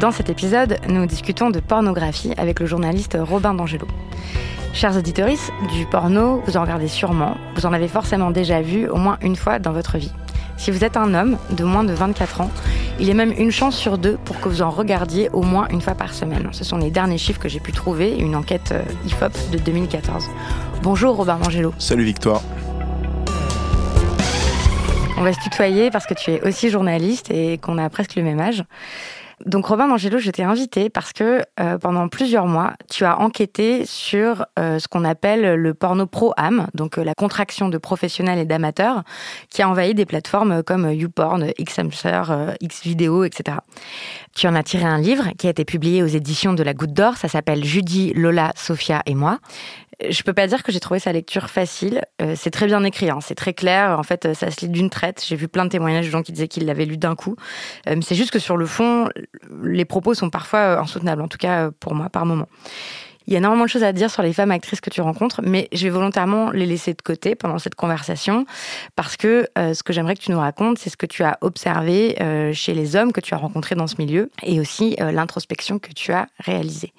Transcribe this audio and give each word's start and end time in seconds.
Dans 0.00 0.12
cet 0.12 0.30
épisode, 0.30 0.78
nous 0.88 1.06
discutons 1.06 1.50
de 1.50 1.58
pornographie 1.58 2.32
avec 2.36 2.60
le 2.60 2.66
journaliste 2.66 3.18
Robin 3.20 3.52
D'Angelo. 3.52 3.88
Chers 4.72 4.96
auditeurs, 4.96 5.28
du 5.74 5.86
porno, 5.86 6.40
vous 6.46 6.56
en 6.56 6.62
regardez 6.62 6.86
sûrement, 6.86 7.36
vous 7.56 7.66
en 7.66 7.72
avez 7.72 7.88
forcément 7.88 8.30
déjà 8.30 8.62
vu 8.62 8.88
au 8.88 8.94
moins 8.94 9.18
une 9.22 9.34
fois 9.34 9.58
dans 9.58 9.72
votre 9.72 9.98
vie. 9.98 10.12
Si 10.56 10.70
vous 10.70 10.84
êtes 10.84 10.96
un 10.96 11.14
homme 11.14 11.36
de 11.50 11.64
moins 11.64 11.82
de 11.82 11.92
24 11.92 12.42
ans, 12.42 12.50
il 13.00 13.08
y 13.08 13.10
a 13.10 13.14
même 13.14 13.32
une 13.36 13.50
chance 13.50 13.76
sur 13.76 13.98
deux 13.98 14.18
pour 14.24 14.38
que 14.38 14.48
vous 14.48 14.62
en 14.62 14.70
regardiez 14.70 15.30
au 15.30 15.42
moins 15.42 15.66
une 15.70 15.80
fois 15.80 15.96
par 15.96 16.14
semaine. 16.14 16.48
Ce 16.52 16.62
sont 16.62 16.78
les 16.78 16.92
derniers 16.92 17.18
chiffres 17.18 17.40
que 17.40 17.48
j'ai 17.48 17.60
pu 17.60 17.72
trouver, 17.72 18.16
une 18.16 18.36
enquête 18.36 18.70
euh, 18.70 18.84
IFOP 19.04 19.32
de 19.50 19.58
2014. 19.58 20.26
Bonjour 20.84 21.16
Robin 21.16 21.38
D'Angelo. 21.38 21.74
Salut 21.78 22.04
Victoire. 22.04 22.42
On 25.16 25.22
va 25.22 25.32
se 25.32 25.40
tutoyer 25.40 25.90
parce 25.90 26.06
que 26.06 26.14
tu 26.14 26.30
es 26.30 26.46
aussi 26.46 26.70
journaliste 26.70 27.32
et 27.32 27.58
qu'on 27.58 27.78
a 27.78 27.90
presque 27.90 28.14
le 28.14 28.22
même 28.22 28.38
âge. 28.38 28.62
Donc 29.46 29.66
Robin 29.66 29.88
D'Angelo, 29.88 30.18
je 30.18 30.30
t'ai 30.30 30.42
invité 30.42 30.90
parce 30.90 31.12
que 31.12 31.42
euh, 31.60 31.78
pendant 31.78 32.08
plusieurs 32.08 32.46
mois, 32.46 32.72
tu 32.90 33.04
as 33.04 33.18
enquêté 33.20 33.86
sur 33.86 34.46
euh, 34.58 34.78
ce 34.78 34.88
qu'on 34.88 35.04
appelle 35.04 35.54
le 35.54 35.74
porno 35.74 36.06
pro-am, 36.06 36.66
donc 36.74 36.98
euh, 36.98 37.04
la 37.04 37.14
contraction 37.14 37.68
de 37.68 37.78
professionnels 37.78 38.38
et 38.38 38.44
d'amateurs, 38.44 39.04
qui 39.50 39.62
a 39.62 39.68
envahi 39.68 39.94
des 39.94 40.06
plateformes 40.06 40.62
comme 40.62 40.92
YouPorn, 40.92 41.52
Xhamster, 41.60 42.56
Xvideo, 42.62 43.24
etc. 43.24 43.58
Tu 44.34 44.48
en 44.48 44.54
as 44.54 44.62
tiré 44.62 44.84
un 44.84 44.98
livre 44.98 45.28
qui 45.38 45.46
a 45.46 45.50
été 45.50 45.64
publié 45.64 46.02
aux 46.02 46.06
éditions 46.06 46.54
de 46.54 46.62
la 46.62 46.74
Goutte 46.74 46.92
d'Or, 46.92 47.16
ça 47.16 47.28
s'appelle 47.28 47.64
Judy, 47.64 48.12
Lola, 48.14 48.52
Sophia 48.56 49.02
et 49.06 49.14
moi. 49.14 49.38
Je 50.00 50.22
peux 50.22 50.32
pas 50.32 50.46
dire 50.46 50.62
que 50.62 50.70
j'ai 50.70 50.78
trouvé 50.78 51.00
sa 51.00 51.12
lecture 51.12 51.50
facile. 51.50 52.02
Euh, 52.22 52.34
c'est 52.36 52.52
très 52.52 52.66
bien 52.66 52.84
écrit, 52.84 53.10
hein. 53.10 53.18
c'est 53.20 53.34
très 53.34 53.52
clair. 53.52 53.98
En 53.98 54.04
fait, 54.04 54.26
euh, 54.26 54.34
ça 54.34 54.50
se 54.52 54.60
lit 54.60 54.68
d'une 54.68 54.90
traite. 54.90 55.24
J'ai 55.26 55.34
vu 55.34 55.48
plein 55.48 55.64
de 55.64 55.70
témoignages 55.70 56.06
de 56.06 56.10
gens 56.10 56.22
qui 56.22 56.30
disaient 56.30 56.46
qu'ils 56.46 56.66
l'avaient 56.66 56.84
lu 56.84 56.96
d'un 56.96 57.16
coup. 57.16 57.34
Euh, 57.88 57.96
c'est 58.00 58.14
juste 58.14 58.30
que 58.30 58.38
sur 58.38 58.56
le 58.56 58.66
fond, 58.66 59.08
les 59.62 59.84
propos 59.84 60.14
sont 60.14 60.30
parfois 60.30 60.78
insoutenables, 60.78 61.20
en 61.20 61.26
tout 61.26 61.38
cas 61.38 61.70
pour 61.80 61.96
moi, 61.96 62.10
par 62.10 62.26
moment. 62.26 62.46
Il 63.26 63.32
y 63.32 63.34
a 63.34 63.38
énormément 63.38 63.64
de 63.64 63.68
choses 63.68 63.82
à 63.82 63.92
dire 63.92 64.08
sur 64.08 64.22
les 64.22 64.32
femmes 64.32 64.52
actrices 64.52 64.80
que 64.80 64.88
tu 64.88 65.00
rencontres, 65.00 65.42
mais 65.42 65.68
je 65.72 65.82
vais 65.82 65.90
volontairement 65.90 66.50
les 66.50 66.64
laisser 66.64 66.94
de 66.94 67.02
côté 67.02 67.34
pendant 67.34 67.58
cette 67.58 67.74
conversation 67.74 68.46
parce 68.96 69.18
que 69.18 69.46
ce 69.54 69.82
que 69.82 69.92
j'aimerais 69.92 70.14
que 70.14 70.22
tu 70.22 70.30
nous 70.30 70.38
racontes, 70.38 70.78
c'est 70.78 70.88
ce 70.88 70.96
que 70.96 71.04
tu 71.04 71.22
as 71.24 71.36
observé 71.42 72.16
chez 72.54 72.72
les 72.72 72.96
hommes 72.96 73.12
que 73.12 73.20
tu 73.20 73.34
as 73.34 73.36
rencontrés 73.36 73.74
dans 73.74 73.86
ce 73.86 73.96
milieu 73.98 74.30
et 74.42 74.60
aussi 74.60 74.96
l'introspection 74.98 75.78
que 75.78 75.92
tu 75.92 76.10
as 76.10 76.26
réalisée. 76.38 76.94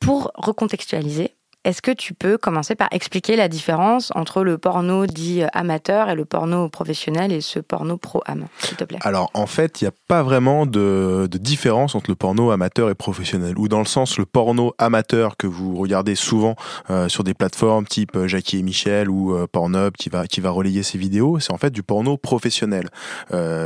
pour 0.00 0.32
recontextualiser, 0.36 1.34
est-ce 1.64 1.82
que 1.82 1.90
tu 1.90 2.14
peux 2.14 2.38
commencer 2.38 2.74
par 2.74 2.88
expliquer 2.90 3.36
la 3.36 3.46
différence 3.46 4.12
entre 4.14 4.42
le 4.44 4.56
porno 4.56 5.04
dit 5.04 5.42
amateur 5.52 6.08
et 6.08 6.14
le 6.14 6.24
porno 6.24 6.70
professionnel 6.70 7.32
et 7.32 7.42
ce 7.42 7.58
porno 7.58 7.98
pro-am, 7.98 8.46
s'il 8.60 8.78
te 8.78 8.84
plaît? 8.84 8.98
Alors, 9.02 9.30
en 9.34 9.46
fait, 9.46 9.80
il 9.80 9.84
n'y 9.84 9.88
a 9.88 9.92
pas 10.08 10.22
vraiment 10.22 10.64
de, 10.64 11.28
différence 11.30 11.94
entre 11.94 12.10
le 12.10 12.16
porno 12.16 12.50
amateur 12.50 12.88
et 12.88 12.94
professionnel. 12.94 13.58
Ou 13.58 13.68
dans 13.68 13.78
le 13.78 13.84
sens, 13.84 14.16
le 14.16 14.24
porno 14.24 14.74
amateur 14.78 15.36
que 15.36 15.46
vous 15.46 15.76
regardez 15.76 16.14
souvent 16.14 16.56
euh, 16.88 17.10
sur 17.10 17.24
des 17.24 17.34
plateformes 17.34 17.86
type 17.86 18.16
euh, 18.16 18.26
Jackie 18.26 18.58
et 18.58 18.62
Michel 18.62 19.10
ou 19.10 19.34
euh, 19.34 19.46
Pornhub 19.46 19.92
qui 19.98 20.08
va, 20.08 20.26
qui 20.26 20.40
va 20.40 20.50
relayer 20.50 20.82
ces 20.82 20.96
vidéos, 20.96 21.40
c'est 21.40 21.52
en 21.52 21.58
fait 21.58 21.70
du 21.70 21.82
porno 21.82 22.16
professionnel. 22.16 22.88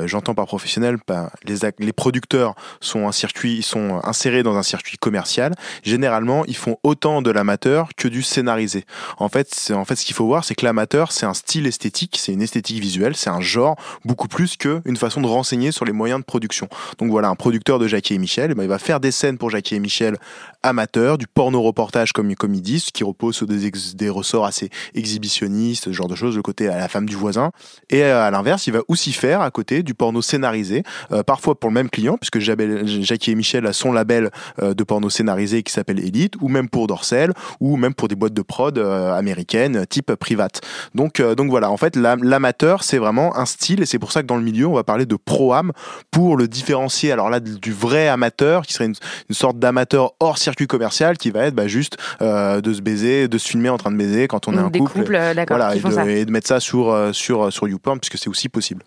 J'entends 0.06 0.34
par 0.34 0.46
professionnel, 0.46 0.98
ben, 1.06 1.30
les, 1.44 1.58
les 1.78 1.92
producteurs 1.92 2.54
sont, 2.80 3.06
un 3.06 3.12
circuit, 3.12 3.62
sont 3.62 4.00
insérés 4.02 4.42
dans 4.42 4.56
un 4.56 4.62
circuit 4.62 4.96
commercial. 4.98 5.54
Généralement, 5.82 6.44
ils 6.46 6.56
font 6.56 6.78
autant 6.82 7.22
de 7.22 7.30
l'amateur 7.30 7.83
que 7.96 8.08
du 8.08 8.22
scénarisé. 8.22 8.84
En 9.18 9.28
fait, 9.28 9.72
en 9.74 9.84
fait 9.84 9.96
ce 9.96 10.04
qu'il 10.04 10.14
faut 10.14 10.26
voir, 10.26 10.44
c'est 10.44 10.54
que 10.54 10.64
l'amateur, 10.64 11.12
c'est 11.12 11.26
un 11.26 11.34
style 11.34 11.66
esthétique, 11.66 12.16
c'est 12.18 12.32
une 12.32 12.42
esthétique 12.42 12.80
visuelle, 12.80 13.16
c'est 13.16 13.30
un 13.30 13.40
genre 13.40 13.76
beaucoup 14.04 14.28
plus 14.28 14.56
qu'une 14.56 14.96
façon 14.96 15.20
de 15.20 15.26
renseigner 15.26 15.72
sur 15.72 15.84
les 15.84 15.92
moyens 15.92 16.20
de 16.20 16.24
production. 16.24 16.68
Donc 16.98 17.10
voilà, 17.10 17.28
un 17.28 17.34
producteur 17.34 17.78
de 17.78 17.86
Jackie 17.86 18.14
et 18.14 18.18
Michel, 18.18 18.50
eh 18.50 18.54
ben, 18.54 18.62
il 18.62 18.68
va 18.68 18.78
faire 18.78 19.00
des 19.00 19.10
scènes 19.10 19.38
pour 19.38 19.50
Jackie 19.50 19.74
et 19.74 19.80
Michel 19.80 20.16
amateur, 20.64 21.18
du 21.18 21.26
porno 21.26 21.62
reportage 21.62 22.12
comme, 22.12 22.34
comme 22.34 22.54
ils 22.54 22.62
disent, 22.62 22.90
qui 22.90 23.04
repose 23.04 23.36
sur 23.36 23.46
des, 23.46 24.08
ressorts 24.08 24.46
assez 24.46 24.70
exhibitionnistes, 24.94 25.84
ce 25.84 25.92
genre 25.92 26.08
de 26.08 26.14
choses, 26.14 26.36
le 26.36 26.42
côté 26.42 26.68
à 26.68 26.78
la 26.78 26.88
femme 26.88 27.06
du 27.06 27.16
voisin. 27.16 27.50
Et 27.90 28.02
euh, 28.02 28.22
à 28.22 28.30
l'inverse, 28.30 28.66
il 28.66 28.72
va 28.72 28.80
aussi 28.88 29.12
faire 29.12 29.40
à 29.40 29.50
côté 29.50 29.82
du 29.82 29.94
porno 29.94 30.22
scénarisé, 30.22 30.82
euh, 31.12 31.22
parfois 31.22 31.58
pour 31.58 31.70
le 31.70 31.74
même 31.74 31.90
client, 31.90 32.16
puisque 32.16 32.38
Jackie 32.38 33.30
et 33.30 33.34
Michel 33.34 33.66
a 33.66 33.72
son 33.72 33.92
label 33.92 34.30
euh, 34.62 34.74
de 34.74 34.84
porno 34.84 35.10
scénarisé 35.10 35.62
qui 35.62 35.72
s'appelle 35.72 36.00
Elite, 36.00 36.34
ou 36.40 36.48
même 36.48 36.68
pour 36.68 36.86
Dorsel, 36.86 37.32
ou 37.60 37.76
même 37.76 37.94
pour 37.94 38.08
des 38.08 38.14
boîtes 38.14 38.34
de 38.34 38.42
prod 38.42 38.78
américaines 38.78 39.86
type 39.86 40.14
private. 40.14 40.60
Donc, 40.94 41.20
donc 41.20 41.50
voilà, 41.50 41.70
en 41.70 41.76
fait, 41.76 41.96
l'amateur, 41.96 42.82
c'est 42.82 42.98
vraiment 42.98 43.36
un 43.36 43.46
style 43.46 43.82
et 43.82 43.86
c'est 43.86 43.98
pour 43.98 44.12
ça 44.12 44.22
que 44.22 44.26
dans 44.26 44.36
le 44.36 44.42
milieu, 44.42 44.66
on 44.66 44.74
va 44.74 44.84
parler 44.84 45.06
de 45.06 45.16
pro-am 45.16 45.72
pour 46.10 46.36
le 46.36 46.48
différencier. 46.48 47.12
Alors 47.12 47.30
là, 47.30 47.40
du 47.40 47.72
vrai 47.72 48.08
amateur, 48.08 48.62
qui 48.62 48.72
serait 48.72 48.86
une, 48.86 48.94
sorte 49.30 49.58
d'amateur 49.58 50.12
hors 50.20 50.38
circuit 50.38 50.53
commercial, 50.66 51.18
qui 51.18 51.30
va 51.30 51.46
être 51.46 51.54
bah, 51.54 51.66
juste 51.66 51.96
euh, 52.22 52.60
de 52.60 52.72
se 52.72 52.80
baiser, 52.80 53.28
de 53.28 53.38
se 53.38 53.48
filmer 53.48 53.68
en 53.68 53.78
train 53.78 53.90
de 53.90 53.96
baiser 53.96 54.28
quand 54.28 54.48
on 54.48 54.54
est 54.54 54.58
un 54.58 54.70
couple. 54.70 55.04
voilà, 55.48 55.76
et 55.76 55.80
de, 55.80 56.08
et 56.10 56.24
de, 56.24 56.30
mettre 56.30 56.48
ça 56.48 56.60
sur, 56.60 57.10
sur, 57.12 57.52
sur 57.52 57.68
YouPorn, 57.68 57.98
puisque 58.00 58.18
c'est 58.18 58.28
aussi 58.28 58.48
possible. 58.48 58.82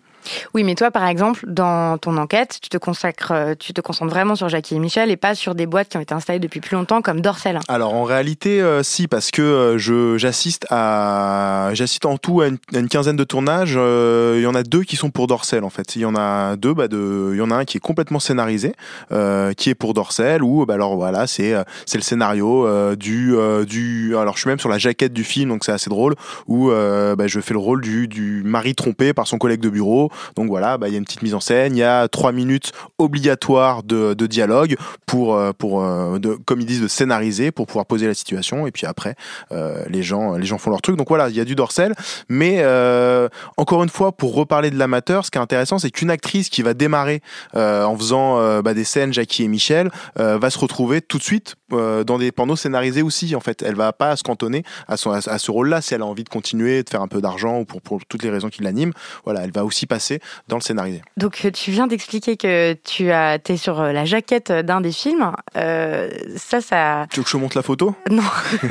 Oui, 0.54 0.64
mais 0.64 0.74
toi, 0.74 0.90
par 0.90 1.06
exemple, 1.06 1.44
dans 1.46 1.98
ton 1.98 2.16
enquête, 2.16 2.58
tu 2.60 2.68
te 2.68 2.76
consacres, 2.76 3.32
euh, 3.32 3.54
tu 3.58 3.72
te 3.72 3.80
concentres 3.80 4.10
vraiment 4.10 4.34
sur 4.34 4.48
Jackie 4.48 4.76
et 4.76 4.78
Michel 4.78 5.10
et 5.10 5.16
pas 5.16 5.34
sur 5.34 5.54
des 5.54 5.66
boîtes 5.66 5.88
qui 5.88 5.96
ont 5.96 6.00
été 6.00 6.14
installées 6.14 6.38
depuis 6.38 6.60
plus 6.60 6.76
longtemps 6.76 7.02
comme 7.02 7.20
Dorsel. 7.20 7.58
Alors 7.68 7.94
en 7.94 8.04
réalité, 8.04 8.60
euh, 8.60 8.82
si, 8.82 9.08
parce 9.08 9.30
que 9.30 9.42
euh, 9.42 10.18
j'assiste 10.18 10.66
à, 10.70 11.70
j'assiste 11.72 12.06
en 12.06 12.18
tout 12.18 12.40
à 12.40 12.48
une, 12.48 12.88
quinzaine 12.88 13.16
de 13.16 13.24
tournages. 13.24 13.78
Il 13.78 14.42
y 14.42 14.46
en 14.46 14.54
a 14.54 14.62
deux 14.62 14.82
qui 14.82 14.96
sont 14.96 15.10
pour 15.10 15.26
Dorsel 15.26 15.64
en 15.64 15.70
fait. 15.70 15.96
Il 15.96 16.02
y 16.02 16.04
en 16.04 16.14
a 16.14 16.56
deux, 16.56 16.74
bah 16.74 16.88
de, 16.88 17.30
il 17.32 17.38
y 17.38 17.42
en 17.42 17.50
a 17.50 17.56
un 17.56 17.64
qui 17.64 17.76
est 17.76 17.80
complètement 17.80 18.20
scénarisé, 18.20 18.74
qui 19.56 19.70
est 19.70 19.74
pour 19.74 19.94
Dorsel 19.94 20.42
ou 20.42 20.66
bah 20.66 20.74
alors 20.74 20.96
voilà, 20.96 21.26
c'est 21.26 21.54
c'est 21.86 21.98
le 21.98 22.02
scénario 22.02 22.66
du 22.96 23.34
du. 23.66 24.16
Alors 24.16 24.34
je 24.34 24.40
suis 24.40 24.48
même 24.48 24.58
sur 24.58 24.68
la 24.68 24.78
jaquette 24.78 25.12
du 25.12 25.24
film, 25.24 25.50
donc 25.50 25.64
c'est 25.64 25.72
assez 25.72 25.90
drôle 25.90 26.14
où 26.46 26.70
bah, 26.70 27.26
je 27.26 27.40
fais 27.40 27.54
le 27.54 27.60
rôle 27.60 27.80
du 27.80 28.08
du 28.08 28.42
mari 28.44 28.74
trompé 28.74 29.12
par 29.12 29.26
son 29.26 29.38
collègue 29.38 29.60
de 29.60 29.70
bureau 29.70 30.10
Donc 30.36 30.48
voilà, 30.48 30.78
bah, 30.78 30.88
il 30.88 30.92
y 30.92 30.94
a 30.94 30.98
une 30.98 31.04
petite 31.04 31.22
mise 31.22 31.34
en 31.34 31.40
scène, 31.40 31.76
il 31.76 31.80
y 31.80 31.84
a 31.84 32.08
trois 32.08 32.32
minutes 32.32 32.72
obligatoires 32.98 33.82
de, 33.82 34.14
dialogue 34.26 34.76
pour, 35.06 35.40
pour 35.54 35.82
de, 36.18 36.38
comme 36.44 36.60
ils 36.60 36.66
disent, 36.66 36.82
de 36.82 36.88
scénariser 36.88 37.50
pour 37.50 37.66
pouvoir 37.66 37.86
poser 37.86 38.06
la 38.06 38.14
situation. 38.14 38.66
Et 38.66 38.70
puis 38.70 38.86
après, 38.86 39.14
les 39.88 40.02
gens, 40.02 40.36
les 40.36 40.46
gens 40.46 40.58
font 40.58 40.70
leur 40.70 40.82
truc. 40.82 40.96
Donc 40.96 41.08
voilà, 41.08 41.28
il 41.28 41.36
y 41.36 41.40
a 41.40 41.44
du 41.44 41.54
dorsel, 41.54 41.94
mais 42.28 42.64
encore 43.56 43.82
une 43.82 43.88
fois, 43.88 44.12
pour 44.12 44.34
reparler 44.34 44.70
de 44.70 44.78
l'amateur, 44.78 45.24
ce 45.24 45.30
qui 45.30 45.38
est 45.38 45.40
intéressant, 45.40 45.78
c'est 45.78 45.90
qu'une 45.90 46.10
actrice 46.10 46.48
qui 46.48 46.62
va 46.62 46.74
démarrer 46.74 47.22
en 47.54 47.96
faisant 47.96 48.60
bah, 48.62 48.74
des 48.74 48.84
scènes, 48.84 49.12
Jackie 49.12 49.44
et 49.44 49.48
Michel, 49.48 49.90
va 50.16 50.50
se 50.50 50.58
retrouver 50.58 51.00
tout 51.00 51.18
de 51.18 51.22
suite 51.22 51.56
dans 51.70 52.18
des 52.18 52.32
pornos 52.32 52.60
scénarisés 52.60 53.02
aussi. 53.02 53.34
En 53.34 53.40
fait, 53.40 53.62
elle 53.62 53.74
va 53.74 53.92
pas 53.92 54.16
se 54.16 54.22
cantonner 54.22 54.64
à, 54.86 54.96
ce 54.96 55.50
rôle-là 55.50 55.80
si 55.80 55.94
elle 55.94 56.02
a 56.02 56.06
envie 56.06 56.24
de 56.24 56.28
continuer, 56.28 56.82
de 56.82 56.88
faire 56.88 57.02
un 57.02 57.08
peu 57.08 57.20
d'argent 57.20 57.60
ou 57.60 57.64
pour, 57.64 58.00
toutes 58.08 58.22
les 58.22 58.30
raisons 58.30 58.48
qui 58.48 58.62
l'animent. 58.62 58.92
Voilà, 59.24 59.44
elle 59.44 59.52
va 59.52 59.64
aussi 59.64 59.86
dans 60.48 60.56
le 60.56 60.62
scénarisé. 60.62 61.02
Donc 61.16 61.40
euh, 61.44 61.50
tu 61.50 61.70
viens 61.70 61.86
d'expliquer 61.86 62.36
que 62.36 62.74
tu 62.84 63.10
as, 63.10 63.38
es 63.48 63.56
sur 63.56 63.80
euh, 63.80 63.92
la 63.92 64.04
jaquette 64.04 64.52
d'un 64.52 64.80
des 64.80 64.92
films. 64.92 65.32
Euh, 65.56 66.10
ça, 66.36 66.60
ça. 66.60 67.06
Tu 67.10 67.20
veux 67.20 67.24
que 67.24 67.30
je 67.30 67.36
montre 67.36 67.56
la 67.56 67.62
photo? 67.62 67.94
Non. 68.10 68.22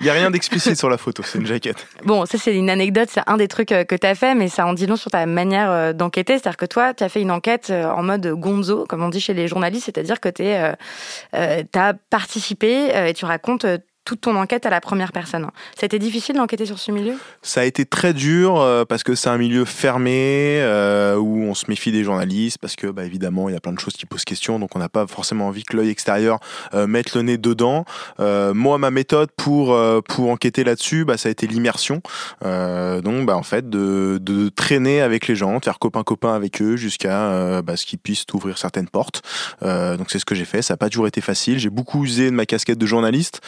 Il 0.00 0.04
n'y 0.04 0.10
a 0.10 0.12
rien 0.12 0.30
d'explicite 0.30 0.76
sur 0.76 0.90
la 0.90 0.98
photo, 0.98 1.22
c'est 1.24 1.38
une 1.38 1.46
jaquette. 1.46 1.86
Bon, 2.04 2.26
ça 2.26 2.38
c'est 2.38 2.54
une 2.54 2.70
anecdote, 2.70 3.08
c'est 3.10 3.22
un 3.26 3.36
des 3.36 3.48
trucs 3.48 3.68
que 3.68 3.94
tu 3.96 4.06
as 4.06 4.14
fait, 4.14 4.34
mais 4.34 4.48
ça 4.48 4.66
en 4.66 4.74
dit 4.74 4.86
long 4.86 4.96
sur 4.96 5.10
ta 5.10 5.24
manière 5.26 5.94
d'enquêter. 5.94 6.34
C'est-à-dire 6.34 6.56
que 6.56 6.66
toi, 6.66 6.92
tu 6.92 7.02
as 7.02 7.08
fait 7.08 7.22
une 7.22 7.30
enquête 7.30 7.70
en 7.70 8.02
mode 8.02 8.26
gonzo, 8.26 8.84
comme 8.86 9.02
on 9.02 9.08
dit 9.08 9.20
chez 9.20 9.32
les 9.32 9.48
journalistes, 9.48 9.86
c'est-à-dire 9.86 10.20
que 10.20 10.28
tu 10.28 10.44
as 11.78 11.94
participé 12.10 12.90
et 13.08 13.14
tu 13.14 13.24
racontes 13.24 13.66
toute 14.06 14.22
ton 14.22 14.36
enquête 14.36 14.64
à 14.64 14.70
la 14.70 14.80
première 14.80 15.12
personne. 15.12 15.42
Ça 15.74 15.82
a 15.82 15.86
été 15.86 15.98
difficile 15.98 16.36
d'enquêter 16.36 16.64
sur 16.64 16.78
ce 16.78 16.92
milieu? 16.92 17.14
Ça 17.42 17.62
a 17.62 17.64
été 17.64 17.84
très 17.84 18.14
dur 18.14 18.60
euh, 18.60 18.84
parce 18.84 19.02
que 19.02 19.16
c'est 19.16 19.28
un 19.28 19.36
milieu 19.36 19.64
fermé 19.64 20.58
euh, 20.60 21.16
où 21.16 21.42
on 21.42 21.54
se 21.54 21.64
méfie 21.68 21.90
des 21.90 22.04
journalistes 22.04 22.58
parce 22.58 22.76
que 22.76 22.86
bah, 22.86 23.04
évidemment 23.04 23.48
il 23.48 23.52
y 23.52 23.56
a 23.56 23.60
plein 23.60 23.72
de 23.72 23.80
choses 23.80 23.94
qui 23.94 24.06
posent 24.06 24.24
question 24.24 24.60
donc 24.60 24.76
on 24.76 24.78
n'a 24.78 24.88
pas 24.88 25.06
forcément 25.08 25.48
envie 25.48 25.64
que 25.64 25.76
l'œil 25.76 25.90
extérieur 25.90 26.38
euh, 26.72 26.86
mette 26.86 27.14
le 27.14 27.22
nez 27.22 27.36
dedans. 27.36 27.84
moi 28.18 28.78
ma 28.78 28.90
méthode 28.92 29.30
pour 29.36 29.76
pour 30.08 30.30
enquêter 30.30 30.62
là-dessus 30.62 31.04
bah, 31.04 31.16
ça 31.16 31.28
a 31.28 31.32
été 31.32 31.48
l'immersion. 31.48 32.00
donc 32.42 33.26
bah, 33.26 33.36
en 33.36 33.42
fait 33.42 33.68
de, 33.68 34.18
de, 34.22 34.48
traîner 34.50 35.00
avec 35.00 35.26
les 35.26 35.34
gens, 35.34 35.58
de 35.58 35.64
faire 35.64 35.80
copain 35.80 36.04
copain 36.04 36.34
avec 36.34 36.62
eux 36.62 36.76
jusqu'à 36.76 37.60
bah, 37.62 37.76
ce 37.76 37.84
qu'ils 37.84 37.98
puissent 37.98 38.24
ouvrir 38.32 38.56
certaines 38.56 38.88
portes. 38.88 39.22
donc 39.62 40.10
c'est 40.10 40.20
ce 40.20 40.24
que 40.24 40.36
j'ai 40.36 40.44
fait. 40.44 40.62
Ça 40.62 40.74
n'a 40.74 40.78
pas 40.78 40.88
toujours 40.88 41.08
été 41.08 41.20
facile. 41.20 41.58
J'ai 41.58 41.70
beaucoup 41.70 42.04
usé 42.04 42.26
de 42.30 42.36
ma 42.36 42.46
casquette 42.46 42.78
de 42.78 42.86
journaliste 42.86 43.40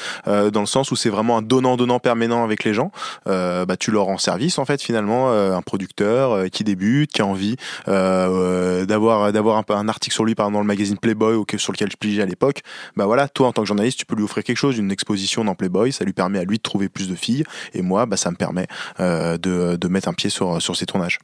dans 0.51 0.61
le 0.61 0.67
sens 0.67 0.91
où 0.91 0.97
c'est 0.97 1.11
vraiment 1.11 1.39
un 1.39 1.43
donnant-donnant 1.43 1.99
permanent 1.99 2.45
avec 2.45 2.65
les 2.65 2.75
gens. 2.75 2.91
Euh, 3.27 3.65
bah, 3.65 3.77
tu 3.77 3.91
leur 3.91 4.05
rends 4.05 4.19
service 4.19 4.59
en 4.59 4.65
fait 4.65 4.83
finalement, 4.83 5.31
euh, 5.31 5.55
un 5.55 5.63
producteur 5.63 6.33
euh, 6.33 6.49
qui 6.49 6.65
débute, 6.65 7.11
qui 7.11 7.23
a 7.23 7.27
envie 7.27 7.57
d'avoir 7.87 9.33
d'avoir 9.33 9.57
un, 9.57 9.75
un 9.75 9.89
article 9.89 10.15
sur 10.15 10.25
lui 10.25 10.35
par 10.35 10.47
exemple 10.47 10.55
dans 10.55 10.61
le 10.61 10.67
magazine 10.67 10.99
Playboy 10.99 11.35
ou 11.35 11.45
sur 11.57 11.73
lequel 11.73 11.91
je 11.91 11.97
pliais 11.97 12.23
à 12.23 12.27
l'époque. 12.27 12.63
Bah 12.97 13.07
voilà, 13.07 13.29
toi 13.29 13.49
en 13.49 13.53
tant 13.53 13.63
que 13.63 13.69
journaliste, 13.69 13.99
tu 13.99 14.07
peux 14.07 14.17
lui 14.17 14.25
offrir 14.25 14.45
quelque 14.45 14.57
chose, 14.57 14.79
une 14.79 14.91
exposition 14.91 15.45
dans 15.45 15.55
Playboy, 15.55 15.93
ça 15.93 16.05
lui 16.05 16.13
permet 16.13 16.39
à 16.39 16.45
lui 16.45 16.59
de 16.59 16.63
trouver 16.63 16.89
plus 16.89 17.09
de 17.09 17.15
filles 17.15 17.45
et 17.75 17.83
moi, 17.83 18.07
bah, 18.07 18.17
ça 18.17 18.31
me 18.31 18.37
permet 18.37 18.67
de, 18.99 19.77
de 19.77 19.89
mettre 19.89 20.09
un 20.09 20.15
pied 20.15 20.31
sur 20.31 20.61
sur 20.61 20.77
ses 20.77 20.87
tournages. 20.87 21.19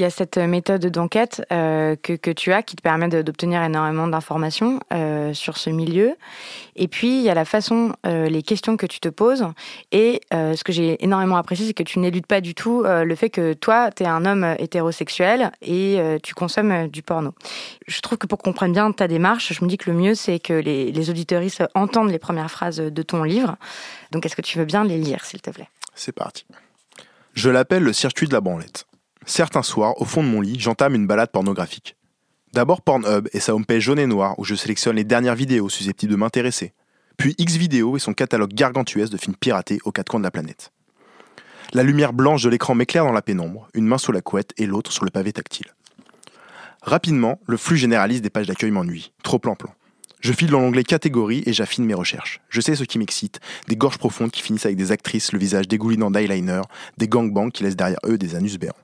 Il 0.00 0.04
y 0.04 0.06
a 0.06 0.10
cette 0.10 0.38
méthode 0.38 0.86
d'enquête 0.86 1.42
euh, 1.52 1.94
que, 1.94 2.30
tu 2.32 2.54
as 2.54 2.62
qui 2.62 2.74
te 2.74 2.80
permet 2.80 3.08
d'obtenir 3.08 3.62
énormément 3.62 4.08
d'informations 4.08 4.80
euh, 4.94 5.34
sur 5.34 5.58
ce 5.58 5.68
milieu. 5.68 6.16
Et 6.74 6.88
puis, 6.88 7.18
il 7.18 7.22
y 7.22 7.28
a 7.28 7.34
la 7.34 7.44
façon, 7.44 7.94
euh, 8.06 8.30
les 8.30 8.42
questions 8.42 8.78
que 8.78 8.86
tu 8.86 8.98
te 8.98 9.10
poses. 9.10 9.44
Et 9.92 10.22
ce 10.32 10.64
que 10.64 10.72
j'ai 10.72 11.04
énormément 11.04 11.36
apprécié, 11.36 11.66
c'est 11.66 11.74
que 11.74 11.82
tu 11.82 11.98
n'éludes 11.98 12.24
pas 12.24 12.40
du 12.40 12.54
tout 12.54 12.82
le 12.82 13.14
fait 13.14 13.28
que 13.28 13.52
toi, 13.52 13.90
tu 13.90 14.04
es 14.04 14.06
un 14.06 14.24
homme 14.24 14.56
hétérosexuel 14.58 15.52
et 15.60 15.98
tu 16.22 16.32
consommes 16.32 16.88
du 16.88 17.02
porno. 17.02 17.34
Je 17.86 18.00
trouve 18.00 18.16
que 18.16 18.26
pour 18.26 18.38
qu'on 18.38 18.52
comprenne 18.52 18.72
bien 18.72 18.90
ta 18.92 19.06
démarche, 19.06 19.52
je 19.52 19.62
me 19.62 19.68
dis 19.68 19.76
que 19.76 19.90
le 19.90 19.96
mieux, 19.98 20.14
c'est 20.14 20.38
que 20.38 20.54
les, 20.54 20.92
les 20.92 21.58
entendent 21.74 22.10
les 22.10 22.18
premières 22.18 22.50
phrases 22.50 22.78
de 22.78 23.02
ton 23.02 23.22
livre. 23.22 23.56
Donc, 24.12 24.24
est-ce 24.24 24.36
que 24.36 24.40
tu 24.40 24.56
veux 24.56 24.64
bien 24.64 24.82
les 24.82 24.96
lire, 24.96 25.26
s'il 25.26 25.42
te 25.42 25.50
plaît? 25.50 25.68
C'est 25.94 26.12
parti. 26.12 26.46
Je 27.34 27.50
l'appelle 27.50 27.82
le 27.82 27.92
circuit 27.92 28.26
de 28.26 28.32
la 28.32 28.40
branlette. 28.40 28.86
Certains 29.26 29.62
soirs, 29.62 30.00
au 30.00 30.04
fond 30.04 30.22
de 30.22 30.28
mon 30.28 30.40
lit, 30.40 30.58
j'entame 30.58 30.94
une 30.94 31.06
balade 31.06 31.30
pornographique. 31.30 31.96
D'abord 32.52 32.82
Pornhub 32.82 33.28
et 33.32 33.40
sa 33.40 33.54
homepage 33.54 33.82
jaune 33.82 33.98
et 33.98 34.06
noire 34.06 34.36
où 34.38 34.44
je 34.44 34.54
sélectionne 34.54 34.96
les 34.96 35.04
dernières 35.04 35.36
vidéos 35.36 35.68
susceptibles 35.68 36.12
de 36.12 36.16
m'intéresser. 36.16 36.72
Puis 37.16 37.36
Xvideo 37.38 37.96
et 37.96 38.00
son 38.00 38.14
catalogue 38.14 38.52
gargantuesque 38.52 39.12
de 39.12 39.18
films 39.18 39.36
piratés 39.36 39.78
aux 39.84 39.92
quatre 39.92 40.08
coins 40.08 40.20
de 40.20 40.24
la 40.24 40.30
planète. 40.30 40.72
La 41.72 41.84
lumière 41.84 42.12
blanche 42.12 42.42
de 42.42 42.48
l'écran 42.48 42.74
m'éclaire 42.74 43.04
dans 43.04 43.12
la 43.12 43.22
pénombre, 43.22 43.68
une 43.74 43.86
main 43.86 43.98
sous 43.98 44.10
la 44.10 44.22
couette 44.22 44.52
et 44.56 44.66
l'autre 44.66 44.90
sur 44.90 45.04
le 45.04 45.10
pavé 45.10 45.32
tactile. 45.32 45.74
Rapidement, 46.82 47.38
le 47.46 47.56
flux 47.56 47.76
généraliste 47.76 48.22
des 48.22 48.30
pages 48.30 48.48
d'accueil 48.48 48.72
m'ennuie. 48.72 49.12
Trop 49.22 49.38
plan-plan. 49.38 49.72
Je 50.20 50.32
file 50.32 50.50
dans 50.50 50.60
l'onglet 50.60 50.82
catégorie 50.82 51.42
et 51.46 51.52
j'affine 51.52 51.84
mes 51.84 51.94
recherches. 51.94 52.40
Je 52.48 52.60
sais 52.60 52.74
ce 52.74 52.84
qui 52.84 52.98
m'excite, 52.98 53.38
des 53.68 53.76
gorges 53.76 53.98
profondes 53.98 54.30
qui 54.30 54.42
finissent 54.42 54.66
avec 54.66 54.76
des 54.76 54.90
actrices, 54.90 55.32
le 55.32 55.38
visage 55.38 55.68
dégoulinant 55.68 56.10
d'eyeliner, 56.10 56.62
des 56.98 57.06
gangbangs 57.06 57.50
qui 57.50 57.62
laissent 57.62 57.76
derrière 57.76 58.00
eux 58.06 58.18
des 58.18 58.34
anus 58.34 58.58
béants. 58.58 58.74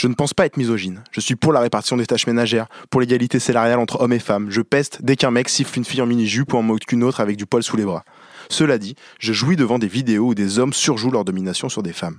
Je 0.00 0.08
ne 0.08 0.14
pense 0.14 0.32
pas 0.32 0.46
être 0.46 0.56
misogyne. 0.56 1.02
Je 1.10 1.20
suis 1.20 1.36
pour 1.36 1.52
la 1.52 1.60
répartition 1.60 1.98
des 1.98 2.06
tâches 2.06 2.26
ménagères, 2.26 2.68
pour 2.88 3.02
l'égalité 3.02 3.38
salariale 3.38 3.78
entre 3.78 4.00
hommes 4.00 4.14
et 4.14 4.18
femmes. 4.18 4.46
Je 4.48 4.62
peste 4.62 5.02
dès 5.02 5.14
qu'un 5.14 5.30
mec 5.30 5.50
siffle 5.50 5.76
une 5.76 5.84
fille 5.84 6.00
en 6.00 6.06
mini-jupe 6.06 6.54
ou 6.54 6.56
en 6.56 6.62
mode 6.62 6.86
qu'une 6.86 7.04
autre 7.04 7.20
avec 7.20 7.36
du 7.36 7.44
poil 7.44 7.62
sous 7.62 7.76
les 7.76 7.84
bras. 7.84 8.02
Cela 8.48 8.78
dit, 8.78 8.96
je 9.18 9.34
jouis 9.34 9.56
devant 9.56 9.78
des 9.78 9.88
vidéos 9.88 10.28
où 10.28 10.34
des 10.34 10.58
hommes 10.58 10.72
surjouent 10.72 11.10
leur 11.10 11.26
domination 11.26 11.68
sur 11.68 11.82
des 11.82 11.92
femmes. 11.92 12.16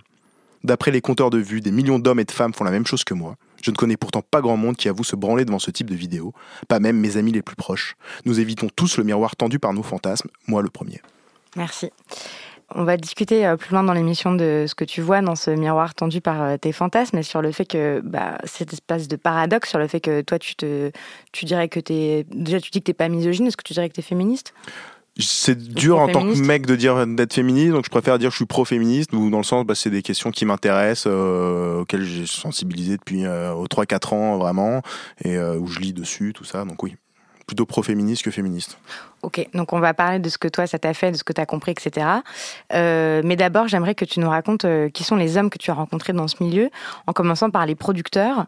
D'après 0.63 0.91
les 0.91 1.01
compteurs 1.01 1.31
de 1.31 1.39
vues, 1.39 1.59
des 1.59 1.71
millions 1.71 1.97
d'hommes 1.97 2.19
et 2.19 2.23
de 2.23 2.31
femmes 2.31 2.53
font 2.53 2.65
la 2.65 2.69
même 2.69 2.85
chose 2.85 3.03
que 3.03 3.15
moi. 3.15 3.35
Je 3.63 3.71
ne 3.71 3.75
connais 3.75 3.97
pourtant 3.97 4.21
pas 4.21 4.41
grand 4.41 4.57
monde 4.57 4.77
qui 4.77 4.87
avoue 4.87 5.03
se 5.03 5.15
branler 5.15 5.43
devant 5.43 5.57
ce 5.57 5.71
type 5.71 5.89
de 5.89 5.95
vidéos, 5.95 6.35
pas 6.67 6.79
même 6.79 6.99
mes 6.99 7.17
amis 7.17 7.31
les 7.31 7.41
plus 7.41 7.55
proches. 7.55 7.95
Nous 8.25 8.39
évitons 8.39 8.69
tous 8.75 8.97
le 8.97 9.03
miroir 9.03 9.35
tendu 9.35 9.57
par 9.57 9.73
nos 9.73 9.81
fantasmes, 9.81 10.29
moi 10.45 10.61
le 10.61 10.69
premier. 10.69 11.01
Merci. 11.55 11.89
On 12.75 12.83
va 12.83 12.97
discuter 12.97 13.45
euh, 13.45 13.57
plus 13.57 13.71
loin 13.71 13.83
dans 13.83 13.93
l'émission 13.93 14.33
de 14.33 14.65
ce 14.67 14.75
que 14.75 14.85
tu 14.85 15.01
vois 15.01 15.21
dans 15.21 15.35
ce 15.35 15.51
miroir 15.51 15.93
tendu 15.93 16.21
par 16.21 16.41
euh, 16.41 16.57
tes 16.57 16.71
fantasmes 16.71 17.17
et 17.17 17.23
sur 17.23 17.41
le 17.41 17.51
fait 17.51 17.65
que 17.65 18.01
bah, 18.03 18.37
cette 18.45 18.73
espèce 18.73 19.07
de 19.07 19.15
paradoxe, 19.15 19.69
sur 19.69 19.79
le 19.79 19.87
fait 19.87 19.99
que 19.99 20.21
toi, 20.21 20.39
tu, 20.39 20.55
te, 20.55 20.91
tu 21.31 21.45
dirais 21.45 21.67
que 21.67 21.79
tu 21.79 21.93
es. 21.93 22.25
Déjà, 22.31 22.59
tu 22.59 22.71
dis 22.71 22.79
que 22.81 22.91
tu 22.91 22.93
pas 22.93 23.09
misogyne, 23.09 23.47
est-ce 23.47 23.57
que 23.57 23.63
tu 23.63 23.73
dirais 23.73 23.89
que 23.89 23.93
tu 23.93 23.99
es 23.99 24.03
féministe? 24.03 24.53
C'est 25.17 25.57
dur 25.57 25.99
en 25.99 26.07
tant 26.07 26.21
que 26.21 26.39
mec 26.39 26.65
de 26.65 26.75
dire 26.75 27.05
d'être 27.05 27.33
féministe, 27.33 27.73
donc 27.73 27.83
je 27.83 27.89
préfère 27.89 28.17
dire 28.17 28.29
que 28.29 28.31
je 28.31 28.37
suis 28.37 28.45
pro-féministe, 28.45 29.11
ou 29.13 29.29
dans 29.29 29.39
le 29.39 29.43
sens, 29.43 29.65
bah, 29.65 29.75
c'est 29.75 29.89
des 29.89 30.01
questions 30.01 30.31
qui 30.31 30.45
m'intéressent, 30.45 31.11
euh, 31.11 31.81
auxquelles 31.81 32.03
j'ai 32.03 32.25
sensibilisé 32.25 32.95
depuis 32.95 33.27
aux 33.27 33.67
3-4 33.67 34.13
ans 34.13 34.37
vraiment, 34.37 34.81
et 35.25 35.37
où 35.37 35.67
je 35.67 35.79
lis 35.79 35.93
dessus, 35.93 36.31
tout 36.33 36.45
ça, 36.45 36.63
donc 36.63 36.81
oui 36.81 36.95
plutôt 37.51 37.65
pro-féministe 37.65 38.23
que 38.23 38.31
féministe. 38.31 38.77
Ok, 39.23 39.45
donc 39.53 39.73
on 39.73 39.81
va 39.81 39.93
parler 39.93 40.19
de 40.19 40.29
ce 40.29 40.37
que 40.37 40.47
toi 40.47 40.67
ça 40.67 40.79
t'a 40.79 40.93
fait, 40.93 41.11
de 41.11 41.17
ce 41.17 41.25
que 41.25 41.33
tu 41.33 41.41
as 41.41 41.45
compris, 41.45 41.71
etc. 41.71 42.07
Euh, 42.73 43.21
mais 43.25 43.35
d'abord, 43.35 43.67
j'aimerais 43.67 43.93
que 43.93 44.05
tu 44.05 44.21
nous 44.21 44.29
racontes 44.29 44.63
euh, 44.63 44.87
qui 44.87 45.03
sont 45.03 45.17
les 45.17 45.35
hommes 45.35 45.49
que 45.49 45.57
tu 45.57 45.69
as 45.69 45.73
rencontrés 45.73 46.13
dans 46.13 46.29
ce 46.29 46.41
milieu, 46.41 46.69
en 47.07 47.11
commençant 47.11 47.49
par 47.49 47.65
les 47.65 47.75
producteurs. 47.75 48.45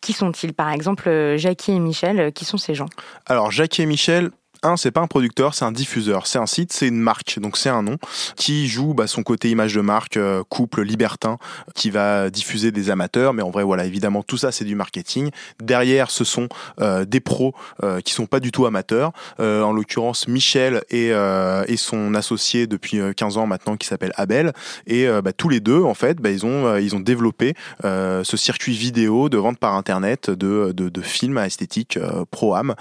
Qui 0.00 0.14
sont-ils? 0.14 0.54
Par 0.54 0.72
exemple, 0.72 1.06
euh, 1.10 1.36
Jackie 1.36 1.72
et 1.72 1.78
Michel, 1.78 2.32
qui 2.32 2.46
sont 2.46 2.56
ces 2.56 2.74
gens? 2.74 2.88
Alors, 3.26 3.50
Jackie 3.50 3.82
et 3.82 3.86
Michel, 3.86 4.30
un, 4.62 4.76
c'est 4.76 4.90
pas 4.90 5.00
un 5.00 5.06
producteur, 5.06 5.54
c'est 5.54 5.64
un 5.64 5.72
diffuseur. 5.72 6.26
C'est 6.26 6.38
un 6.38 6.46
site, 6.46 6.72
c'est 6.72 6.88
une 6.88 6.98
marque, 6.98 7.38
donc 7.40 7.56
c'est 7.56 7.68
un 7.68 7.82
nom 7.82 7.96
qui 8.36 8.68
joue 8.68 8.94
bah, 8.94 9.06
son 9.06 9.22
côté 9.22 9.50
image 9.50 9.74
de 9.74 9.80
marque, 9.80 10.16
euh, 10.16 10.42
couple 10.48 10.82
libertin, 10.82 11.38
qui 11.74 11.90
va 11.90 12.30
diffuser 12.30 12.70
des 12.72 12.90
amateurs. 12.90 13.32
Mais 13.32 13.42
en 13.42 13.50
vrai, 13.50 13.64
voilà, 13.64 13.84
évidemment, 13.84 14.22
tout 14.22 14.36
ça, 14.36 14.52
c'est 14.52 14.64
du 14.64 14.74
marketing. 14.74 15.30
Derrière, 15.62 16.10
ce 16.10 16.24
sont 16.24 16.48
euh, 16.80 17.04
des 17.04 17.20
pros 17.20 17.54
euh, 17.82 18.00
qui 18.00 18.12
sont 18.12 18.26
pas 18.26 18.40
du 18.40 18.52
tout 18.52 18.66
amateurs. 18.66 19.12
en 19.38 19.72
l'occurrence, 19.72 20.28
Michel 20.28 20.82
et, 20.90 21.08
et 21.08 21.76
son 21.76 22.14
associé 22.14 22.66
depuis 22.66 22.98
15 23.16 23.36
ans 23.36 23.46
maintenant, 23.46 23.76
qui 23.76 23.86
s'appelle 23.86 24.12
Abel. 24.16 24.52
Et 24.86 25.06
bah, 25.22 25.32
tous 25.32 25.48
les 25.48 25.60
deux, 25.60 25.82
en 25.82 25.94
fait, 25.94 26.18
bah, 26.18 26.30
ils 26.30 26.44
ont 26.46 26.76
ils 26.76 26.94
ont 26.94 27.00
développé 27.00 27.54
ce 27.82 28.36
circuit 28.36 28.74
vidéo 28.74 29.28
de 29.28 29.38
vente 29.38 29.58
par 29.58 29.74
internet 29.74 30.30
de, 30.30 30.72
de, 30.72 31.00
films 31.00 31.38
à 31.38 31.46
esthétique 31.46 31.98
pro-am, 32.30 32.74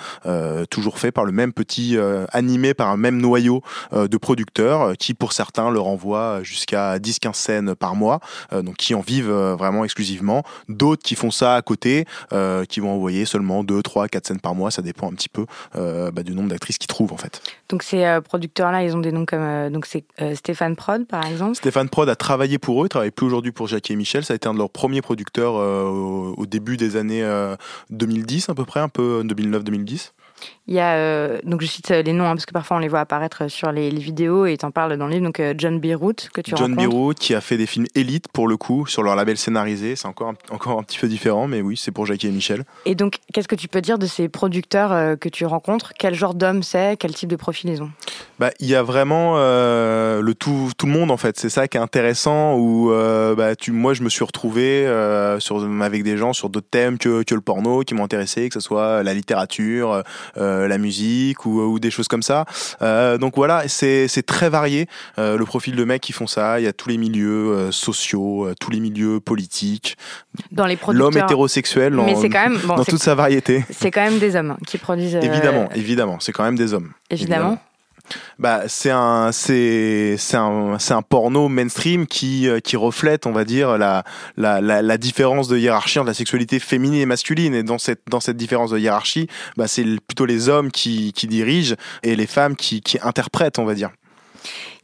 toujours 0.70 1.00
fait 1.00 1.12
par 1.12 1.26
le 1.26 1.32
même 1.32 1.54
petit 1.54 1.65
euh, 1.96 2.26
animé 2.32 2.74
par 2.74 2.90
un 2.90 2.98
même 2.98 3.20
noyau 3.20 3.62
euh, 3.94 4.08
de 4.08 4.18
producteurs 4.18 4.82
euh, 4.82 4.94
qui, 4.94 5.14
pour 5.14 5.34
certains, 5.34 5.70
leur 5.70 5.88
envoient 5.88 6.44
jusqu'à 6.44 6.98
10-15 6.98 7.34
scènes 7.34 7.76
par 7.76 7.96
mois, 7.96 8.20
donc 8.52 8.76
qui 8.76 8.94
en 8.96 9.02
vivent 9.02 9.32
vraiment 9.32 9.84
exclusivement. 9.84 10.44
D'autres 10.70 11.04
qui 11.04 11.16
font 11.16 11.32
ça 11.32 11.56
à 11.56 11.62
côté, 11.62 12.06
qui 12.70 12.80
vont 12.80 12.92
envoyer 12.92 13.26
seulement 13.26 13.64
2, 13.64 13.82
3, 13.82 14.08
4 14.08 14.28
scènes 14.28 14.40
par 14.40 14.56
mois, 14.56 14.72
ça 14.72 14.82
dépend 14.82 15.10
un 15.10 15.14
petit 15.14 15.30
peu 15.30 15.46
bah, 15.74 16.24
du 16.24 16.34
nombre 16.34 16.50
d'actrices 16.50 16.78
qu'ils 16.78 16.88
trouvent 16.88 17.14
en 17.14 17.18
fait. 17.18 17.42
Donc 17.70 17.84
ces 17.84 18.20
producteurs-là, 18.24 18.84
ils 18.84 18.96
ont 18.96 19.00
des 19.00 19.12
noms 19.12 19.26
comme 19.26 19.70
donc 19.72 19.86
c'est 19.86 20.06
Stéphane 20.36 20.76
Prod 20.76 21.06
par 21.06 21.26
exemple. 21.26 21.56
Stéphane 21.56 21.90
Prod 21.90 22.08
a 22.10 22.16
travaillé 22.16 22.58
pour 22.58 22.82
eux, 22.82 22.86
il 22.88 22.90
travaille 22.90 23.12
plus 23.12 23.26
aujourd'hui 23.26 23.52
pour 23.52 23.68
Jackie 23.68 23.94
et 23.94 23.96
Michel. 23.96 24.24
Ça 24.24 24.34
a 24.34 24.36
été 24.36 24.48
un 24.48 24.54
de 24.54 24.60
leurs 24.60 24.70
premiers 24.70 25.02
producteurs 25.02 25.56
au, 25.56 26.46
début 26.46 26.78
des 26.78 26.96
années 26.96 27.26
2010 27.90 28.50
à 28.50 28.56
peu 28.56 28.66
près, 28.66 28.80
un 28.80 28.90
peu 28.90 29.24
2009-2010. 29.24 30.12
Il 30.68 30.74
y 30.74 30.80
a, 30.80 30.96
euh, 30.96 31.40
donc 31.44 31.62
je 31.62 31.68
cite 31.68 31.90
les 31.92 32.12
noms, 32.12 32.26
hein, 32.26 32.34
parce 32.34 32.48
que 32.48 32.52
parfois 32.52 32.78
on 32.78 32.80
les 32.80 32.88
voit 32.88 33.00
apparaître 33.00 33.48
sur 33.50 33.72
les, 33.72 33.90
vidéos 33.90 34.46
et 34.46 34.58
tu 34.58 34.66
en 34.66 34.72
parles 34.72 34.98
dans 34.98 35.06
le 35.06 35.14
livre, 35.14 35.26
donc 35.26 35.40
euh, 35.40 35.54
John 35.58 35.80
Beirut, 35.80 36.16
que 36.34 36.42
tu 36.42 36.54
John 36.56 36.76
Beirut, 36.76 37.14
qui 37.14 37.36
a 37.36 37.42
fait 37.42 37.56
des 37.56 37.68
films 37.68 37.86
élites 37.94 38.28
pour 38.28 38.48
le 38.48 38.58
coup, 38.58 38.88
sur 38.88 39.04
leur 39.04 39.16
label 39.16 39.38
scénarisé, 39.38 39.96
c'est 39.96 40.08
encore 40.08 40.30
un, 40.30 40.36
encore 40.50 40.80
un 40.80 40.84
petit 40.84 40.98
peu 40.98 41.08
différent, 41.08 41.48
mais 41.48 41.62
oui, 41.62 41.78
c'est 41.78 41.92
pour 41.92 42.08
Jackie 42.08 42.28
et 42.28 42.32
Michel. 42.32 42.64
Et 42.86 42.96
donc, 42.96 43.20
qu'est-ce 43.32 43.48
que 43.48 43.56
tu 43.56 43.68
peux 43.68 43.82
dire 43.82 44.00
de 44.00 44.08
ces 44.08 44.28
producteurs 44.28 44.92
euh, 44.92 45.16
que 45.16 45.30
tu 45.30 45.46
rencontres? 45.46 45.94
Quel 45.98 46.16
genre 46.16 46.34
d'homme 46.34 46.64
c'est? 46.64 46.98
Quel 46.98 47.14
type 47.14 47.30
de 47.30 47.36
profil 47.36 47.70
ils 47.70 47.84
ont? 47.84 47.92
Bah, 48.40 48.50
Il 48.60 48.68
y 48.68 48.76
a 48.76 48.82
vraiment 48.82 49.36
le 49.36 50.34
tout, 50.34 50.72
tout 50.78 50.88
le 50.88 50.92
monde 50.92 51.12
en 51.12 51.18
fait, 51.18 51.40
c'est 51.40 51.50
ça 51.50 51.68
qui 51.68 51.78
est 51.78 51.82
intéressant, 51.82 52.56
où 52.58 52.90
bah, 52.90 53.56
tu, 53.56 53.72
moi 53.72 53.94
je 53.94 54.02
me 54.02 54.10
suis 54.10 54.24
retrouvé 54.24 54.86
sur, 55.40 55.64
avec 55.82 56.04
des 56.04 56.18
gens 56.18 56.34
sur 56.34 56.50
d'autres 56.50 56.70
thèmes 56.70 56.98
que, 56.98 57.24
que 57.24 57.36
le 57.36 57.42
porno 57.42 57.82
qui 57.82 57.94
m'ont 57.94 58.04
intéressé, 58.04 58.50
que 58.50 58.56
ce 58.56 58.60
soit 58.60 59.04
la 59.04 59.14
littérature, 59.14 60.04
la 60.36 60.78
musique, 60.78 61.46
ou, 61.46 61.80
des 61.80 61.92
choses 61.92 62.08
comme 62.08 62.22
ça. 62.22 62.46
Euh, 62.82 63.18
donc 63.18 63.36
voilà, 63.36 63.68
c'est 63.68 64.26
très 64.26 64.50
varié 64.50 64.88
euh, 65.18 65.38
le 65.38 65.46
profil 65.46 65.76
de 65.76 65.84
mecs 65.84 66.02
qui 66.02 66.14
font 66.14 66.28
ça. 66.28 66.60
Il 66.60 66.64
y 66.64 66.68
a 66.68 66.74
tous 66.74 66.90
les 66.90 66.98
milieux 66.98 67.52
euh, 67.52 67.72
sociaux, 67.72 68.50
tous 68.60 68.72
les 68.72 68.80
milieux 68.80 69.20
politiques. 69.20 69.98
Dans 70.52 70.66
les 70.66 70.78
L'homme 70.90 71.18
hétérosexuel 71.18 71.96
Mais 71.96 72.14
quand 72.30 72.50
même, 72.50 72.60
dans 72.68 72.84
toute 72.84 73.02
sa 73.02 73.16
variété. 73.16 73.64
C'est 73.72 73.92
quand 73.92 74.04
même 74.04 74.20
des 74.20 74.36
hommes 74.36 74.58
qui 74.68 74.78
produisent. 74.78 75.16
Évidemment, 75.16 75.70
évidemment, 75.74 76.20
c'est 76.20 76.32
quand 76.32 76.44
même 76.44 76.58
des 76.58 76.74
hommes. 76.74 76.92
évidemment 77.10 77.60
bah, 78.40 78.64
c'est 78.68 78.92
un, 78.92 79.32
c'est, 79.32 80.16
c'est 80.18 80.38
un, 80.38 80.78
c'est 80.80 80.94
un 80.94 81.02
porno 81.02 81.48
mainstream 81.48 82.08
qui, 82.08 82.48
euh, 82.48 82.60
qui 82.60 82.76
reflète, 82.76 83.26
on 83.26 83.32
va 83.32 83.46
dire, 83.46 83.78
la, 83.78 84.04
la, 84.38 84.62
la, 84.62 84.98
différence 84.98 85.48
de 85.48 85.58
hiérarchie 85.58 86.00
entre 86.00 86.08
la 86.08 86.14
sexualité 86.14 86.60
féminine 86.60 87.02
et 87.02 87.06
masculine. 87.06 87.54
Et 87.54 87.64
dans 87.64 87.78
cette, 87.78 88.02
dans 88.10 88.20
cette 88.20 88.38
différence 88.38 88.72
de 88.72 88.80
hiérarchie, 88.80 89.28
bah, 89.58 89.68
c'est 89.68 89.86
plutôt 90.08 90.26
les 90.26 90.50
hommes 90.50 90.72
qui, 90.72 91.14
qui 91.14 91.28
dirigent 91.28 91.76
et 92.04 92.16
les 92.16 92.28
femmes 92.28 92.56
qui, 92.56 92.82
qui 92.82 92.98
interprètent, 93.02 93.60
on 93.60 93.66
va 93.66 93.74
dire. 93.74 93.90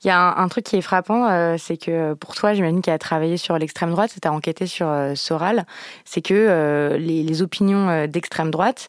Il 0.04 0.08
y 0.08 0.10
a 0.10 0.36
un, 0.36 0.48
truc 0.48 0.66
qui 0.66 0.78
est 0.78 0.82
frappant, 0.82 1.30
euh, 1.30 1.58
c'est 1.60 1.78
que 1.78 2.16
pour 2.16 2.34
toi, 2.34 2.56
j'imagine 2.56 2.82
qu'il 2.82 2.92
a 2.92 2.98
travaillé 2.98 3.38
sur 3.38 3.60
l'extrême 3.60 3.92
droite, 3.92 4.12
tu 4.20 4.28
as 4.28 4.32
enquêté 4.32 4.66
sur 4.66 4.88
euh, 4.88 5.14
Soral, 5.14 5.68
c'est 6.06 6.24
que 6.24 6.34
euh, 6.34 6.98
les, 6.98 7.22
les, 7.22 7.42
opinions 7.44 8.08
d'extrême 8.08 8.50
droite, 8.50 8.88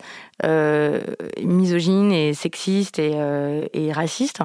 misogynes 1.42 2.12
et 2.12 2.32
sexistes 2.32 2.98
et, 2.98 3.14
et 3.72 3.92
racistes, 3.92 4.40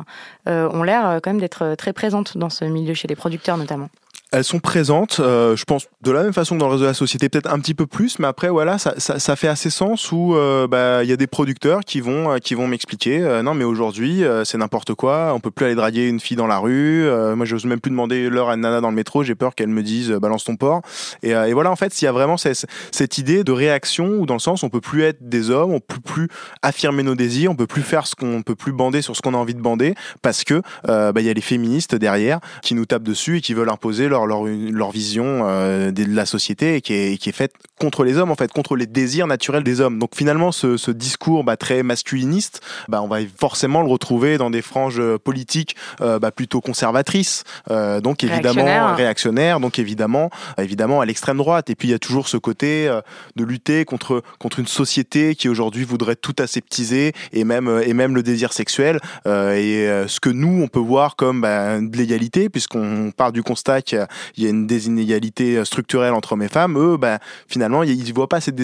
ont 0.45 0.83
l'air 0.83 1.19
quand 1.23 1.31
même 1.31 1.39
d'être 1.39 1.75
très 1.75 1.93
présentes 1.93 2.37
dans 2.37 2.49
ce 2.49 2.65
milieu, 2.65 2.93
chez 2.93 3.07
les 3.07 3.15
producteurs 3.15 3.57
notamment 3.57 3.89
elles 4.37 4.43
sont 4.43 4.59
présentes, 4.59 5.19
euh, 5.19 5.55
je 5.55 5.65
pense 5.65 5.87
de 6.01 6.11
la 6.11 6.23
même 6.23 6.33
façon 6.33 6.55
que 6.55 6.59
dans 6.59 6.67
le 6.67 6.73
réseau 6.73 6.83
de 6.83 6.89
la 6.89 6.93
société, 6.93 7.27
peut-être 7.27 7.51
un 7.51 7.59
petit 7.59 7.73
peu 7.73 7.87
plus, 7.87 8.19
mais 8.19 8.27
après 8.27 8.49
voilà, 8.49 8.77
ça, 8.77 9.35
fait 9.35 9.47
assez 9.47 9.69
sens 9.69 10.11
où 10.11 10.35
euh, 10.35 10.67
bah, 10.67 11.03
il 11.03 11.09
y 11.09 11.13
a 11.13 11.17
des 11.17 11.27
producteurs 11.27 11.81
qui 11.81 12.01
vont 12.01 12.31
euh, 12.31 12.37
qui 12.37 12.53
vont 12.53 12.67
m'expliquer 12.67 13.19
non 13.43 13.53
mais 13.53 13.63
aujourd'hui 13.63 14.23
c'est 14.43 14.57
n'importe 14.57 14.93
quoi, 14.93 15.31
on 15.33 15.39
peut 15.39 15.51
plus 15.51 15.65
aller 15.65 15.75
draguer 15.75 16.07
une 16.07 16.19
fille 16.19 16.37
dans 16.37 16.47
la 16.47 16.59
rue, 16.59 17.07
moi 17.35 17.45
j'ose 17.45 17.65
même 17.65 17.79
plus 17.79 17.89
demander 17.89 18.29
l'heure 18.29 18.49
à 18.49 18.53
une 18.53 18.61
nana 18.61 18.81
dans 18.81 18.89
le 18.89 18.95
métro, 18.95 19.23
j'ai 19.23 19.35
peur 19.35 19.55
qu'elle 19.55 19.69
me 19.69 19.81
dise 19.81 20.11
balance 20.11 20.43
ton 20.43 20.55
porc. 20.55 20.81
Et, 21.23 21.33
voilà 21.53 21.71
en 21.71 21.75
fait 21.75 21.99
il 22.01 22.05
y 22.05 22.07
a 22.07 22.11
vraiment 22.11 22.37
cette, 22.37 23.17
idée 23.17 23.43
de 23.43 23.51
réaction 23.51 24.09
où 24.19 24.25
dans 24.25 24.35
le 24.35 24.39
sens 24.39 24.63
on 24.63 24.69
peut 24.69 24.81
plus 24.81 25.03
être 25.03 25.27
des 25.27 25.49
hommes, 25.49 25.73
on 25.73 25.79
peut 25.79 26.01
plus 26.03 26.27
affirmer 26.61 27.03
nos 27.03 27.15
désirs, 27.15 27.51
on 27.51 27.55
peut 27.55 27.67
plus 27.67 27.81
faire 27.81 28.05
ce 28.05 28.15
qu'on 28.15 28.43
peut 28.43 28.55
plus 28.55 28.71
bander 28.71 29.01
sur 29.01 29.15
ce 29.15 29.21
qu'on 29.21 29.33
a 29.33 29.37
envie 29.37 29.55
de 29.55 29.61
bander 29.61 29.95
parce 30.21 30.43
que 30.43 30.61
bah, 30.85 31.11
il 31.15 31.25
y 31.25 31.29
a 31.29 31.33
les 31.33 31.41
féministes 31.41 31.95
derrière 31.95 32.39
qui 32.61 32.75
nous 32.75 32.85
tapent 32.85 33.03
dessus 33.03 33.37
et 33.37 33.41
qui 33.41 33.53
veulent 33.53 33.69
imposer 33.69 34.07
leur 34.07 34.26
leur, 34.27 34.45
leur, 34.45 34.91
vision 34.91 35.41
euh, 35.43 35.91
de 35.91 36.03
la 36.03 36.25
société 36.25 36.81
qui 36.81 36.93
est, 36.93 37.17
qui 37.17 37.29
est 37.29 37.33
faite 37.33 37.53
contre 37.79 38.03
les 38.03 38.17
hommes, 38.17 38.31
en 38.31 38.35
fait, 38.35 38.51
contre 38.51 38.75
les 38.75 38.87
désirs 38.87 39.27
naturels 39.27 39.63
des 39.63 39.81
hommes. 39.81 39.99
Donc 39.99 40.15
finalement, 40.15 40.51
ce, 40.51 40.77
ce 40.77 40.91
discours 40.91 41.43
bah, 41.43 41.57
très 41.57 41.83
masculiniste, 41.83 42.61
bah, 42.87 43.01
on 43.01 43.07
va 43.07 43.19
forcément 43.39 43.81
le 43.81 43.87
retrouver 43.87 44.37
dans 44.37 44.49
des 44.49 44.61
franges 44.61 45.01
politiques 45.23 45.75
euh, 46.01 46.19
bah, 46.19 46.31
plutôt 46.31 46.61
conservatrices, 46.61 47.43
euh, 47.69 48.01
donc 48.01 48.23
évidemment 48.23 48.95
réactionnaires, 48.95 49.59
donc 49.59 49.79
évidemment, 49.79 50.29
évidemment 50.57 51.01
à 51.01 51.05
l'extrême 51.05 51.37
droite. 51.37 51.69
Et 51.69 51.75
puis 51.75 51.89
il 51.89 51.91
y 51.91 51.95
a 51.95 51.99
toujours 51.99 52.27
ce 52.27 52.37
côté 52.37 52.89
de 53.35 53.43
lutter 53.43 53.85
contre 53.85 54.23
contre 54.39 54.59
une 54.59 54.67
société 54.67 55.35
qui 55.35 55.49
aujourd'hui 55.49 55.83
voudrait 55.83 56.15
tout 56.15 56.35
aseptiser 56.39 57.13
et 57.31 57.43
même 57.43 57.81
et 57.85 57.93
même 57.93 58.15
le 58.15 58.23
désir 58.23 58.53
sexuel. 58.53 58.99
et 59.25 59.87
ce 60.07 60.19
que 60.19 60.29
nous 60.29 60.61
on 60.61 60.67
peut 60.67 60.79
voir 60.79 61.15
comme 61.15 61.41
bah, 61.41 61.79
de 61.79 61.97
l'égalité, 61.97 62.49
puisqu'on 62.49 63.11
part 63.15 63.31
du 63.31 63.43
constat 63.43 63.81
qu'il 63.81 63.97
y 63.97 64.01
a 64.01 64.06
il 64.35 64.43
y 64.43 64.47
a 64.47 64.49
une 64.49 64.67
désinégalité 64.67 65.63
structurelle 65.65 66.13
entre 66.13 66.33
hommes 66.33 66.43
et 66.43 66.47
femmes, 66.47 66.77
eux, 66.77 66.97
bah, 66.97 67.19
finalement, 67.47 67.83
ils 67.83 68.07
ne 68.07 68.13
voient 68.13 68.29
pas 68.29 68.41
cette, 68.41 68.59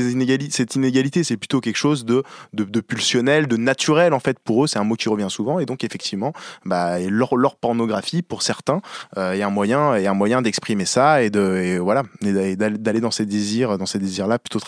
cette 0.52 0.76
inégalité, 0.76 1.24
c'est 1.24 1.38
plutôt 1.38 1.62
quelque 1.62 1.78
chose 1.78 2.06
de, 2.06 2.24
de, 2.54 2.80
pulsionnel, 2.80 3.48
de 3.48 3.58
naturel, 3.58 4.14
en 4.14 4.20
fait, 4.20 4.40
pour 4.40 4.64
eux, 4.64 4.68
c'est 4.68 4.80
un 4.80 4.84
mot 4.84 4.96
qui 4.96 5.10
revient 5.10 5.28
souvent, 5.30 5.60
et 5.60 5.66
donc, 5.66 5.84
effectivement, 5.84 6.34
bah, 6.66 7.00
leur, 7.00 7.36
leur 7.36 7.56
pornographie, 7.56 8.22
pour 8.22 8.42
certains, 8.42 8.82
euh, 9.18 9.34
est 9.34 9.42
un 9.42 9.50
moyen, 9.50 9.92
un 9.92 10.14
moyen 10.14 10.42
d'exprimer 10.42 10.86
ça, 10.86 11.24
et 11.24 11.30
de, 11.30 11.78
voilà, 11.80 12.04
d'aller 12.22 13.00
dans 13.00 13.12
ces 13.12 13.26
désirs, 13.26 13.78
dans 13.78 13.86
ces 13.86 14.00
désirs-là, 14.00 14.40
plutôt 14.40 14.60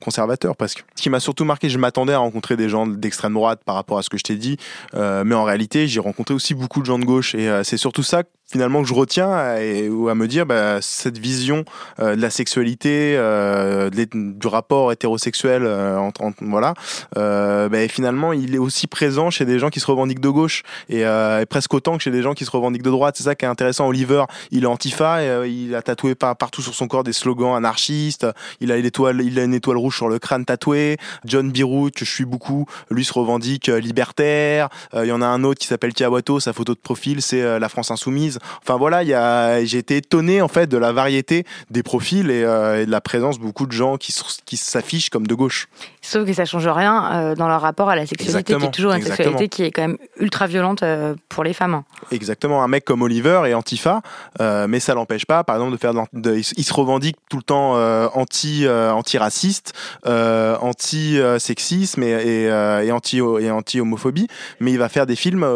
conservateurs, 0.00 0.56
parce 0.56 0.74
que 0.74 0.82
ce 0.94 1.02
qui 1.02 1.10
m'a 1.10 1.20
surtout 1.20 1.44
marqué, 1.44 1.68
je 1.68 1.78
m'attendais 1.78 2.12
à 2.12 2.18
rencontrer 2.18 2.56
des 2.56 2.68
gens 2.68 2.86
d'extrême 2.86 3.34
droite 3.34 3.60
par 3.64 3.74
rapport 3.74 3.98
à 3.98 4.02
ce 4.02 4.10
que 4.10 4.18
je 4.18 4.22
t'ai 4.22 4.36
dit, 4.36 4.56
euh, 4.94 5.24
mais 5.24 5.34
en 5.34 5.44
réalité, 5.44 5.86
j'ai 5.88 6.00
rencontré 6.00 6.34
aussi 6.34 6.54
beaucoup 6.54 6.80
de 6.80 6.86
gens 6.86 6.98
de 6.98 7.04
gauche, 7.04 7.34
et 7.34 7.48
euh, 7.48 7.64
c'est 7.64 7.76
surtout 7.76 8.02
ça 8.02 8.22
finalement 8.54 8.82
que 8.82 8.88
je 8.88 8.94
retiens 8.94 9.56
et, 9.56 9.88
ou 9.88 10.08
à 10.08 10.14
me 10.14 10.28
dire 10.28 10.46
bah, 10.46 10.78
cette 10.80 11.18
vision 11.18 11.64
euh, 11.98 12.14
de 12.14 12.22
la 12.22 12.30
sexualité 12.30 13.16
euh, 13.16 13.90
du 13.90 14.46
rapport 14.46 14.92
hétérosexuel 14.92 15.64
euh, 15.64 15.98
entre, 15.98 16.22
voilà 16.40 16.74
bah, 17.16 17.88
finalement 17.88 18.32
il 18.32 18.54
est 18.54 18.58
aussi 18.58 18.86
présent 18.86 19.30
chez 19.30 19.44
des 19.44 19.58
gens 19.58 19.70
qui 19.70 19.80
se 19.80 19.86
revendiquent 19.86 20.20
de 20.20 20.28
gauche 20.28 20.62
et, 20.88 21.00
et, 21.00 21.46
presque 21.50 21.74
autant 21.74 21.96
que 21.96 22.04
chez 22.04 22.12
des 22.12 22.22
gens 22.22 22.34
qui 22.34 22.44
se 22.44 22.50
revendiquent 22.52 22.84
de 22.84 22.90
droite. 22.90 23.16
C'est 23.16 23.24
ça 23.24 23.34
qui 23.34 23.44
est 23.44 23.48
intéressant. 23.48 23.88
Oliver 23.88 24.22
il 24.52 24.62
est 24.62 24.66
antifa 24.68 25.24
et, 25.24 25.48
il 25.50 25.74
a 25.74 25.82
tatoué 25.82 26.14
par, 26.14 26.36
partout 26.36 26.62
sur 26.62 26.76
son 26.76 26.86
corps 26.86 27.02
des 27.02 27.12
slogans 27.12 27.56
anarchistes. 27.56 28.24
Il 28.60 28.70
a 28.70 28.76
une 28.76 28.86
étoile 28.86 29.20
il 29.20 29.36
a 29.40 29.42
une 29.42 29.54
étoile 29.54 29.78
rouge 29.78 29.96
sur 29.96 30.08
le 30.08 30.20
crâne 30.20 30.44
tatoué. 30.44 30.96
John 31.24 31.50
Birut 31.50 31.90
que 31.90 32.04
je 32.04 32.10
suis 32.10 32.24
beaucoup 32.24 32.66
lui 32.88 33.04
se 33.04 33.12
revendique 33.12 33.66
libertaire. 33.66 34.68
Il 34.94 35.06
y 35.06 35.12
en 35.12 35.22
a 35.22 35.26
un 35.26 35.42
autre 35.42 35.58
qui 35.58 35.66
s'appelle 35.66 35.92
Kiawato 35.92 36.38
sa 36.38 36.52
photo 36.52 36.72
de 36.72 36.78
profil 36.78 37.20
c'est 37.20 37.58
la 37.58 37.68
France 37.68 37.90
insoumise 37.90 38.38
Enfin 38.62 38.76
voilà, 38.76 39.02
il 39.02 39.08
y 39.08 39.14
a, 39.14 39.64
j'ai 39.64 39.78
été 39.78 39.96
étonné 39.98 40.42
en 40.42 40.48
fait 40.48 40.66
de 40.66 40.78
la 40.78 40.92
variété 40.92 41.44
des 41.70 41.82
profils 41.82 42.30
et, 42.30 42.44
euh, 42.44 42.84
de 42.84 42.90
la 42.90 43.00
présence 43.00 43.38
de 43.38 43.44
beaucoup 43.44 43.66
de 43.66 43.72
gens 43.72 43.96
qui, 43.96 44.14
qui 44.44 44.56
s'affichent 44.56 45.10
comme 45.10 45.26
de 45.26 45.34
gauche. 45.34 45.68
Sauf 46.02 46.26
que 46.26 46.32
ça 46.32 46.44
change 46.44 46.66
rien 46.68 47.12
euh, 47.12 47.34
dans 47.34 47.48
leur 47.48 47.60
rapport 47.60 47.88
à 47.88 47.96
la 47.96 48.06
sexualité, 48.06 48.54
qui 48.54 48.64
est 48.64 48.70
toujours 48.70 48.92
une 48.92 49.02
sexualité 49.02 49.48
qui 49.48 49.62
est 49.64 49.70
quand 49.70 49.82
même 49.82 49.98
ultra 50.18 50.46
violente 50.46 50.82
euh, 50.82 51.14
pour 51.28 51.44
les 51.44 51.52
femmes. 51.52 51.82
Exactement. 52.10 52.62
Un 52.62 52.68
mec 52.68 52.84
comme 52.84 53.02
Oliver 53.02 53.42
est 53.46 53.54
antifa, 53.54 54.02
mais 54.40 54.80
ça 54.80 54.94
l'empêche 54.94 55.26
pas, 55.26 55.44
par 55.44 55.56
exemple, 55.56 55.72
de 55.72 55.76
faire. 55.78 55.92
De, 56.12 56.36
il 56.36 56.64
se 56.64 56.74
revendique 56.74 57.16
tout 57.30 57.38
le 57.38 57.42
temps 57.42 57.74
anti 58.14 58.66
anti-raciste, 58.68 59.72
anti 60.04 61.18
sexisme 61.38 62.02
et, 62.02 62.44
et, 62.44 62.92
anti 62.92 63.18
et 63.18 63.50
anti 63.50 63.80
homophobie, 63.80 64.28
mais 64.60 64.72
il 64.72 64.78
va 64.78 64.88
faire 64.88 65.06
des 65.06 65.16
films 65.16 65.46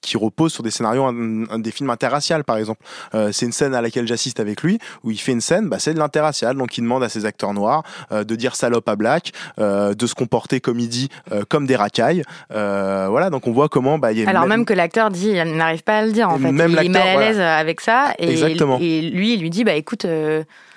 qui 0.00 0.16
reposent 0.16 0.52
sur 0.52 0.62
des 0.62 0.70
scénarios, 0.70 1.10
des 1.58 1.70
films 1.70 1.90
inter 1.90 2.09
interracial, 2.10 2.44
par 2.44 2.56
exemple. 2.56 2.82
Euh, 3.14 3.30
c'est 3.32 3.46
une 3.46 3.52
scène 3.52 3.74
à 3.74 3.80
laquelle 3.80 4.06
j'assiste 4.06 4.40
avec 4.40 4.62
lui, 4.62 4.78
où 5.04 5.10
il 5.10 5.18
fait 5.18 5.32
une 5.32 5.40
scène, 5.40 5.68
bah, 5.68 5.78
c'est 5.78 5.94
de 5.94 5.98
l'interracial. 5.98 6.56
Donc 6.56 6.76
il 6.76 6.82
demande 6.82 7.02
à 7.02 7.08
ses 7.08 7.24
acteurs 7.24 7.54
noirs 7.54 7.82
euh, 8.12 8.24
de 8.24 8.34
dire 8.34 8.56
salope 8.56 8.88
à 8.88 8.96
black, 8.96 9.32
euh, 9.58 9.94
de 9.94 10.06
se 10.06 10.14
comporter, 10.14 10.60
comme 10.60 10.78
il 10.78 10.88
dit, 10.88 11.08
comme 11.48 11.66
des 11.66 11.76
racailles. 11.76 12.22
voilà, 12.50 13.30
donc 13.30 13.46
on 13.46 13.52
voit 13.52 13.68
comment. 13.68 13.98
Bah, 13.98 14.12
y 14.12 14.24
a 14.24 14.28
Alors 14.28 14.46
même, 14.46 14.64
que 14.64 14.74
l'acteur 14.74 15.10
dit, 15.10 15.30
il 15.30 15.56
n'arrive 15.56 15.82
pas 15.82 15.98
à 15.98 16.04
le 16.04 16.12
dire 16.12 16.28
en 16.28 16.38
fait. 16.38 16.52
Même 16.52 16.72
il 16.72 16.86
est 16.86 16.88
mal 16.88 17.08
à 17.08 17.16
l'aise 17.16 17.40
avec 17.40 17.80
ça. 17.80 18.14
Et, 18.18 18.30
Exactement. 18.30 18.78
et 18.80 19.02
lui, 19.02 19.34
il 19.34 19.40
lui 19.40 19.50
dit, 19.50 19.64
bah 19.64 19.74
écoute 19.74 20.06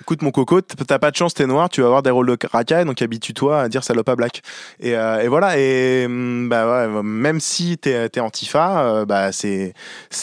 écoute 0.00 0.22
mon 0.22 0.30
coco, 0.30 0.60
t'as 0.60 0.98
pas 0.98 1.10
de 1.10 1.16
chance, 1.16 1.34
t'es 1.34 1.46
noir, 1.46 1.68
tu 1.68 1.80
vas 1.80 1.86
avoir 1.86 2.02
des 2.02 2.10
rôles 2.10 2.26
de 2.26 2.36
racaille, 2.50 2.84
donc 2.84 3.00
habitue-toi 3.00 3.62
à 3.62 3.68
dire 3.68 3.82
salope 3.84 4.08
à 4.08 4.16
black. 4.16 4.42
Et, 4.80 4.90
et 4.90 5.28
voilà, 5.28 5.58
et 5.58 6.06
mm, 6.06 6.48
bah 6.48 6.88
ouais, 6.88 7.02
même 7.02 7.40
si 7.40 7.78
t'es 7.78 8.08
es 8.14 8.20
antifa, 8.20 9.04
bah 9.06 9.30
c'est 9.32 9.72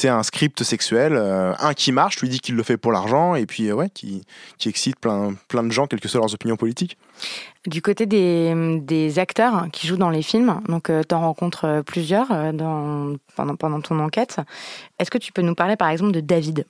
un 0.08 0.24
script 0.24 0.64
sexuel, 0.64 1.01
euh, 1.14 1.54
un 1.60 1.74
qui 1.74 1.92
marche, 1.92 2.20
lui 2.22 2.30
dit 2.30 2.40
qu'il 2.40 2.56
le 2.56 2.64
fait 2.64 2.78
pour 2.78 2.92
l'argent, 2.92 3.36
et 3.36 3.46
puis 3.46 3.72
ouais, 3.72 3.90
qui, 3.90 4.24
qui 4.58 4.70
excite 4.70 5.00
plein, 5.00 5.36
plein 5.48 5.64
de 5.64 5.72
gens, 5.72 5.88
quelles 5.88 6.00
que 6.00 6.08
soient 6.08 6.22
leurs 6.22 6.34
opinions 6.34 6.58
politiques. 6.58 6.98
Du 7.68 7.84
côté 7.84 8.08
des, 8.08 9.20
acteurs 9.20 9.68
qui 9.72 9.86
jouent 9.86 9.98
dans 9.98 10.10
les 10.10 10.24
films, 10.24 10.62
donc 10.68 10.90
euh, 10.90 11.04
tu 11.08 11.14
en 11.14 11.22
rencontres 11.22 11.66
euh, 11.66 11.84
plusieurs 11.84 12.32
euh, 12.32 12.52
dans, 12.52 13.18
pendant, 13.36 13.82
ton 13.82 14.00
enquête. 14.00 14.38
Est-ce 14.98 15.12
que 15.12 15.20
tu 15.20 15.32
peux 15.32 15.44
nous 15.44 15.54
parler 15.54 15.76
par 15.76 15.90
exemple 15.90 16.12
de 16.12 16.22
David? 16.22 16.66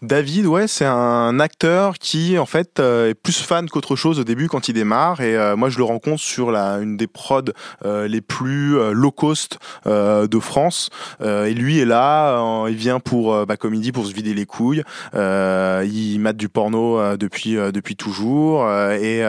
David, 0.00 0.46
ouais, 0.46 0.66
c'est 0.66 0.86
un 0.86 1.38
acteur 1.40 1.98
qui 1.98 2.38
en 2.38 2.46
fait 2.46 2.80
est 2.80 3.14
plus 3.14 3.38
fan 3.38 3.68
qu'autre 3.68 3.96
chose 3.96 4.18
au 4.18 4.24
début 4.24 4.48
quand 4.48 4.68
il 4.68 4.72
démarre. 4.72 5.20
Et 5.20 5.54
moi, 5.56 5.68
je 5.68 5.78
le 5.78 5.84
rencontre 5.84 6.20
sur 6.20 6.50
une 6.50 6.96
des 6.96 7.06
prods 7.06 7.52
les 7.84 8.20
plus 8.20 8.92
low 8.92 9.10
cost 9.10 9.58
de 9.86 10.40
France. 10.40 10.90
et 11.20 11.54
lui 11.54 11.78
est 11.78 11.84
là, 11.84 12.66
il 12.68 12.76
vient 12.76 12.98
pour, 12.98 13.32
bah, 13.32 13.44
l'après-midi 13.48 13.92
pour 13.92 14.06
se 14.06 14.12
vider 14.12 14.34
les 14.34 14.46
couilles. 14.46 14.82
Il 15.14 16.18
mate 16.18 16.36
du 16.36 16.48
porno 16.48 17.16
depuis 17.16 17.54
depuis 17.54 17.96
toujours 17.96 18.68
et 18.70 19.22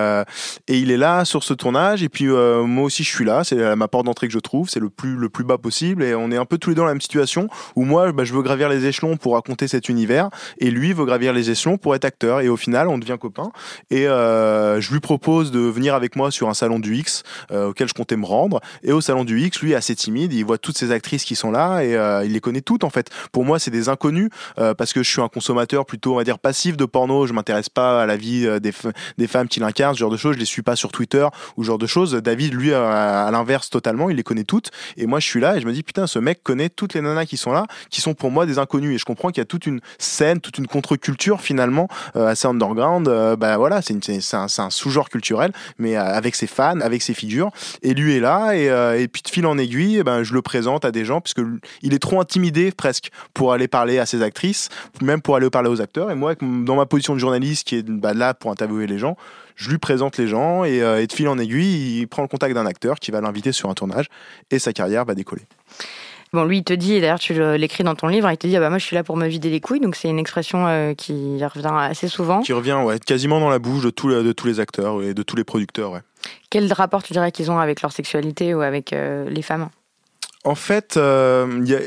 et 0.68 0.80
il 0.80 0.92
est 0.92 0.98
là 0.98 1.26
sur 1.26 1.44
ce 1.44 1.54
tournage. 1.54 2.04
Et 2.04 2.10
puis 2.10 2.26
moi 2.28 2.84
aussi, 2.84 3.04
je 3.04 3.10
suis 3.10 3.26
là. 3.26 3.44
C'est 3.44 3.76
ma 3.76 3.88
porte 3.88 4.06
d'entrée 4.06 4.28
que 4.28 4.34
je 4.34 4.40
trouve. 4.40 4.70
C'est 4.70 4.80
le 4.80 4.90
plus 4.90 5.16
le 5.16 5.30
plus 5.30 5.44
bas 5.44 5.58
possible. 5.58 6.04
Et 6.04 6.16
on 6.16 6.32
est 6.32 6.38
un 6.38 6.46
peu 6.46 6.58
tous 6.58 6.70
les 6.70 6.76
deux 6.76 6.82
dans 6.82 6.86
la 6.86 6.94
même 6.94 7.02
situation 7.02 7.48
où 7.76 7.84
moi, 7.84 8.12
bah, 8.12 8.24
je 8.24 8.34
veux 8.34 8.42
gravir 8.42 8.70
les 8.70 8.86
échelons 8.86 9.18
pour 9.18 9.34
raconter 9.34 9.68
cet 9.68 9.90
univers 9.90 10.30
et 10.58 10.72
lui 10.72 10.94
veut 10.94 11.06
gravir 11.06 11.34
les 11.34 11.50
échelons 11.50 11.78
pour 11.78 11.96
être 11.96 12.06
acteur. 12.06 12.42
Et 12.42 12.50
au 12.50 12.58
final, 12.58 12.88
on 12.88 12.98
devient 12.98 13.18
copains. 13.20 13.52
Et 13.90 14.04
je 14.04 14.92
lui 14.92 15.00
propose 15.00 15.52
de 15.52 15.60
venir 15.60 15.96
avec 15.96 16.16
moi 16.16 16.32
sur 16.32 16.50
un 16.50 16.54
salon 16.54 16.80
du 16.80 16.96
X 16.98 17.24
auquel 17.52 17.88
je 17.88 17.94
comptais 17.94 18.18
me 18.18 18.26
rendre. 18.26 18.60
Et 18.84 18.92
au 18.92 19.02
salon 19.02 19.24
du 19.24 19.42
X, 19.42 19.62
lui 19.62 19.76
assez 19.76 19.96
timide. 19.96 20.34
Il 20.34 20.46
voit 20.46 20.58
toutes 20.58 20.78
ces 20.78 20.92
actrices 20.92 21.24
qui 21.24 21.36
sont 21.36 21.52
là 21.52 21.82
et 21.82 22.26
il 22.26 22.34
les 22.34 22.42
connaît 22.42 22.62
toutes 22.62 22.84
en 22.84 22.90
fait. 22.90 23.10
Pour 23.32 23.46
moi, 23.46 23.60
c'est 23.60 23.72
des 23.72 23.90
inconnus 23.90 24.30
euh, 24.58 24.74
parce 24.74 24.94
que 24.94 25.04
je 25.04 25.10
suis 25.10 25.22
un 25.22 25.28
consommateur 25.28 25.86
plutôt, 25.86 26.14
on 26.14 26.18
va 26.18 26.24
dire, 26.24 26.40
passif 26.40 26.78
de 26.78 26.86
porno. 26.86 27.26
Je 27.26 27.34
m'intéresse 27.34 27.70
pas 27.70 28.02
à 28.02 28.06
la 28.06 28.18
vie 28.18 28.46
euh, 28.46 28.60
des, 28.60 28.72
des 29.18 29.28
femmes 29.28 29.48
qui 29.48 29.60
l'incarnent, 29.60 29.96
ce 29.96 30.00
genre 30.00 30.12
de 30.12 30.18
choses. 30.18 30.36
Je 30.36 30.40
les 30.40 30.46
suis 30.52 30.62
pas 30.62 30.76
sur 30.76 30.92
Twitter 30.92 31.26
ou 31.58 31.64
ce 31.64 31.68
genre 31.68 31.78
de 31.78 31.88
choses. 31.88 32.14
David, 32.14 32.54
lui, 32.54 32.74
à, 32.74 33.30
l'inverse 33.32 33.70
totalement, 33.70 34.10
il 34.10 34.18
les 34.18 34.24
connaît 34.24 34.44
toutes. 34.44 34.72
Et 34.98 35.06
moi, 35.06 35.20
je 35.20 35.28
suis 35.28 35.40
là 35.40 35.58
et 35.58 35.62
je 35.62 35.68
me 35.68 35.74
dis, 35.74 35.84
putain, 35.84 36.08
ce 36.08 36.20
mec 36.20 36.44
connaît 36.44 36.70
toutes 36.70 36.94
les 36.94 37.02
nanas 37.02 37.26
qui 37.26 37.38
sont 37.38 37.52
là, 37.52 37.66
qui 37.90 38.02
sont 38.02 38.14
pour 38.14 38.32
moi 38.32 38.46
des 38.46 38.60
inconnus. 38.60 38.96
Et 38.96 38.98
je 38.98 39.06
comprends 39.06 39.30
qu'il 39.30 39.40
y 39.40 39.42
a 39.42 39.46
toute 39.46 39.66
une 39.66 39.82
scène, 39.98 40.40
toute 40.40 40.58
une 40.58 40.68
contre-culture 40.68 41.42
finalement 41.42 41.88
euh, 42.16 42.28
assez 42.28 42.48
underground. 42.48 43.08
bah 43.38 43.58
voilà, 43.58 43.82
c'est 43.82 43.96
un, 44.34 44.70
sous-genre 44.70 45.10
culturel, 45.10 45.52
mais 45.78 45.96
avec 45.96 46.36
ses 46.36 46.48
fans, 46.48 46.80
avec 46.82 47.02
ses 47.02 47.14
figures. 47.14 47.52
Et 47.82 47.94
lui 47.94 48.16
est 48.16 48.20
là 48.20 48.54
et, 48.56 49.02
et 49.02 49.08
puis 49.08 49.22
de 49.22 49.30
fil 49.30 49.46
en 49.46 49.58
aiguille, 49.58 49.98
eh 49.98 50.04
ben, 50.04 50.24
je 50.24 50.34
le 50.34 50.42
présente 50.42 50.86
à 50.86 50.92
des 50.92 51.06
gens 51.06 51.22
puisque 51.22 51.42
il 51.82 51.94
est 51.94 52.00
trop 52.00 52.20
intimidé 52.20 52.72
presque 52.72 53.12
pour 53.34 53.54
aller 53.54 53.68
parler 53.68 54.00
à 54.00 54.06
ses 54.06 54.22
actrices, 54.22 54.70
même 55.02 55.22
pour 55.22 55.36
aller 55.36 55.50
parler 55.50 55.70
aux 55.70 55.82
acteurs. 55.82 56.12
Et 56.12 56.16
moi, 56.16 56.36
dans 56.42 56.76
ma 56.76 56.86
position 56.86 57.14
de 57.14 57.20
journaliste 57.20 57.68
qui 57.68 57.78
est 57.78 57.90
bah, 57.90 58.14
là 58.14 58.34
pour 58.34 58.52
interviewer 58.52 58.88
les 58.88 58.98
gens, 58.98 59.18
je 59.62 59.70
lui 59.70 59.78
présente 59.78 60.18
les 60.18 60.28
gens 60.28 60.64
et, 60.64 60.82
euh, 60.82 61.06
de 61.06 61.12
fil 61.12 61.28
en 61.28 61.38
aiguille, 61.38 62.00
il 62.00 62.08
prend 62.08 62.24
le 62.24 62.28
contact 62.28 62.56
d'un 62.56 62.66
acteur 62.66 63.00
qui 63.00 63.12
va 63.12 63.22
l'inviter 63.22 63.52
sur 63.52 63.70
un 63.70 63.76
tournage 63.76 64.08
et 64.50 64.58
sa 64.58 64.74
carrière 64.74 65.06
va 65.06 65.14
décoller. 65.14 65.44
Bon, 66.34 66.46
lui, 66.46 66.60
il 66.60 66.64
te 66.64 66.74
dit, 66.74 66.94
et 66.96 67.02
d'ailleurs 67.02 67.20
tu 67.20 67.34
l'écris 67.58 67.84
dans 67.84 67.94
ton 67.94 68.08
livre, 68.08 68.32
il 68.32 68.38
te 68.38 68.48
dit, 68.48 68.56
ah 68.56 68.60
bah 68.60 68.70
moi 68.70 68.80
je 68.80 68.86
suis 68.86 68.96
là 68.96 69.04
pour 69.04 69.18
me 69.18 69.28
vider 69.28 69.50
les 69.50 69.60
couilles, 69.60 69.82
donc 69.82 69.96
c'est 69.96 70.08
une 70.08 70.18
expression 70.18 70.66
euh, 70.66 70.94
qui 70.96 71.44
revient 71.46 71.70
assez 71.74 72.08
souvent. 72.08 72.42
Qui 72.42 72.54
revient, 72.54 72.80
ouais, 72.84 72.98
quasiment 73.00 73.40
dans 73.40 73.50
la 73.50 73.60
bouche 73.60 73.84
de, 73.84 74.24
de 74.24 74.32
tous 74.32 74.48
les 74.48 74.60
acteurs 74.60 75.04
et 75.04 75.14
de 75.14 75.24
tous 75.24 75.36
les 75.36 75.44
producteurs, 75.44 75.92
ouais. 75.92 76.02
Quel 76.50 76.72
rapport 76.74 77.04
tu 77.04 77.14
dirais 77.14 77.32
qu'ils 77.32 77.52
ont 77.52 77.60
avec 77.60 77.82
leur 77.82 77.92
sexualité 77.92 78.56
ou 78.56 78.62
avec 78.62 78.94
euh, 78.94 79.30
les 79.30 79.42
femmes? 79.42 79.70
En 80.44 80.56
fait, 80.56 80.98
euh, 80.98 81.62
y 81.66 81.76
a, 81.76 81.80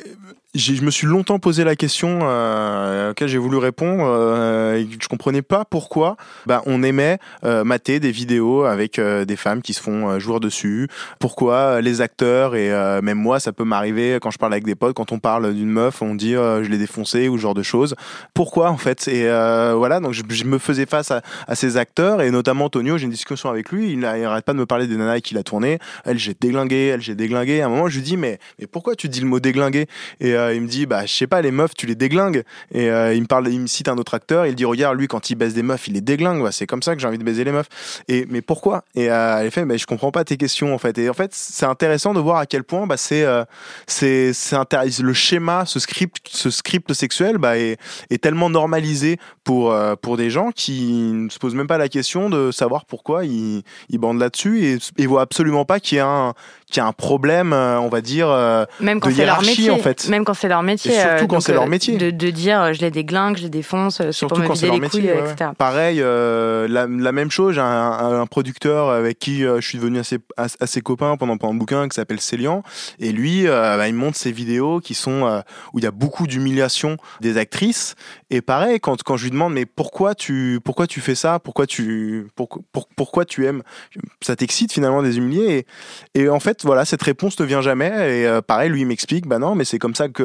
je 0.54 0.82
me 0.82 0.90
suis 0.90 1.06
longtemps 1.06 1.38
posé 1.38 1.64
la 1.64 1.74
question 1.74 2.20
euh, 2.22 3.04
à 3.04 3.08
laquelle 3.08 3.28
j'ai 3.28 3.38
voulu 3.38 3.56
répondre 3.56 4.04
euh, 4.06 4.84
je 5.00 5.08
comprenais 5.08 5.42
pas 5.42 5.64
pourquoi 5.64 6.16
bah, 6.46 6.62
on 6.66 6.82
aimait 6.82 7.18
euh, 7.44 7.64
mater 7.64 7.98
des 8.00 8.10
vidéos 8.10 8.64
avec 8.64 8.98
euh, 8.98 9.24
des 9.24 9.36
femmes 9.36 9.62
qui 9.62 9.72
se 9.72 9.82
font 9.82 10.10
euh, 10.10 10.18
jouer 10.18 10.40
dessus. 10.40 10.88
Pourquoi 11.18 11.80
les 11.80 12.00
acteurs 12.00 12.56
et 12.56 12.70
même 13.02 13.18
moi 13.18 13.40
ça 13.40 13.52
peut 13.52 13.64
m'arriver 13.64 14.18
quand 14.20 14.30
je 14.30 14.38
parle 14.38 14.52
avec 14.52 14.64
des 14.64 14.74
potes 14.74 14.94
quand 14.94 15.12
on 15.12 15.18
parle 15.18 15.54
d'une 15.54 15.68
meuf 15.68 16.02
on 16.02 16.14
dit 16.14 16.32
je 16.32 16.68
l'ai 16.68 16.78
défoncé 16.78 17.28
ou 17.28 17.36
ce 17.36 17.42
genre 17.42 17.54
de 17.54 17.62
choses. 17.62 17.94
Pourquoi 18.32 18.70
en 18.70 18.76
fait? 18.76 19.06
Et 19.08 19.24
voilà 19.26 20.00
donc 20.00 20.12
je, 20.12 20.22
je, 20.28 20.44
me 20.44 20.58
faisais 20.58 20.86
face 20.86 21.10
à, 21.10 21.22
à, 21.46 21.54
ces 21.54 21.76
acteurs 21.76 22.22
et 22.22 22.30
notamment 22.30 22.68
Tonio 22.68 22.98
j'ai 22.98 23.04
une 23.04 23.10
discussion 23.10 23.48
avec 23.48 23.70
lui 23.70 23.92
il 23.92 24.00
n'arrête 24.00 24.44
pas 24.44 24.52
de 24.52 24.58
me 24.58 24.66
parler 24.66 24.86
des 24.86 24.96
nanas 24.96 25.20
qu'il 25.20 25.38
a 25.38 25.42
tourné. 25.42 25.78
Elle 26.04 26.18
j'ai 26.18 26.34
déglingué, 26.34 26.86
elle 26.94 27.00
j'ai 27.00 27.14
déglingué. 27.14 27.60
À 27.60 27.66
un 27.66 27.68
moment 27.68 27.88
je 27.88 27.96
lui 27.96 28.02
dis 28.02 28.16
mais 28.16 28.38
mais 28.58 28.66
pourquoi 28.66 28.94
tu 28.96 29.08
dis 29.08 29.20
le 29.20 29.26
mot 29.26 29.40
déglingué? 29.40 29.86
Il 30.52 30.60
me 30.60 30.66
dit 30.66 30.86
bah 30.86 31.06
je 31.06 31.12
sais 31.12 31.26
pas 31.26 31.40
les 31.42 31.50
meufs 31.50 31.74
tu 31.74 31.86
les 31.86 31.94
déglingues. 31.94 32.42
Et 32.72 32.90
euh, 32.90 33.14
il 33.14 33.22
me 33.22 33.26
parle 33.26 33.48
il 33.48 33.60
me 33.60 33.66
cite 33.66 33.88
un 33.88 33.96
autre 33.96 34.14
acteur 34.14 34.46
il 34.46 34.54
dit 34.54 34.64
regarde 34.64 34.98
lui 34.98 35.08
quand 35.08 35.30
il 35.30 35.36
baisse 35.36 35.54
des 35.54 35.62
meufs 35.62 35.86
il 35.88 35.94
les 35.94 36.00
déglingue 36.00 36.46
c'est 36.50 36.66
comme 36.66 36.82
ça 36.82 36.94
que 36.94 37.00
j'ai 37.00 37.06
envie 37.08 37.18
de 37.18 37.24
baiser 37.24 37.44
les 37.44 37.52
meufs. 37.52 37.68
Et 38.08 38.26
mais 38.28 38.42
pourquoi? 38.42 38.84
Et 38.94 39.10
euh, 39.10 39.38
elle 39.38 39.50
fait 39.50 39.64
mais 39.64 39.78
je 39.78 39.86
comprends 39.86 40.10
pas 40.10 40.24
tes 40.24 40.36
questions 40.36 40.74
en 40.74 40.78
fait. 40.78 40.98
Et 40.98 41.08
en 41.08 41.14
fait 41.14 41.30
c'est 41.32 41.66
intéressant 41.66 42.14
de 42.14 42.20
voir 42.20 42.38
à 42.38 42.46
quel 42.46 42.64
point 42.64 42.86
bah, 42.86 42.96
c'est 42.96 43.24
euh, 43.24 43.44
c'est 43.86 44.32
le 45.00 45.12
schéma 45.12 45.64
ce 45.66 45.78
script 45.78 46.28
ce 46.30 46.50
script 46.50 46.92
sexuel 46.92 47.38
bah, 47.38 47.58
est, 47.58 47.78
est 48.10 48.22
tellement 48.22 48.50
normalisé 48.50 49.18
pour 49.44 49.72
euh, 49.72 49.94
pour 49.96 50.16
des 50.16 50.30
gens 50.30 50.50
qui 50.50 50.92
ne 51.12 51.28
se 51.28 51.38
posent 51.38 51.54
même 51.54 51.66
pas 51.66 51.78
la 51.78 51.88
question 51.88 52.30
de 52.30 52.50
savoir 52.50 52.84
pourquoi 52.84 53.24
ils, 53.24 53.62
ils 53.88 53.98
bandent 53.98 54.18
là-dessus 54.18 54.64
et, 54.64 54.78
et 54.98 55.06
voient 55.06 55.22
absolument 55.22 55.64
pas 55.64 55.80
qu'il 55.80 55.98
y 55.98 56.00
a 56.00 56.06
un 56.06 56.34
qu'il 56.66 56.78
y 56.78 56.80
a 56.80 56.86
un 56.86 56.92
problème 56.92 57.52
on 57.52 57.88
va 57.88 58.00
dire 58.00 58.28
même 58.80 59.00
quand 59.00 59.08
de 59.08 59.14
hiérarchie 59.14 59.66
leur 59.66 59.76
en 59.76 59.78
fait. 59.78 60.08
Même 60.08 60.24
quand 60.24 60.33
c'est 60.34 60.48
leur 60.48 60.62
métier. 60.62 60.94
Et 60.94 61.00
surtout 61.00 61.26
quand 61.26 61.40
c'est 61.40 61.52
leur 61.52 61.66
métier. 61.66 61.96
De, 61.96 62.10
de, 62.10 62.30
dire 62.30 62.72
je 62.74 62.80
les 62.80 62.90
déglingue, 62.90 63.36
je 63.36 63.42
les 63.42 63.50
défonce, 63.50 64.10
surtout 64.10 64.40
pour 64.40 64.50
me 64.50 64.54
vider 64.54 64.70
les 64.70 64.80
métier, 64.80 65.00
couilles, 65.00 65.10
ouais. 65.10 65.30
etc. 65.32 65.50
Pareil, 65.56 66.00
euh, 66.00 66.68
la, 66.68 66.86
la, 66.86 67.12
même 67.12 67.30
chose, 67.30 67.54
j'ai 67.54 67.60
un, 67.60 68.20
un, 68.20 68.26
producteur 68.26 68.90
avec 68.90 69.18
qui 69.18 69.44
euh, 69.44 69.60
je 69.60 69.68
suis 69.68 69.78
devenu 69.78 69.98
assez, 69.98 70.18
assez 70.36 70.80
copain 70.80 71.16
pendant, 71.16 71.36
pendant 71.36 71.54
un 71.54 71.56
bouquin 71.56 71.88
qui 71.88 71.94
s'appelle 71.94 72.20
Célian. 72.20 72.62
Et 72.98 73.12
lui, 73.12 73.46
euh, 73.46 73.76
bah, 73.76 73.88
il 73.88 73.94
montre 73.94 74.16
ses 74.16 74.32
vidéos 74.32 74.80
qui 74.80 74.94
sont 74.94 75.42
où 75.72 75.78
il 75.78 75.84
y 75.84 75.86
a 75.86 75.90
beaucoup 75.90 76.26
d'humiliation 76.26 76.96
des 77.20 77.38
actrices. 77.38 77.94
Et 78.30 78.40
pareil, 78.40 78.80
quand, 78.80 79.02
quand 79.02 79.16
je 79.16 79.24
lui 79.24 79.30
demande 79.30 79.52
mais 79.52 79.66
pourquoi 79.66 80.14
tu, 80.14 80.60
pourquoi 80.64 80.86
tu 80.86 81.00
fais 81.00 81.14
ça? 81.14 81.38
Pourquoi 81.38 81.66
tu, 81.66 82.26
pour, 82.34 82.48
pour, 82.72 82.88
pourquoi 82.88 83.24
tu 83.24 83.46
aimes? 83.46 83.62
Ça 84.20 84.36
t'excite 84.36 84.72
finalement 84.72 85.02
des 85.02 85.18
humiliés? 85.18 85.66
Et, 86.14 86.22
et, 86.22 86.28
en 86.28 86.40
fait, 86.40 86.64
voilà, 86.64 86.84
cette 86.84 87.02
réponse 87.02 87.38
ne 87.38 87.44
vient 87.44 87.60
jamais. 87.60 88.20
Et 88.20 88.40
pareil, 88.46 88.70
lui, 88.70 88.80
il 88.80 88.86
m'explique, 88.86 89.26
bah 89.26 89.38
non, 89.38 89.54
mais 89.54 89.64
c'est 89.64 89.78
comme 89.78 89.94
ça 89.94 90.08
que 90.08 90.22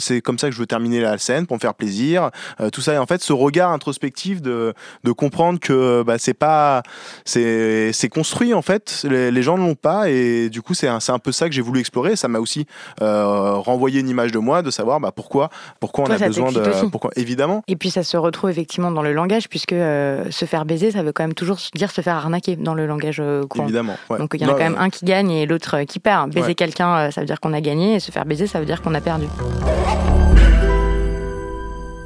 c'est 0.00 0.20
comme 0.20 0.38
ça 0.38 0.48
que 0.48 0.54
je 0.54 0.60
veux 0.60 0.66
terminer 0.66 1.00
la 1.00 1.18
scène 1.18 1.46
pour 1.46 1.56
me 1.56 1.60
faire 1.60 1.74
plaisir. 1.74 2.30
tout 2.72 2.80
ça 2.80 2.94
et 2.94 2.98
en 2.98 3.06
fait, 3.06 3.22
ce 3.22 3.32
regard 3.32 3.72
introspectif 3.72 4.42
de, 4.42 4.74
de 5.04 5.12
comprendre 5.12 5.58
que 5.60 6.02
bah, 6.02 6.16
c'est 6.18 6.34
pas 6.34 6.82
c'est 7.24 7.92
c'est 7.92 8.08
construit 8.08 8.54
en 8.54 8.62
fait. 8.62 9.04
Les, 9.08 9.30
les 9.30 9.42
gens 9.42 9.56
ne 9.56 9.62
l'ont 9.62 9.74
pas 9.74 10.10
et 10.10 10.48
du 10.50 10.62
coup, 10.62 10.74
c'est 10.74 10.88
un, 10.88 10.98
un 11.08 11.18
peu 11.18 11.32
ça 11.32 11.48
que 11.48 11.54
j'ai 11.54 11.62
voulu 11.62 11.80
explorer. 11.80 12.16
Ça 12.16 12.28
m'a 12.28 12.38
aussi 12.38 12.66
euh, 13.02 13.54
renvoyé 13.54 14.00
une 14.00 14.08
image 14.08 14.32
de 14.32 14.38
moi, 14.38 14.62
de 14.62 14.70
savoir 14.70 15.00
bah, 15.00 15.12
pourquoi 15.14 15.50
pourquoi 15.80 16.04
on 16.04 16.10
a 16.10 16.18
besoin 16.18 16.52
de 16.52 16.88
pourquoi 16.90 17.10
évidemment. 17.16 17.62
Et 17.68 17.76
puis 17.76 17.90
ça 17.90 18.02
se 18.02 18.16
retrouve 18.16 18.50
effectivement 18.50 18.90
dans 18.90 19.02
le 19.02 19.12
langage 19.12 19.48
puisque 19.48 19.72
euh, 19.72 20.30
se 20.30 20.44
faire 20.44 20.64
baiser, 20.64 20.90
ça 20.90 21.02
veut 21.02 21.12
quand 21.12 21.22
même 21.24 21.34
toujours 21.34 21.58
dire 21.74 21.90
se 21.90 22.00
faire 22.00 22.16
arnaquer 22.16 22.56
dans 22.56 22.74
le 22.74 22.86
langage 22.86 23.18
euh, 23.20 23.46
courant. 23.46 23.64
Évidemment. 23.64 23.96
Ouais. 24.08 24.18
Donc 24.18 24.32
il 24.34 24.40
y 24.42 24.46
en 24.46 24.50
a 24.50 24.52
quand 24.52 24.58
même 24.58 24.78
un 24.78 24.90
qui 24.90 25.04
gagne 25.04 25.30
et 25.30 25.46
l'autre 25.46 25.82
qui 25.82 25.98
perd. 25.98 26.32
Baiser 26.32 26.48
ouais. 26.48 26.54
quelqu'un, 26.54 27.10
ça 27.10 27.20
veut 27.20 27.26
dire 27.26 27.40
qu'on 27.40 27.52
a 27.52 27.60
gagné 27.60 27.96
et 27.96 28.00
se 28.00 28.10
faire 28.10 28.24
baiser, 28.24 28.46
ça 28.46 28.60
veut 28.60 28.66
dire 28.66 28.82
qu'on 28.82 28.94
a 28.94 29.00
perdu. 29.00 29.26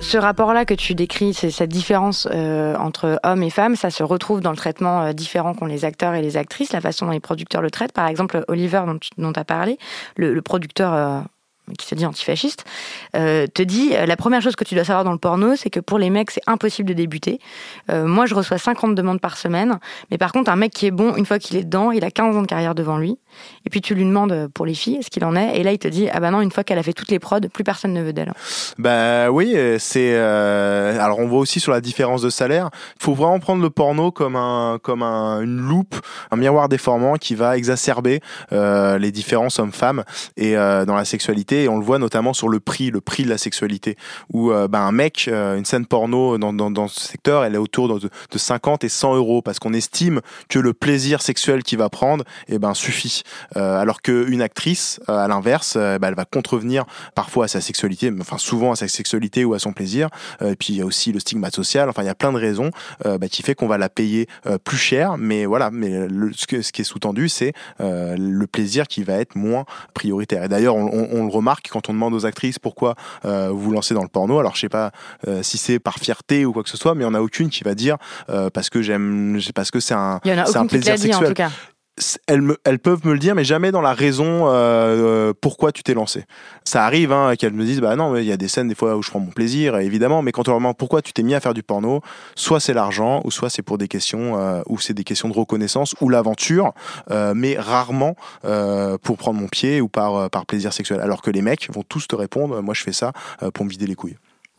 Ce 0.04 0.18
rapport-là 0.18 0.64
que 0.64 0.74
tu 0.74 0.94
décris, 0.94 1.32
c'est 1.32 1.50
cette 1.50 1.70
différence 1.70 2.28
euh, 2.30 2.76
entre 2.76 3.18
hommes 3.24 3.42
et 3.42 3.50
femmes, 3.50 3.74
ça 3.74 3.90
se 3.90 4.02
retrouve 4.02 4.40
dans 4.40 4.50
le 4.50 4.56
traitement 4.56 5.02
euh, 5.02 5.12
différent 5.12 5.54
qu'ont 5.54 5.66
les 5.66 5.86
acteurs 5.86 6.14
et 6.14 6.20
les 6.20 6.36
actrices, 6.36 6.72
la 6.72 6.82
façon 6.82 7.06
dont 7.06 7.12
les 7.12 7.20
producteurs 7.20 7.62
le 7.62 7.70
traitent. 7.70 7.92
Par 7.92 8.06
exemple, 8.06 8.44
Oliver, 8.46 8.82
dont 9.16 9.32
tu 9.32 9.40
as 9.40 9.44
parlé, 9.44 9.78
le, 10.16 10.34
le 10.34 10.42
producteur 10.42 10.92
euh, 10.92 11.20
qui 11.78 11.86
se 11.86 11.94
dit 11.94 12.04
antifasciste, 12.04 12.64
euh, 13.16 13.46
te 13.46 13.62
dit 13.62 13.92
euh, 13.94 14.04
la 14.04 14.16
première 14.16 14.42
chose 14.42 14.54
que 14.54 14.64
tu 14.64 14.74
dois 14.74 14.84
savoir 14.84 15.04
dans 15.04 15.12
le 15.12 15.18
porno, 15.18 15.56
c'est 15.56 15.70
que 15.70 15.80
pour 15.80 15.98
les 15.98 16.10
mecs, 16.10 16.30
c'est 16.30 16.42
impossible 16.46 16.88
de 16.90 16.94
débuter. 16.94 17.40
Euh, 17.90 18.06
moi, 18.06 18.26
je 18.26 18.34
reçois 18.34 18.58
50 18.58 18.94
demandes 18.94 19.20
par 19.20 19.38
semaine, 19.38 19.78
mais 20.10 20.18
par 20.18 20.32
contre, 20.32 20.50
un 20.50 20.56
mec 20.56 20.72
qui 20.72 20.86
est 20.86 20.90
bon, 20.90 21.16
une 21.16 21.24
fois 21.24 21.38
qu'il 21.38 21.56
est 21.56 21.64
dedans, 21.64 21.90
il 21.90 22.04
a 22.04 22.10
15 22.10 22.36
ans 22.36 22.42
de 22.42 22.46
carrière 22.46 22.74
devant 22.74 22.98
lui. 22.98 23.18
Et 23.66 23.70
puis 23.70 23.80
tu 23.80 23.94
lui 23.94 24.04
demandes 24.04 24.48
pour 24.54 24.64
les 24.66 24.74
filles 24.74 25.02
ce 25.02 25.10
qu'il 25.10 25.24
en 25.24 25.34
est, 25.34 25.58
et 25.58 25.62
là, 25.62 25.72
il 25.72 25.78
te 25.78 25.88
dit 25.88 26.08
ah 26.12 26.20
bah 26.20 26.30
non, 26.30 26.40
une 26.40 26.52
fois 26.52 26.64
qu'elle 26.64 26.78
a 26.78 26.82
fait 26.82 26.92
toutes 26.92 27.10
les 27.10 27.18
prods, 27.18 27.40
plus 27.52 27.64
personne 27.64 27.92
ne 27.92 28.02
veut 28.02 28.12
d'elle. 28.12 28.32
Bah 28.78 29.30
oui, 29.30 29.56
c'est. 29.78 30.14
Alors 30.16 31.18
on 31.18 31.26
voit 31.26 31.40
aussi 31.40 31.58
sur 31.60 31.72
la 31.72 31.80
différence 31.80 32.22
de 32.22 32.30
salaire. 32.30 32.70
Il 33.00 33.02
faut 33.02 33.14
vraiment 33.14 33.40
prendre 33.40 33.62
le 33.62 33.70
porno 33.70 34.12
comme 34.12 34.36
un 34.36 34.78
comme 34.80 35.02
un, 35.02 35.40
une 35.40 35.56
loupe, 35.56 35.96
un 36.30 36.36
miroir 36.36 36.68
déformant 36.68 37.14
qui 37.16 37.34
va 37.34 37.56
exacerber 37.56 38.20
les 38.52 39.10
différences 39.10 39.58
hommes-femmes 39.58 40.04
et 40.36 40.54
dans 40.54 40.94
la 40.94 41.04
sexualité 41.04 41.53
et 41.62 41.68
on 41.68 41.78
le 41.78 41.84
voit 41.84 41.98
notamment 41.98 42.34
sur 42.34 42.48
le 42.48 42.60
prix, 42.60 42.90
le 42.90 43.00
prix 43.00 43.24
de 43.24 43.28
la 43.28 43.38
sexualité, 43.38 43.96
où 44.32 44.50
euh, 44.50 44.68
ben, 44.68 44.80
un 44.80 44.92
mec, 44.92 45.26
euh, 45.28 45.56
une 45.56 45.64
scène 45.64 45.86
porno 45.86 46.36
dans, 46.38 46.88
ce 46.88 47.00
secteur, 47.00 47.44
elle 47.44 47.54
est 47.54 47.58
autour 47.58 48.00
de, 48.00 48.08
de 48.30 48.38
50 48.38 48.84
et 48.84 48.88
100 48.88 49.16
euros, 49.16 49.42
parce 49.42 49.58
qu'on 49.58 49.72
estime 49.72 50.20
que 50.48 50.58
le 50.58 50.72
plaisir 50.72 51.22
sexuel 51.22 51.62
qu'il 51.62 51.78
va 51.78 51.88
prendre 51.88 52.24
eh 52.48 52.58
ben, 52.58 52.74
suffit. 52.74 53.22
Euh, 53.56 53.80
alors 53.80 54.02
qu'une 54.02 54.42
actrice, 54.42 55.00
à 55.06 55.28
l'inverse, 55.28 55.76
ben, 55.76 56.02
elle 56.02 56.14
va 56.14 56.24
contrevenir 56.24 56.84
parfois 57.14 57.46
à 57.46 57.48
sa 57.48 57.60
sexualité, 57.60 58.12
enfin 58.20 58.38
souvent 58.38 58.72
à 58.72 58.76
sa 58.76 58.88
sexualité 58.88 59.44
ou 59.44 59.54
à 59.54 59.58
son 59.58 59.72
plaisir, 59.72 60.08
et 60.40 60.56
puis 60.56 60.74
il 60.74 60.76
y 60.76 60.82
a 60.82 60.86
aussi 60.86 61.12
le 61.12 61.20
stigmate 61.20 61.54
social, 61.54 61.88
enfin 61.88 62.02
il 62.02 62.06
y 62.06 62.10
a 62.10 62.14
plein 62.14 62.32
de 62.32 62.38
raisons 62.38 62.70
ben, 63.04 63.28
qui 63.28 63.42
fait 63.42 63.54
qu'on 63.54 63.66
va 63.66 63.78
la 63.78 63.88
payer 63.88 64.26
plus 64.64 64.76
cher, 64.76 65.16
mais 65.18 65.46
voilà, 65.46 65.70
mais 65.70 66.08
ce, 66.34 66.46
que, 66.46 66.62
ce 66.62 66.72
qui 66.72 66.82
est 66.82 66.84
sous-tendu, 66.84 67.28
c'est 67.28 67.52
le 67.78 68.46
plaisir 68.46 68.86
qui 68.88 69.02
va 69.02 69.14
être 69.14 69.36
moins 69.36 69.64
prioritaire. 69.94 70.44
Et 70.44 70.48
d'ailleurs, 70.48 70.76
on, 70.76 71.24
le 71.24 71.30
quand 71.70 71.88
on 71.88 71.92
demande 71.92 72.14
aux 72.14 72.26
actrices 72.26 72.58
pourquoi 72.58 72.94
euh, 73.24 73.50
vous 73.52 73.70
lancez 73.72 73.94
dans 73.94 74.02
le 74.02 74.08
porno. 74.08 74.38
Alors 74.38 74.54
je 74.54 74.60
sais 74.60 74.68
pas 74.68 74.92
euh, 75.28 75.42
si 75.42 75.58
c'est 75.58 75.78
par 75.78 75.98
fierté 75.98 76.44
ou 76.44 76.52
quoi 76.52 76.62
que 76.62 76.70
ce 76.70 76.76
soit, 76.76 76.94
mais 76.94 77.04
il 77.04 77.08
n'y 77.08 77.10
en 77.10 77.14
a 77.14 77.20
aucune 77.20 77.50
qui 77.50 77.64
va 77.64 77.74
dire 77.74 77.96
euh, 78.30 78.50
parce 78.50 78.70
que 78.70 78.82
j'aime, 78.82 79.38
parce 79.54 79.70
que 79.70 79.80
c'est 79.80 79.94
un, 79.94 80.20
c'est 80.24 80.56
un 80.56 80.66
plaisir 80.66 80.98
sexuel. 80.98 81.10
Dit, 81.10 81.24
en 81.24 81.28
tout 81.28 81.34
cas. 81.34 81.50
Elles, 82.26 82.42
me, 82.42 82.56
elles 82.64 82.78
peuvent 82.78 83.06
me 83.06 83.12
le 83.12 83.18
dire, 83.18 83.34
mais 83.34 83.44
jamais 83.44 83.70
dans 83.70 83.80
la 83.80 83.92
raison 83.92 84.44
euh, 84.48 85.32
pourquoi 85.40 85.72
tu 85.72 85.82
t'es 85.82 85.94
lancé. 85.94 86.24
Ça 86.64 86.84
arrive 86.84 87.12
hein, 87.12 87.34
qu'elles 87.36 87.52
me 87.52 87.64
disent 87.64 87.80
bah 87.80 87.96
non, 87.96 88.10
mais 88.10 88.22
il 88.22 88.26
y 88.26 88.32
a 88.32 88.36
des 88.36 88.48
scènes 88.48 88.68
des 88.68 88.74
fois 88.74 88.96
où 88.96 89.02
je 89.02 89.10
prends 89.10 89.20
mon 89.20 89.30
plaisir, 89.30 89.76
évidemment, 89.76 90.22
mais 90.22 90.32
quand 90.32 90.48
on 90.48 90.52
leur 90.52 90.60
demande 90.60 90.76
pourquoi 90.76 91.02
tu 91.02 91.12
t'es 91.12 91.22
mis 91.22 91.34
à 91.34 91.40
faire 91.40 91.54
du 91.54 91.62
porno, 91.62 92.00
soit 92.34 92.60
c'est 92.60 92.74
l'argent, 92.74 93.20
ou 93.24 93.30
soit 93.30 93.50
c'est 93.50 93.62
pour 93.62 93.78
des 93.78 93.88
questions, 93.88 94.38
euh, 94.38 94.62
ou 94.66 94.78
c'est 94.78 94.94
des 94.94 95.04
questions 95.04 95.28
de 95.28 95.34
reconnaissance, 95.34 95.94
ou 96.00 96.08
l'aventure, 96.08 96.72
euh, 97.10 97.32
mais 97.34 97.56
rarement 97.58 98.16
euh, 98.44 98.98
pour 98.98 99.16
prendre 99.16 99.38
mon 99.40 99.48
pied 99.48 99.80
ou 99.80 99.88
par, 99.88 100.30
par 100.30 100.46
plaisir 100.46 100.72
sexuel. 100.72 101.00
Alors 101.00 101.22
que 101.22 101.30
les 101.30 101.42
mecs 101.42 101.68
vont 101.72 101.82
tous 101.82 102.08
te 102.08 102.16
répondre, 102.16 102.60
moi 102.60 102.74
je 102.74 102.82
fais 102.82 102.92
ça 102.92 103.12
euh, 103.42 103.50
pour 103.50 103.64
me 103.64 103.70
vider 103.70 103.86
les 103.86 103.94
couilles. 103.94 104.16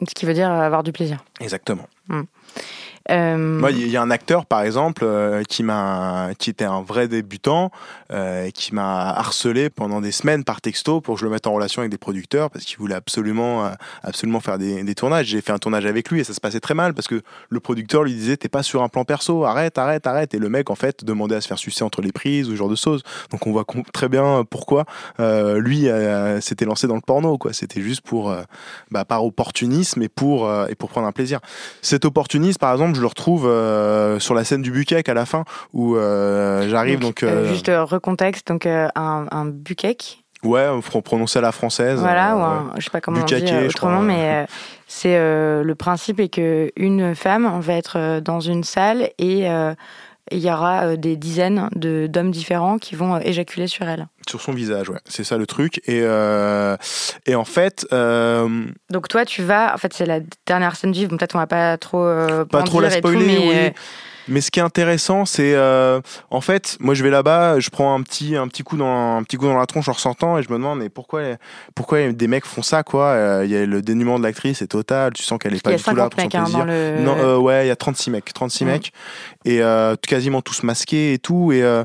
Ce 0.07 0.13
qui 0.13 0.25
veut 0.25 0.33
dire 0.33 0.51
avoir 0.51 0.83
du 0.83 0.91
plaisir. 0.91 1.23
Exactement. 1.39 1.87
Euh, 2.11 2.23
Moi, 3.09 3.71
il 3.71 3.87
y 3.87 3.97
a 3.97 4.01
un 4.01 4.11
acteur, 4.11 4.45
par 4.45 4.63
exemple, 4.63 5.03
euh, 5.03 5.43
qui 5.43 5.63
m'a, 5.63 6.29
qui 6.37 6.49
était 6.49 6.65
un 6.65 6.81
vrai 6.81 7.07
débutant, 7.07 7.71
euh, 8.11 8.49
qui 8.51 8.73
m'a 8.73 9.09
harcelé 9.09 9.69
pendant 9.69 10.01
des 10.01 10.11
semaines 10.11 10.43
par 10.43 10.61
texto 10.61 11.01
pour 11.01 11.15
que 11.15 11.19
je 11.21 11.25
le 11.25 11.31
mette 11.31 11.47
en 11.47 11.53
relation 11.53 11.81
avec 11.81 11.91
des 11.91 11.97
producteurs 11.97 12.49
parce 12.49 12.65
qu'il 12.65 12.77
voulait 12.77 12.95
absolument, 12.95 13.65
euh, 13.65 13.69
absolument 14.03 14.39
faire 14.39 14.57
des, 14.57 14.95
tournages. 14.95 15.27
J'ai 15.27 15.41
fait 15.41 15.51
un 15.51 15.57
tournage 15.57 15.85
avec 15.85 16.09
lui 16.09 16.21
et 16.21 16.23
ça 16.23 16.33
se 16.33 16.39
passait 16.39 16.59
très 16.59 16.73
mal 16.73 16.93
parce 16.93 17.07
que 17.07 17.21
le 17.49 17.59
producteur 17.59 18.03
lui 18.03 18.13
disait 18.13 18.37
t'es 18.37 18.49
pas 18.49 18.63
sur 18.63 18.81
un 18.81 18.89
plan 18.89 19.05
perso, 19.05 19.43
arrête, 19.43 19.77
arrête, 19.77 20.07
arrête. 20.07 20.33
Et 20.33 20.39
le 20.39 20.49
mec, 20.49 20.69
en 20.69 20.75
fait, 20.75 21.03
demandait 21.03 21.35
à 21.35 21.41
se 21.41 21.47
faire 21.47 21.59
sucer 21.59 21.83
entre 21.83 22.01
les 22.01 22.11
prises 22.11 22.47
ou 22.47 22.51
ce 22.51 22.55
genre 22.55 22.69
de 22.69 22.75
choses. 22.75 23.03
Donc 23.31 23.45
on 23.45 23.51
voit 23.51 23.65
très 23.93 24.09
bien 24.09 24.43
pourquoi 24.49 24.85
euh, 25.19 25.59
lui 25.59 25.89
euh, 25.89 26.41
s'était 26.41 26.65
lancé 26.65 26.87
dans 26.87 26.95
le 26.95 27.01
porno. 27.01 27.37
Quoi, 27.37 27.53
c'était 27.53 27.81
juste 27.81 28.01
pour, 28.01 28.31
euh, 28.31 28.41
bah, 28.91 29.05
par 29.05 29.25
opportunisme 29.25 30.01
et 30.01 30.09
pour 30.09 30.47
euh, 30.47 30.67
et 30.67 30.75
pour 30.75 30.89
prendre 30.89 31.07
un 31.07 31.11
plaisir. 31.11 31.39
Cet 31.81 32.05
opportunisme, 32.05 32.57
par 32.59 32.71
exemple, 32.71 32.94
je 32.95 33.01
le 33.01 33.07
retrouve 33.07 33.45
euh, 33.47 34.19
sur 34.19 34.33
la 34.33 34.43
scène 34.43 34.61
du 34.61 34.71
Bukkek 34.71 35.07
à 35.07 35.13
la 35.13 35.25
fin 35.25 35.43
où 35.73 35.95
euh, 35.95 36.67
j'arrive 36.69 36.99
donc, 36.99 37.23
euh, 37.23 37.47
juste 37.47 37.69
recontexte, 37.69 38.47
donc 38.47 38.65
un, 38.65 38.89
un 38.95 39.53
ouais, 40.43 40.67
faut 40.81 41.01
prononcer 41.01 41.39
à 41.39 41.41
la 41.41 41.51
française. 41.51 41.99
voilà, 41.99 42.35
ou 42.35 42.39
un, 42.39 42.73
je 42.77 42.85
sais 42.85 42.89
pas 42.89 43.01
comment 43.01 43.21
on 43.21 43.25
dit 43.25 43.45
je 43.45 43.67
autrement, 43.67 44.01
mais 44.01 44.47
c'est 44.87 45.17
le 45.17 45.75
principe 45.75 46.19
est 46.19 46.29
que 46.29 46.71
une 46.75 47.15
femme 47.15 47.59
va 47.59 47.73
être 47.73 48.19
dans 48.19 48.39
une 48.39 48.63
salle 48.63 49.09
et 49.19 49.47
euh, 50.31 50.35
il 50.35 50.43
y 50.43 50.51
aura 50.51 50.83
euh, 50.83 50.95
des 50.97 51.15
dizaines 51.15 51.69
de 51.75 52.07
d'hommes 52.07 52.31
différents 52.31 52.77
qui 52.77 52.95
vont 52.95 53.15
euh, 53.15 53.19
éjaculer 53.23 53.67
sur 53.67 53.87
elle. 53.87 54.07
sur 54.27 54.41
son 54.41 54.53
visage, 54.53 54.89
ouais, 54.89 54.99
c'est 55.05 55.23
ça 55.23 55.37
le 55.37 55.45
truc. 55.45 55.81
Et 55.87 56.01
euh, 56.03 56.75
et 57.25 57.35
en 57.35 57.45
fait, 57.45 57.85
euh, 57.93 58.65
Donc 58.89 59.07
toi, 59.07 59.25
tu 59.25 59.43
vas, 59.43 59.73
en 59.73 59.77
fait, 59.77 59.93
c'est 59.93 60.05
la 60.05 60.19
dernière 60.45 60.75
scène 60.75 60.91
vive. 60.91 61.09
Bon, 61.09 61.17
peut-être 61.17 61.35
on 61.35 61.39
va 61.39 61.47
pas 61.47 61.77
trop 61.77 62.03
euh, 62.03 62.45
pas 62.45 62.63
trop 62.63 62.81
la 62.81 62.87
et 62.87 63.01
tout, 63.01 63.07
spoiler, 63.09 63.25
mais, 63.25 63.67
oui. 63.67 63.73
Mais 64.27 64.41
ce 64.41 64.49
qui 64.51 64.59
est 64.59 64.63
intéressant, 64.63 65.25
c'est 65.25 65.53
euh, 65.55 66.01
en 66.29 66.41
fait, 66.41 66.77
moi 66.79 66.93
je 66.95 67.03
vais 67.03 67.09
là-bas, 67.09 67.59
je 67.59 67.69
prends 67.69 67.93
un 67.93 68.01
petit 68.01 68.35
un 68.35 68.47
petit 68.47 68.63
coup 68.63 68.77
dans 68.77 69.17
un 69.17 69.23
petit 69.23 69.37
coup 69.37 69.45
dans 69.45 69.57
la 69.57 69.65
tronche 69.65 69.87
en 69.87 69.91
ressortant 69.93 70.37
et 70.37 70.43
je 70.43 70.49
me 70.49 70.55
demande 70.55 70.79
mais 70.79 70.89
pourquoi 70.89 71.21
pourquoi 71.75 72.11
des 72.11 72.27
mecs 72.27 72.45
font 72.45 72.61
ça 72.63 72.83
quoi? 72.83 73.05
Euh, 73.07 73.41
Il 73.45 73.51
y 73.51 73.55
a 73.57 73.65
le 73.65 73.81
dénuement 73.81 74.17
de 74.17 74.23
l'actrice 74.23 74.61
est 74.61 74.67
total, 74.67 75.13
tu 75.13 75.23
sens 75.23 75.37
qu'elle 75.39 75.53
est 75.53 75.61
pas 75.63 75.73
du 75.75 75.83
tout 75.83 75.95
là 75.95 76.09
50 76.09 76.11
pour 76.11 76.21
son 76.21 76.37
hein, 76.37 76.43
plaisir. 76.43 76.65
le. 76.65 77.03
Non, 77.03 77.17
euh, 77.17 77.37
ouais, 77.37 77.65
il 77.65 77.67
y 77.67 77.71
a 77.71 77.75
36 77.75 78.09
mecs, 78.11 78.33
36 78.33 78.65
Ouais. 78.65 78.71
mecs, 78.71 78.91
et 79.45 79.61
euh, 79.61 79.95
quasiment 79.95 80.41
tous 80.41 80.63
masqués 80.63 81.13
et 81.13 81.19
tout, 81.19 81.51
et 81.51 81.61
euh, 81.63 81.83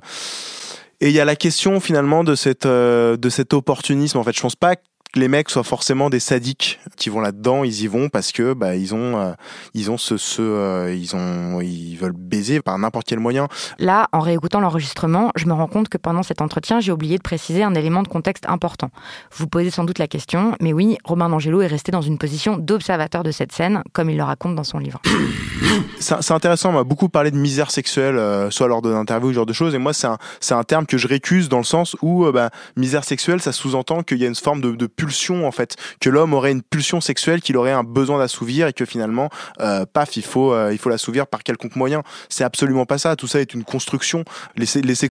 et 1.03 1.09
il 1.09 1.15
y 1.15 1.21
a 1.21 1.25
la 1.25 1.37
question 1.37 1.81
finalement 1.81 2.25
de 2.25 2.35
cette 2.35 2.67
euh, 2.67 3.17
de 3.17 3.29
cet 3.31 3.55
opportunisme. 3.55 4.19
En 4.19 4.25
fait, 4.25 4.37
je 4.37 4.41
pense 4.41 4.57
pas 4.57 4.75
les 5.15 5.29
mecs 5.29 5.51
soient 5.51 5.65
forcément 5.65 6.11
des 6.11 6.21
sadiques 6.21 6.79
qui 6.97 7.11
vont 7.11 7.21
là-dedans. 7.21 7.65
Ils 7.65 7.83
y 7.83 7.87
vont 7.87 8.09
parce 8.09 8.33
que 8.33 8.53
bah 8.53 8.77
ils 8.77 8.95
ont 8.95 9.19
euh, 9.19 9.33
ils 9.75 9.91
ont 9.91 9.99
ce 9.99 10.17
ce 10.17 10.43
euh, 10.43 10.95
ils 10.95 11.17
ont 11.17 11.61
ils 11.61 11.97
veulent 11.97 12.13
baiser 12.17 12.61
par 12.61 12.79
n'importe 12.79 13.07
quel 13.07 13.19
moyen. 13.19 13.49
Là, 13.79 14.09
en 14.13 14.21
réécoutant 14.21 14.61
l'enregistrement, 14.61 15.33
je 15.37 15.47
me 15.47 15.53
rends 15.53 15.67
compte 15.67 15.89
que 15.89 15.99
pendant 15.99 16.23
cet 16.23 16.41
entretien, 16.41 16.81
j'ai 16.81 16.93
oublié 16.93 17.17
de 17.17 17.23
préciser 17.23 17.63
un 17.63 17.75
élément 17.75 18.03
de 18.03 18.09
contexte 18.09 18.45
important. 18.49 18.91
Vous 19.33 19.47
posez 19.47 19.71
sans 19.71 19.85
doute 19.85 19.99
la 19.99 20.07
question, 20.07 20.55
mais 20.61 20.73
oui, 20.73 20.97
Romain 21.05 21.29
D'Angelo 21.29 21.61
est 21.61 21.67
resté 21.67 21.93
dans 21.93 22.03
une 22.03 22.19
position 22.19 22.57
d'observateur 22.57 23.23
de 23.23 23.31
cette 23.31 23.53
scène, 23.53 23.83
comme 23.93 24.11
il 24.11 24.17
le 24.17 24.23
raconte 24.23 24.55
dans 24.55 24.65
son 24.65 24.79
livre. 24.79 25.01
C'est 25.99 26.33
intéressant. 26.33 26.71
On 26.71 26.75
m'a 26.75 26.85
beaucoup 26.85 27.09
parlé 27.09 27.31
de 27.31 27.37
misère 27.37 27.71
sexuelle, 27.71 28.17
euh, 28.17 28.51
soit 28.51 28.69
lors 28.69 28.83
d'interviews, 28.83 29.31
ce 29.31 29.35
genre 29.35 29.47
de 29.47 29.53
choses. 29.53 29.75
Et 29.75 29.79
moi, 29.79 29.93
c'est 29.93 30.07
un 30.07 30.19
un 30.61 30.65
terme 30.65 30.85
que 30.85 30.99
je 30.99 31.09
récuse 31.09 31.49
dans 31.49 31.59
le 31.59 31.65
sens 31.65 31.97
où 32.03 32.31
bah, 32.33 32.51
misère 32.77 33.05
sexuelle, 33.05 33.41
ça 33.41 33.53
sous-entend 33.53 34.03
qu'il 34.03 34.19
y 34.19 34.25
a 34.25 34.29
une 34.29 34.35
forme 34.35 34.61
de, 34.61 34.73
de 34.73 34.87
pulsion 35.01 35.47
en 35.47 35.53
fait, 35.53 35.77
que 36.01 36.11
l'homme 36.11 36.35
aurait 36.35 36.53
une 36.53 36.63
pulsion 36.63 37.01
sexuelle, 37.01 37.41
qu'il 37.41 37.57
aurait 37.57 37.73
un 37.73 37.85
besoin 37.85 38.19
d'assouvir 38.19 38.67
et 38.67 38.73
que 38.73 38.85
finalement, 38.85 39.31
euh, 39.61 39.87
paf, 39.87 40.17
il 40.17 40.25
faut 40.25 40.53
euh, 40.53 40.73
il 40.73 40.79
faut 40.79 40.91
l'assouvir 40.91 41.27
par 41.27 41.43
quelconque 41.43 41.77
moyen. 41.77 42.03
C'est 42.29 42.45
absolument 42.45 42.85
pas 42.85 42.99
ça. 42.99 43.17
Tout 43.17 43.27
ça 43.27 43.41
est 43.41 43.55
une 43.55 43.65
construction. 43.65 44.25
Les, 44.57 44.67
les 44.83 45.09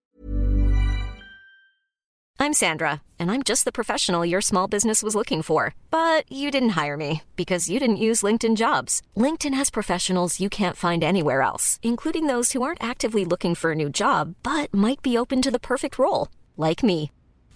I'm 2.41 2.53
Sandra, 2.53 3.01
and 3.19 3.29
I'm 3.29 3.43
just 3.43 3.65
the 3.65 3.71
professional 3.71 4.25
your 4.25 4.39
small 4.41 4.65
business 4.65 5.03
was 5.03 5.13
looking 5.13 5.41
for. 5.41 5.73
But 5.91 6.23
you 6.31 6.51
didn't 6.51 6.77
hire 6.81 6.95
me 6.95 7.23
because 7.35 7.69
you 7.69 7.79
didn't 7.79 8.05
use 8.07 8.21
LinkedIn 8.21 8.55
jobs. 8.55 9.01
LinkedIn 9.17 9.53
has 9.55 9.69
professionals 9.69 10.39
you 10.39 10.49
can't 10.49 10.77
find 10.77 11.03
anywhere 11.03 11.41
else, 11.41 11.79
including 11.83 12.27
those 12.27 12.53
who 12.53 12.61
aren't 12.61 12.83
actively 12.83 13.25
looking 13.25 13.55
for 13.55 13.71
a 13.71 13.75
new 13.75 13.89
job 13.89 14.35
but 14.41 14.73
might 14.73 15.01
be 15.01 15.17
open 15.17 15.41
to 15.41 15.51
the 15.51 15.59
perfect 15.59 15.99
role, 15.99 16.29
like 16.55 16.81
me. 16.81 17.11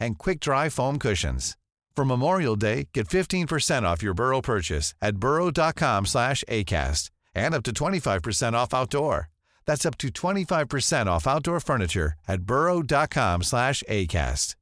and 0.00 0.18
quick-dry 0.18 0.68
foam 0.68 0.98
cushions. 0.98 1.56
For 1.94 2.04
Memorial 2.04 2.56
Day, 2.56 2.88
get 2.94 3.08
15% 3.08 3.82
off 3.82 4.02
your 4.02 4.14
Burrow 4.14 4.40
purchase 4.40 4.94
at 5.02 5.16
burrow.com/acast, 5.16 7.10
and 7.34 7.54
up 7.54 7.62
to 7.64 7.72
25% 7.72 8.56
off 8.56 8.72
outdoor. 8.72 9.28
That's 9.66 9.84
up 9.84 9.98
to 9.98 10.08
25% 10.08 11.08
off 11.08 11.26
outdoor 11.26 11.60
furniture 11.60 12.14
at 12.26 12.40
burrow.com/acast. 12.40 14.54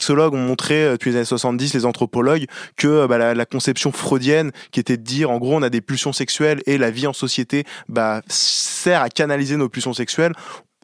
sexologues 0.00 0.34
ont 0.34 0.38
montré 0.38 0.82
euh, 0.82 0.92
depuis 0.92 1.10
les 1.10 1.16
années 1.16 1.24
70, 1.24 1.74
les 1.74 1.84
anthropologues, 1.84 2.46
que 2.76 2.88
euh, 2.88 3.06
bah, 3.06 3.18
la, 3.18 3.34
la 3.34 3.46
conception 3.46 3.92
freudienne, 3.92 4.50
qui 4.72 4.80
était 4.80 4.96
de 4.96 5.02
dire 5.02 5.30
en 5.30 5.38
gros 5.38 5.54
on 5.54 5.62
a 5.62 5.70
des 5.70 5.80
pulsions 5.80 6.12
sexuelles 6.12 6.62
et 6.66 6.78
la 6.78 6.90
vie 6.90 7.06
en 7.06 7.12
société 7.12 7.64
bah, 7.88 8.22
sert 8.28 9.02
à 9.02 9.10
canaliser 9.10 9.56
nos 9.56 9.68
pulsions 9.68 9.92
sexuelles. 9.92 10.32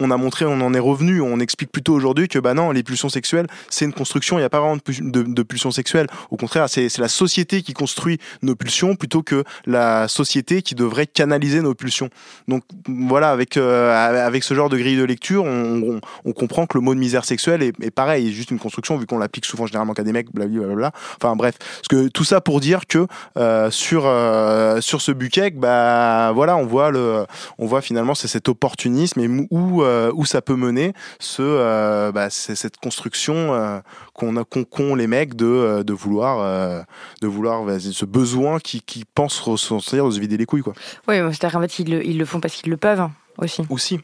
On 0.00 0.10
a 0.10 0.16
montré, 0.16 0.44
on 0.44 0.60
en 0.60 0.74
est 0.74 0.78
revenu, 0.78 1.20
on 1.20 1.40
explique 1.40 1.72
plutôt 1.72 1.94
aujourd'hui 1.94 2.28
que 2.28 2.38
bah 2.38 2.54
non, 2.54 2.70
les 2.70 2.82
pulsions 2.82 3.08
sexuelles, 3.08 3.46
c'est 3.70 3.84
une 3.84 3.92
construction, 3.92 4.36
il 4.36 4.42
n'y 4.42 4.46
a 4.46 4.50
pas 4.50 4.60
vraiment 4.60 4.76
de, 4.76 5.22
de, 5.22 5.42
pulsions 5.42 5.70
sexuelles. 5.70 6.06
Au 6.30 6.36
contraire, 6.36 6.68
c'est 6.68 6.98
la 6.98 7.08
société 7.08 7.62
qui 7.62 7.72
construit 7.72 8.18
nos 8.42 8.54
pulsions 8.54 8.94
plutôt 8.94 9.22
que 9.22 9.44
la 9.64 10.08
société 10.08 10.62
qui 10.62 10.74
devrait 10.74 11.06
canaliser 11.06 11.62
nos 11.62 11.74
pulsions. 11.74 12.10
Donc 12.46 12.62
voilà, 12.86 13.30
avec, 13.30 13.56
euh, 13.56 14.26
avec 14.26 14.44
ce 14.44 14.54
genre 14.54 14.68
de 14.68 14.76
grille 14.76 14.96
de 14.96 15.04
lecture, 15.04 15.44
on 15.44 16.32
comprend 16.32 16.66
que 16.66 16.76
le 16.76 16.82
mot 16.82 16.94
de 16.94 17.00
misère 17.00 17.24
sexuelle 17.24 17.62
est, 17.62 17.72
est 17.82 17.90
pareil, 17.90 18.28
est 18.28 18.32
juste 18.32 18.50
une 18.50 18.58
construction 18.58 18.96
vu 18.96 19.06
qu'on 19.06 19.18
l'applique 19.18 19.44
souvent 19.44 19.66
généralement 19.66 19.94
qu'à 19.94 20.04
des 20.04 20.12
mecs, 20.12 20.32
blablabla. 20.32 20.92
Enfin 21.16 21.36
bref, 21.36 21.56
parce 21.58 21.88
que 21.88 22.08
tout 22.08 22.24
ça 22.24 22.40
pour 22.40 22.60
dire 22.60 22.86
que 22.86 23.06
euh, 23.36 23.70
sur 23.70 24.04
euh, 24.06 24.80
sur 24.80 25.00
ce 25.00 25.12
buquet, 25.12 25.50
bah 25.50 26.32
voilà, 26.32 26.56
on 26.56 26.66
voit 26.66 26.90
le, 26.90 27.24
on 27.58 27.66
voit 27.66 27.80
finalement 27.80 28.14
c'est 28.14 28.28
cet 28.28 28.48
opportunisme 28.48 29.20
et 29.20 29.28
où 29.50 29.82
euh, 29.86 30.10
où 30.14 30.24
ça 30.26 30.42
peut 30.42 30.56
mener 30.56 30.92
ce 31.18 31.42
euh, 31.42 32.12
bah, 32.12 32.28
cette 32.30 32.76
construction 32.76 33.54
euh, 33.54 33.78
qu'on 34.12 34.36
a 34.36 34.44
qu'ont 34.44 34.64
qu'ont 34.64 34.94
les 34.94 35.06
mecs 35.06 35.34
de 35.34 35.82
de 35.82 35.92
vouloir 35.92 36.84
de 37.22 37.26
vouloir 37.26 37.62
vas-y, 37.64 37.92
ce 37.92 38.04
besoin 38.04 38.58
qui 38.58 38.80
qui 38.82 39.04
pense 39.14 39.38
ressentir 39.40 40.06
de 40.06 40.10
se 40.10 40.20
vider 40.20 40.36
les 40.36 40.46
couilles 40.46 40.62
quoi. 40.62 40.74
Oui, 41.08 41.16
c'est-à-dire 41.16 41.52
qu'en 41.52 41.60
fait, 41.60 41.78
ils 41.78 41.90
le, 41.90 42.04
ils 42.06 42.18
le 42.18 42.24
font 42.24 42.40
parce 42.40 42.54
qu'ils 42.54 42.70
le 42.70 42.76
peuvent 42.76 43.00
hein, 43.00 43.12
aussi. 43.38 43.62
Aussi, 43.70 44.00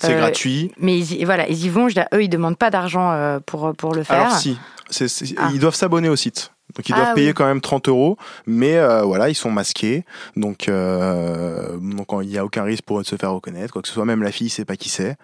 c'est 0.00 0.14
Euh, 0.14 0.18
gratuit. 0.18 0.72
Mais 0.78 0.98
ils 0.98 1.12
y, 1.20 1.24
voilà, 1.24 1.48
ils 1.48 1.64
y 1.64 1.68
vont. 1.68 1.88
Je 1.88 2.00
eux, 2.14 2.22
ils 2.22 2.28
demandent 2.28 2.58
pas 2.58 2.70
d'argent 2.70 3.10
euh, 3.12 3.38
pour, 3.44 3.72
pour 3.76 3.94
le 3.94 4.02
faire. 4.02 4.20
Alors 4.20 4.32
si, 4.38 4.58
c'est- 4.90 5.08
c'est- 5.08 5.34
Ah. 5.38 5.50
ils 5.52 5.58
doivent 5.60 5.74
s'abonner 5.74 6.08
au 6.08 6.16
site. 6.16 6.52
Donc 6.76 6.88
ils 6.88 6.94
Ah 6.94 6.96
doivent 6.96 7.14
payer 7.14 7.28
oui. 7.28 7.34
quand 7.34 7.46
même 7.46 7.60
30 7.60 7.88
euros, 7.88 8.18
mais 8.46 8.76
euh, 8.76 9.02
voilà, 9.02 9.28
ils 9.30 9.34
sont 9.34 9.50
masqués, 9.50 10.04
donc 10.36 10.68
euh, 10.68 11.76
donc 11.78 12.08
il 12.22 12.28
n'y 12.28 12.38
a 12.38 12.44
aucun 12.44 12.64
risque 12.64 12.84
pour 12.84 13.00
eux 13.00 13.02
de 13.02 13.06
se 13.08 13.16
faire 13.16 13.32
reconnaître, 13.32 13.72
quoi 13.72 13.80
que 13.82 13.88
ce 13.88 13.94
soit. 13.94 14.04
Même 14.04 14.22
la 14.22 14.32
fille 14.32 14.50
sait 14.50 14.64
pas 14.66 14.76
qui 14.76 14.88
c'est. 14.90 15.16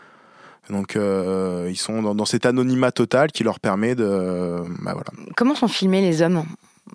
Donc 0.71 0.97
euh, 0.97 1.69
ils 1.71 1.77
sont 1.77 2.03
dans, 2.03 2.15
dans 2.15 2.25
cet 2.25 2.47
anonymat 2.47 2.93
total 2.93 3.33
qui 3.33 3.45
leur 3.45 3.61
permet 3.61 3.95
de, 3.95 4.63
bah 4.83 4.93
voilà. 4.95 5.11
Comment 5.37 5.55
sont 5.55 5.69
filmés 5.69 6.01
les 6.01 6.23
hommes 6.23 6.45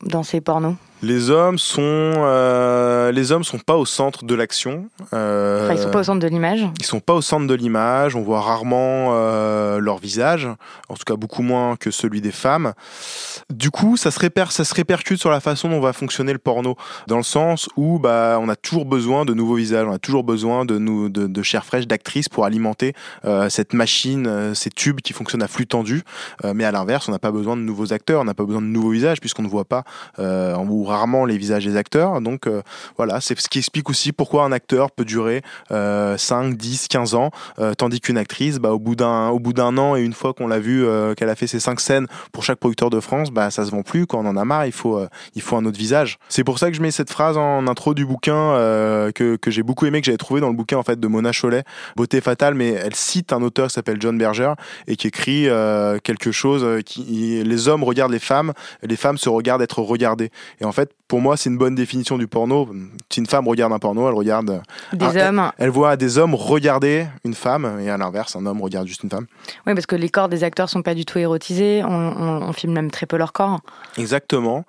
dans 0.04 0.24
ces 0.24 0.41
pornos? 0.41 0.76
Les 1.03 1.29
hommes 1.29 1.60
sont 1.60 1.81
euh, 1.83 3.12
les 3.12 3.31
hommes 3.31 3.43
sont 3.43 3.60
pas 3.60 3.77
au 3.77 3.86
centre 3.86 4.25
de 4.25 4.33
l'action. 4.33 4.89
Euh, 5.13 5.65
enfin, 5.65 5.75
ils 5.75 5.79
sont 5.79 5.91
pas 5.91 5.99
au 5.99 6.03
centre 6.03 6.19
de 6.19 6.27
l'image. 6.27 6.67
Ils 6.79 6.86
sont 6.86 6.99
pas 6.99 7.13
au 7.13 7.21
centre 7.21 7.45
de 7.45 7.53
l'image. 7.53 8.15
On 8.15 8.23
voit 8.23 8.41
rarement 8.41 9.10
euh, 9.12 9.77
leur 9.79 9.99
visage, 9.99 10.47
en 10.89 10.95
tout 10.95 11.03
cas 11.05 11.15
beaucoup 11.15 11.43
moins 11.43 11.75
que 11.75 11.91
celui 11.91 12.19
des 12.19 12.31
femmes. 12.31 12.73
Du 13.53 13.69
coup, 13.69 13.95
ça 13.95 14.10
se, 14.10 14.19
réper, 14.19 14.45
ça 14.49 14.65
se 14.65 14.73
répercute 14.73 15.19
sur 15.19 15.29
la 15.29 15.39
façon 15.39 15.69
dont 15.69 15.79
va 15.79 15.93
fonctionner 15.93 16.33
le 16.33 16.39
porno, 16.39 16.75
dans 17.05 17.17
le 17.17 17.23
sens 17.23 17.69
où 17.77 17.99
bah 17.99 18.39
on 18.41 18.49
a 18.49 18.55
toujours 18.55 18.86
besoin 18.86 19.23
de 19.23 19.36
nouveaux 19.36 19.55
visages, 19.55 19.86
on 19.88 19.93
a 19.93 19.99
toujours 19.99 20.23
besoin 20.23 20.65
de 20.65 20.79
nous 20.79 21.10
de, 21.10 21.27
de 21.27 21.41
chair 21.43 21.63
fraîche, 21.63 21.86
d'actrices 21.86 22.29
pour 22.29 22.45
alimenter 22.45 22.93
cette 23.49 23.73
machine, 23.73 24.53
ces 24.55 24.69
tubes 24.69 25.01
qui 25.01 25.13
fonctionnent 25.13 25.43
à 25.43 25.47
flux 25.47 25.67
tendu. 25.67 26.03
mais 26.43 26.63
à 26.63 26.71
l'inverse, 26.71 27.07
on 27.07 27.12
n'a 27.12 27.19
pas 27.19 27.31
besoin 27.31 27.55
de 27.55 27.62
nouveaux 27.62 27.93
acteurs, 27.93 28.21
on 28.21 28.25
n'a 28.25 28.33
pas 28.33 28.45
besoin 28.45 28.62
de 28.62 28.67
nouveaux 28.67 28.89
visages 28.89 29.19
puisqu'on 29.19 29.43
ne 29.43 29.47
voit 29.47 29.65
pas 29.65 29.83
en 30.17 30.65
rarement 30.88 31.26
les 31.26 31.38
visages 31.38 31.65
des 31.65 31.76
acteurs. 31.76 32.21
Donc 32.21 32.47
euh, 32.47 32.62
voilà, 32.97 33.21
c'est 33.21 33.39
ce 33.39 33.50
qui 33.50 33.60
explique 33.60 33.89
aussi 33.89 34.12
pourquoi 34.12 34.43
un 34.43 34.52
acteur 34.52 34.91
peut 34.91 35.06
durer 35.06 35.41
5, 35.69 36.56
10, 36.56 36.88
15 36.88 37.15
ans, 37.15 37.32
euh, 37.60 37.73
tandis 37.73 38.00
qu'une 38.00 38.17
actrice, 38.17 38.58
bah, 38.58 38.71
au 38.71 38.80
bout 38.80 38.95
d'un 38.95 39.30
au 39.30 39.39
bout 39.39 39.54
d'un 39.54 39.78
an 39.78 39.95
et 39.95 40.02
une 40.02 40.13
fois 40.13 40.34
qu'on 40.34 40.47
l'a 40.47 40.60
vu 40.60 40.86
euh, 40.86 41.13
qu'elle 41.13 41.30
a 41.30 41.36
fait 41.36 41.47
ses 41.47 41.60
5 41.60 41.80
scènes 41.80 42.08
pour 42.32 42.43
chaque 42.43 42.60
producteur 42.60 42.89
de 42.89 43.00
France, 43.00 43.32
bah 43.32 43.52
ça 43.52 43.65
se 43.65 43.71
vend 43.71 43.84
plus. 43.84 44.08
Quand 44.08 44.19
on 44.19 44.26
en 44.28 44.38
a 44.38 44.45
marre, 44.45 44.65
il 44.65 44.71
faut 44.71 45.00
il 45.36 45.41
faut 45.41 45.56
un 45.56 45.65
autre 45.65 45.78
visage. 45.78 46.17
C'est 46.30 46.43
pour 46.43 46.60
ça 46.60 46.69
que 46.69 46.78
je 46.78 46.82
mets 46.82 46.91
cette 46.91 47.12
phrase 47.12 47.38
en 47.38 47.67
intro 47.67 47.93
du 47.93 48.06
bouquin 48.06 48.54
que, 49.13 49.36
que 49.36 49.52
j'ai 49.52 49.63
beaucoup 49.63 49.86
aimé, 49.86 50.02
que 50.02 50.06
j'avais 50.06 50.17
trouvé 50.17 50.41
dans 50.41 50.50
le 50.50 50.56
bouquin 50.56 50.78
en 50.78 50.84
fait 50.84 51.00
de 51.00 51.08
Mona 51.08 51.32
Cholet, 51.32 51.63
Beauté 51.95 52.21
fatale, 52.21 52.56
mais 52.56 52.69
elle 52.69 52.95
cite 52.95 53.34
un 53.34 53.41
auteur 53.41 53.67
qui 53.67 53.73
s'appelle 53.73 53.97
John 54.00 54.17
Berger 54.17 54.54
et 54.88 54.95
qui 54.95 55.08
écrit 55.08 55.47
quelque 56.04 56.32
chose 56.32 56.84
qui 56.86 57.43
les 57.43 57.67
hommes 57.67 57.84
regardent 57.84 58.12
les 58.12 58.19
femmes, 58.19 58.54
les 58.84 58.95
femmes 58.95 59.17
se 59.17 59.30
regardent 59.30 59.62
être 59.62 59.80
regardées. 59.80 60.32
Et 60.62 60.65
en 60.65 60.71
fait, 60.82 60.92
pour 61.08 61.22
moi, 61.22 61.38
c'est 61.38 61.50
une 61.50 61.58
bonne 61.58 61.76
définition 61.76 62.18
du 62.18 62.28
porno. 62.28 62.70
Si 63.10 63.20
une 63.20 63.28
femme 63.28 63.48
regarde 63.48 63.72
un 63.72 63.80
porno, 63.80 64.08
elle 64.08 64.13
regarde 64.13 64.62
des 64.94 65.06
hommes. 65.18 65.52
Elle, 65.58 65.70
voit 65.70 65.96
des 65.96 66.18
hommes 66.18 66.36
regarder 66.36 67.06
une 67.24 67.34
femme, 67.34 67.80
et 67.80 67.90
à 67.90 67.98
l'inverse, 67.98 68.36
un 68.36 68.46
homme 68.46 68.62
regarde 68.62 68.88
juste 68.88 69.04
une 69.04 69.10
femme. 69.10 69.26
Oui, 69.66 69.74
parce 69.74 69.86
que 69.86 69.96
les 69.96 70.10
corps 70.10 70.28
des 70.28 70.44
acteurs 70.44 70.70
sont 70.70 70.82
pas 70.82 70.94
du 70.94 71.06
tout 71.06 71.18
érotisés. 71.18 71.82
On, 71.84 72.52
filme 72.54 72.74
même 72.74 72.92
très 72.92 73.06
peu 73.06 73.18
leur 73.18 73.34
corps. 73.34 73.60
Exactement. 73.98 74.66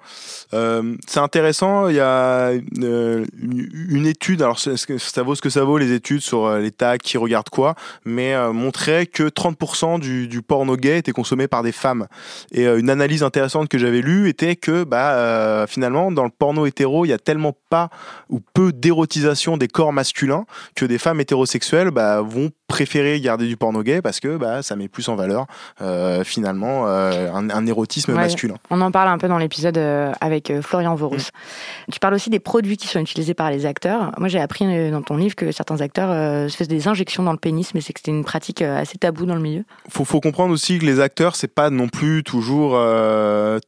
Euh, 0.53 0.95
c'est 1.07 1.21
intéressant. 1.21 1.89
Il 1.89 1.97
y 1.97 2.01
a 2.01 2.51
euh, 2.83 3.25
une, 3.41 4.07
étude. 4.07 4.43
Alors, 4.43 4.59
ça 4.59 5.23
vaut 5.23 5.35
ce 5.35 5.41
que 5.41 5.51
ça 5.51 5.65
vaut 5.65 5.79
les 5.79 5.93
études 5.93 6.21
sur 6.21 6.45
euh, 6.45 6.59
les 6.59 6.71
tags 6.71 6.99
qui 6.99 7.17
regardent 7.17 7.49
quoi, 7.49 7.75
mais 8.05 8.35
montrait 8.53 9.07
que 9.07 9.25
30% 9.25 10.01
du, 10.01 10.29
du, 10.29 10.43
porno 10.43 10.77
gay 10.77 10.99
était 10.99 11.13
consommé 11.13 11.49
par 11.49 11.63
des 11.63 11.73
femmes. 11.73 12.07
Et 12.53 12.67
une 12.67 12.91
analyse 12.91 13.23
intéressante 13.23 13.69
que 13.69 13.79
j'avais 13.79 14.01
lue 14.01 14.29
était 14.29 14.57
que, 14.57 14.85
bah, 14.85 15.67
finalement, 15.67 15.98
dans 16.11 16.25
le 16.25 16.31
porno 16.31 16.67
hétéro, 16.67 17.05
il 17.05 17.09
y 17.09 17.13
a 17.13 17.19
tellement 17.19 17.55
pas 17.71 17.91
ou 18.31 18.41
peu 18.41 18.73
d'érotisation 18.73 19.57
des 19.57 19.69
corps 19.69 19.93
masculins 19.93 20.47
que 20.75 20.85
des 20.85 20.99
femmes 20.99 21.21
hétérosexuelles 21.21 21.91
bah, 21.91 22.23
vont 22.23 22.51
préférer 22.69 23.19
garder 23.21 23.49
du 23.49 23.57
porno 23.57 23.83
gay 23.83 24.03
parce 24.03 24.21
que 24.21 24.37
bah, 24.37 24.63
ça 24.63 24.77
met 24.77 24.89
plus 24.89 25.09
en 25.09 25.17
valeur 25.17 25.47
euh, 25.81 26.23
finalement 26.23 26.87
euh, 26.87 27.33
un, 27.33 27.67
érotisme 27.67 28.13
masculin. 28.13 28.57
On 28.71 28.81
en 28.83 28.91
parle 28.91 29.09
un 29.09 29.17
peu 29.17 29.27
dans 29.27 29.39
l'épisode 29.39 29.79
euh, 29.79 30.13
avec 30.21 30.53
Florian 30.61 30.95
Vorus. 30.95 31.29
Mm. 31.29 31.93
Tu 31.93 31.99
parles 31.99 32.15
aussi 32.15 32.29
des 32.29 32.39
produits 32.39 32.77
qui 32.77 32.87
sont 32.87 33.01
utilisés 33.01 33.33
par 33.33 33.51
les 33.51 33.65
acteurs. 33.65 34.13
Moi 34.19 34.29
j'ai 34.29 34.39
appris 34.39 34.91
dans 34.91 35.03
ton 35.03 35.17
livre 35.17 35.35
que 35.35 35.51
certains 35.51 35.81
acteurs 35.81 36.51
se 36.51 36.57
faisaient 36.57 36.69
des 36.69 36.89
injections 36.89 37.23
dans 37.23 37.33
le 37.33 37.39
pénis, 37.39 37.73
mais 37.75 37.81
c'est 37.81 37.95
que 37.95 38.01
c'était 38.01 38.11
une 38.11 38.25
pratique 38.25 38.61
assez 38.61 38.99
taboue 38.99 39.25
dans 39.25 39.35
le 39.35 39.41
milieu. 39.41 39.65
Faut, 39.89 40.05
faut 40.05 40.21
comprendre 40.21 40.53
aussi 40.53 40.79
que 40.79 40.85
les 40.85 41.01
acteurs 41.01 41.37
c'est 41.37 41.49
pas 41.49 41.71
non 41.71 41.89
plus 41.89 42.23
toujours 42.23 42.79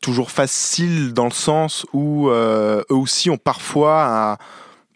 toujours 0.03 0.31
facile 0.31 1.15
dans 1.15 1.25
le 1.25 1.31
sens 1.31 1.87
où 1.95 2.20
eux 2.29 2.85
aussi 2.91 3.31
ont 3.31 3.39
parfois 3.39 4.39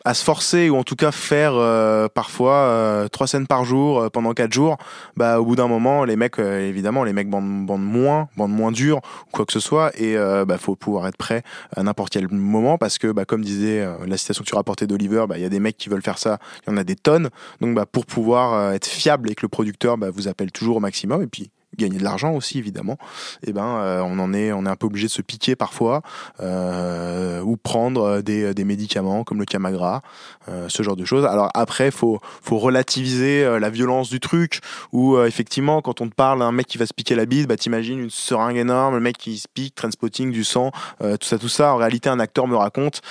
à 0.05 0.13
se 0.13 0.23
forcer 0.23 0.69
ou 0.69 0.77
en 0.77 0.85
tout 0.85 0.97
cas 0.97 1.11
faire 1.11 1.55
euh, 1.55 2.09
parfois 2.09 2.55
euh, 2.55 3.09
trois 3.09 3.27
scènes 3.27 3.47
par 3.47 3.65
jour 3.65 4.01
euh, 4.01 4.09
pendant 4.11 4.35
quatre 4.35 4.53
jours, 4.53 4.77
bah 5.17 5.41
au 5.41 5.47
bout 5.47 5.57
d'un 5.57 5.67
moment 5.67 6.05
les 6.05 6.17
mecs 6.17 6.39
évidemment 6.39 7.05
les 7.05 7.15
mecs 7.15 7.29
bandent, 7.29 7.65
bandent 7.67 7.83
moins, 7.83 8.29
bandent 8.37 8.53
moins 8.53 8.71
dur 8.71 8.99
ou 8.99 9.31
quoi 9.33 9.47
que 9.47 9.53
ce 9.53 9.61
soit. 9.61 9.93
Et 9.99 10.17
bah 10.47 10.59
faut 10.59 10.77
pouvoir 10.77 11.07
être 11.07 11.17
prêt 11.17 11.43
à 11.75 11.83
n'importe 11.83 12.13
quel 12.13 12.29
moment 12.29 12.79
parce 12.79 12.99
que 12.99 13.11
bah 13.13 13.25
comme 13.25 13.43
disait 13.43 13.87
la 14.07 14.17
citation 14.17 14.45
que 14.45 14.49
tu 14.49 14.55
rapportais 14.55 14.87
d'Oliver, 14.87 15.25
bah 15.29 15.39
il 15.39 15.43
y 15.43 15.47
a 15.47 15.49
des 15.49 15.61
mecs 15.61 15.79
qui 15.79 15.89
veulent 15.89 16.03
faire 16.03 16.19
ça, 16.19 16.39
il 16.67 16.71
y 16.71 16.75
en 16.75 16.77
a 16.77 16.85
des 16.85 16.97
tonnes. 16.97 17.31
Donc 17.61 17.75
bah 17.75 17.87
pour 17.87 18.07
pouvoir 18.07 18.73
être 18.73 18.87
fiable 18.87 19.31
et 19.31 19.35
que 19.35 19.43
le 19.43 19.49
producteur 19.49 19.97
bah, 19.97 20.11
vous 20.11 20.29
appelle 20.29 20.53
toujours 20.53 20.77
au 20.77 20.81
maximum. 20.81 21.23
Et 21.23 21.27
puis 21.27 21.51
gagner 21.77 21.99
de 21.99 22.05
l'argent 22.05 22.33
aussi 22.33 22.59
évidemment, 22.59 22.99
et 23.43 23.51
eh 23.51 23.53
ben 23.53 23.65
euh, 23.65 24.01
on 24.01 24.19
en 24.19 24.33
est 24.33 24.53
on 24.53 24.67
est 24.67 24.69
un 24.69 24.77
peu 24.77 24.87
obligé 24.87 25.07
de 25.07 25.13
se 25.13 25.23
piquer 25.23 25.57
parfois 25.57 26.03
euh, 26.41 27.41
ou 27.43 27.57
prendre 27.57 28.21
des, 28.21 28.55
des, 28.55 28.65
médicaments 28.65 29.25
comme 29.25 29.39
le 29.39 29.45
Camagra, 29.45 30.03
euh, 30.49 30.67
ce 30.69 30.83
genre 30.83 30.97
de 30.97 31.05
choses. 31.05 31.25
Alors 31.25 31.51
après 31.55 31.91
faut 31.91 32.21
faut 32.43 32.59
relativiser 32.59 33.59
la 33.59 33.71
violence 33.71 34.11
du 34.11 34.21
truc 34.21 34.61
ou 34.93 35.19
effectivement 35.19 35.83
quand 35.83 36.01
on 36.01 36.09
te 36.09 36.15
parle 36.15 36.41
d'un 36.41 36.53
mec 36.53 36.67
qui 36.67 36.79
va 36.79 36.87
se 36.87 36.95
piquer 36.95 37.15
la 37.15 37.27
bite, 37.27 37.47
bah 37.49 37.57
t'imagines 37.57 37.99
une 37.99 38.11
seringue 38.11 38.57
énorme, 38.57 38.95
le 38.95 39.01
mec 39.01 39.17
qui 39.19 39.39
se 39.39 39.49
pique, 39.53 39.75
transpotting 39.75 40.31
du 40.31 40.45
sang, 40.45 40.71
tout 41.01 41.27
ça 41.27 41.39
tout 41.39 41.49
ça. 41.49 41.75
En 41.75 41.77
réalité 41.77 42.09
un 42.09 42.21
acteur 42.21 42.47
me 42.47 42.57
raconte 42.57 43.03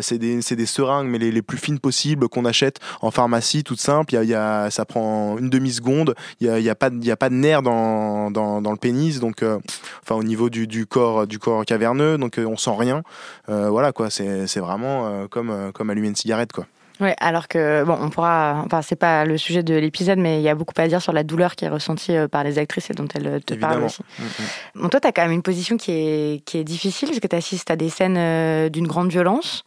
c'est 0.00 0.18
des 0.18 0.42
c'est 0.42 0.56
des 0.56 0.66
seringues 0.66 1.08
mais 1.08 1.18
les, 1.18 1.32
les 1.32 1.42
plus 1.42 1.58
fines 1.58 1.78
possibles 1.78 2.28
qu'on 2.28 2.44
achète 2.44 2.78
en 3.00 3.10
pharmacie 3.10 3.64
toutes 3.64 3.80
simples. 3.80 4.14
Il 4.14 4.28
y 4.28 4.34
a, 4.34 4.70
ça 4.70 4.84
prend 4.84 5.38
une 5.38 5.50
demi 5.50 5.72
seconde. 5.72 6.14
Il 6.40 6.46
y 6.46 6.70
a 6.70 6.74
pas 6.74 6.90
il 6.92 7.04
y 7.04 7.10
a 7.10 7.16
pas 7.16 7.28
de 7.28 7.34
nerf 7.34 7.62
dans 7.62 8.11
dans, 8.30 8.60
le 8.60 8.76
pénis, 8.76 9.20
donc 9.20 9.42
euh, 9.42 9.58
enfin 10.02 10.14
au 10.14 10.22
niveau 10.22 10.50
du, 10.50 10.86
corps 10.86 11.26
du 11.26 11.38
corps 11.38 11.64
caverneux, 11.64 12.18
donc 12.18 12.38
euh, 12.38 12.46
on 12.46 12.56
sent 12.56 12.74
rien. 12.78 13.02
Euh, 13.48 13.70
voilà 13.70 13.92
quoi, 13.92 14.10
c'est 14.10 14.60
vraiment 14.60 15.26
comme 15.28 15.72
comme 15.72 15.90
allumer 15.90 16.08
une 16.08 16.16
cigarette 16.16 16.52
quoi. 16.52 16.66
Ouais, 17.00 17.16
alors 17.18 17.48
que 17.48 17.82
bon, 17.84 17.96
on 18.00 18.10
pourra. 18.10 18.62
Enfin, 18.64 18.80
c'est 18.82 18.96
pas 18.96 19.24
le 19.24 19.36
sujet 19.36 19.64
de 19.64 19.74
l'épisode, 19.74 20.18
mais 20.18 20.38
il 20.38 20.42
y 20.42 20.48
a 20.48 20.54
beaucoup 20.54 20.74
à 20.76 20.86
dire 20.86 21.02
sur 21.02 21.12
la 21.12 21.24
douleur 21.24 21.56
qui 21.56 21.64
est 21.64 21.68
ressentie 21.68 22.14
par 22.30 22.44
les 22.44 22.58
actrices 22.58 22.90
et 22.90 22.94
dont 22.94 23.08
elles 23.14 23.42
te 23.42 23.54
parlent 23.54 23.82
aussi. 23.82 24.02
Mm, 24.18 24.22
mm. 24.22 24.82
Bon, 24.82 24.88
toi, 24.88 25.00
tu 25.00 25.08
as 25.08 25.12
quand 25.12 25.22
même 25.22 25.32
une 25.32 25.42
position 25.42 25.76
qui 25.78 25.90
est, 25.90 26.44
qui 26.44 26.58
est 26.58 26.64
difficile, 26.64 27.08
parce 27.08 27.18
que 27.18 27.26
tu 27.26 27.34
assistes 27.34 27.70
à 27.72 27.76
des 27.76 27.88
scènes 27.88 28.68
d'une 28.68 28.86
grande 28.86 29.10
violence 29.10 29.64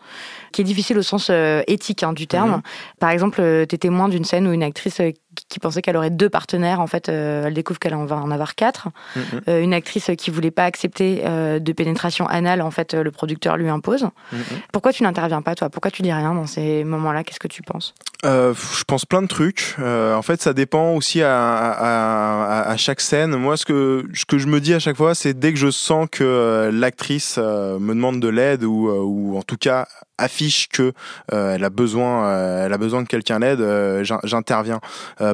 qui 0.54 0.62
est 0.62 0.66
difficile 0.66 0.98
au 0.98 1.02
sens 1.02 1.30
éthique 1.68 2.04
hein, 2.04 2.14
du 2.14 2.28
terme. 2.28 2.52
Mhm. 2.52 2.62
Par 3.00 3.10
exemple, 3.10 3.42
euh, 3.42 3.66
tu 3.68 3.76
es 3.76 3.78
témoin 3.78 4.08
d'une 4.08 4.24
scène 4.24 4.48
où 4.48 4.54
une 4.54 4.64
actrice 4.64 5.02
qui 5.50 5.60
pensait 5.60 5.82
qu'elle 5.82 5.98
aurait 5.98 6.10
deux 6.10 6.30
partenaires, 6.30 6.80
en 6.82 6.88
fait, 6.88 7.10
elle 7.10 7.54
découvre 7.54 7.80
qu'elle 7.80 7.96
en 7.96 8.06
va 8.06 8.18
en 8.18 8.32
avoir 8.32 8.56
quatre. 8.56 8.90
Mhm. 9.16 9.42
une 9.62 9.74
actrice 9.74 10.10
qui 10.18 10.32
voulait 10.32 10.52
pas 10.52 10.66
accepter 10.66 11.24
de 11.60 11.72
pénétration 11.74 12.28
anale, 12.28 12.62
en 12.62 12.72
fait, 12.72 12.94
le 12.94 13.12
producteur 13.12 13.58
lui 13.58 13.70
impose. 13.70 14.04
Mhm. 14.32 14.40
Pourquoi 14.72 14.92
tu 14.92 15.04
n'interviens 15.04 15.42
pas, 15.42 15.56
toi? 15.56 15.70
Pourquoi 15.70 15.92
tu 15.92 16.02
dis 16.02 16.12
rien 16.12 16.34
dans 16.34 16.48
ces 16.48 16.84
moments-là? 16.84 17.24
Qu'est-ce 17.24 17.40
que 17.40 17.48
tu 17.48 17.62
penses? 17.62 17.94
Je 18.26 18.84
pense 18.86 19.06
plein 19.06 19.22
de 19.22 19.28
trucs. 19.28 19.76
en 19.80 20.22
fait, 20.22 20.42
ça 20.42 20.54
dépend 20.54 20.94
aussi 20.94 21.22
à, 21.22 22.70
à, 22.70 22.78
chaque 22.78 23.02
scène. 23.02 23.36
Moi, 23.36 23.58
ce 23.58 23.66
que, 23.66 24.06
ce 24.14 24.26
que 24.26 24.38
je 24.38 24.48
me 24.48 24.60
dis 24.60 24.74
à 24.74 24.80
chaque 24.80 24.98
fois, 24.98 25.16
c'est 25.16 25.34
dès 25.34 25.54
que 25.54 25.60
je 25.60 25.72
sens 25.72 26.08
que 26.12 26.70
l'actrice 26.74 27.38
me 27.38 27.94
demande 27.94 28.20
de 28.20 28.28
l'aide 28.28 28.64
ou, 28.64 28.90
ou 28.90 29.38
en 29.38 29.44
tout 29.44 29.58
cas 29.58 29.88
affiche 30.18 30.70
que 30.70 30.94
euh, 31.34 31.56
elle 31.56 31.64
a 31.64 31.70
besoin 31.70 32.28
euh, 32.28 32.66
elle 32.66 32.74
a 32.74 32.78
besoin 32.78 33.04
que 33.04 33.10
quelqu'un 33.10 33.40
l'aide 33.40 33.62
euh, 33.62 34.04
j'interviens 34.24 34.80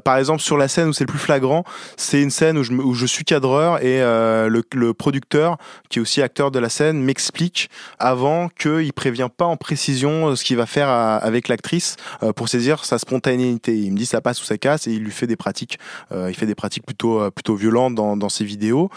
par 0.04 0.18
exemple 0.18 0.42
sur 0.42 0.58
la 0.58 0.68
scène 0.68 0.90
où 0.90 0.94
c'est 0.94 1.04
le 1.04 1.10
plus 1.10 1.20
flagrant 1.20 1.64
c'est 1.98 2.22
une 2.22 2.32
scène 2.32 2.58
où 2.58 2.64
je, 2.64 2.72
où 2.74 2.94
je 2.94 3.06
suis 3.06 3.24
cadreur 3.24 3.84
et 3.84 4.00
le, 4.02 4.64
le, 4.74 4.94
producteur 4.94 5.58
qui 5.90 6.00
est 6.00 6.02
aussi 6.02 6.22
acteur 6.22 6.52
de 6.52 6.60
la 6.60 6.70
scène 6.70 7.02
m'explique 7.02 7.70
avant 8.00 8.50
qu'il 8.50 8.92
prévient 8.94 9.30
pas 9.36 9.46
en 9.46 9.58
précision 9.58 10.36
ce 10.36 10.44
qu'il 10.44 10.58
va 10.58 10.66
faire 10.66 10.90
avec 10.90 11.48
l'actrice 11.48 11.96
pour 12.36 12.50
saisir 12.50 12.81
sa 12.86 12.98
spontanéité 12.98 13.78
il 13.78 13.92
me 13.92 13.98
dit 13.98 14.06
ça 14.06 14.22
passe 14.22 14.42
ou 14.42 14.46
ça 14.46 14.58
casse 14.58 14.88
et 14.88 14.92
il 14.92 15.04
lui 15.04 15.12
fait 15.12 15.28
des 15.28 15.36
pratiques 15.36 15.80
il 16.12 16.36
fait 16.36 16.46
des 16.46 16.56
pratiques 16.56 16.86
plutôt 16.86 17.30
plutôt 17.32 17.56
violentes 17.56 17.96
dans, 17.96 18.30
ses 18.30 18.46
vidéos 18.46 18.90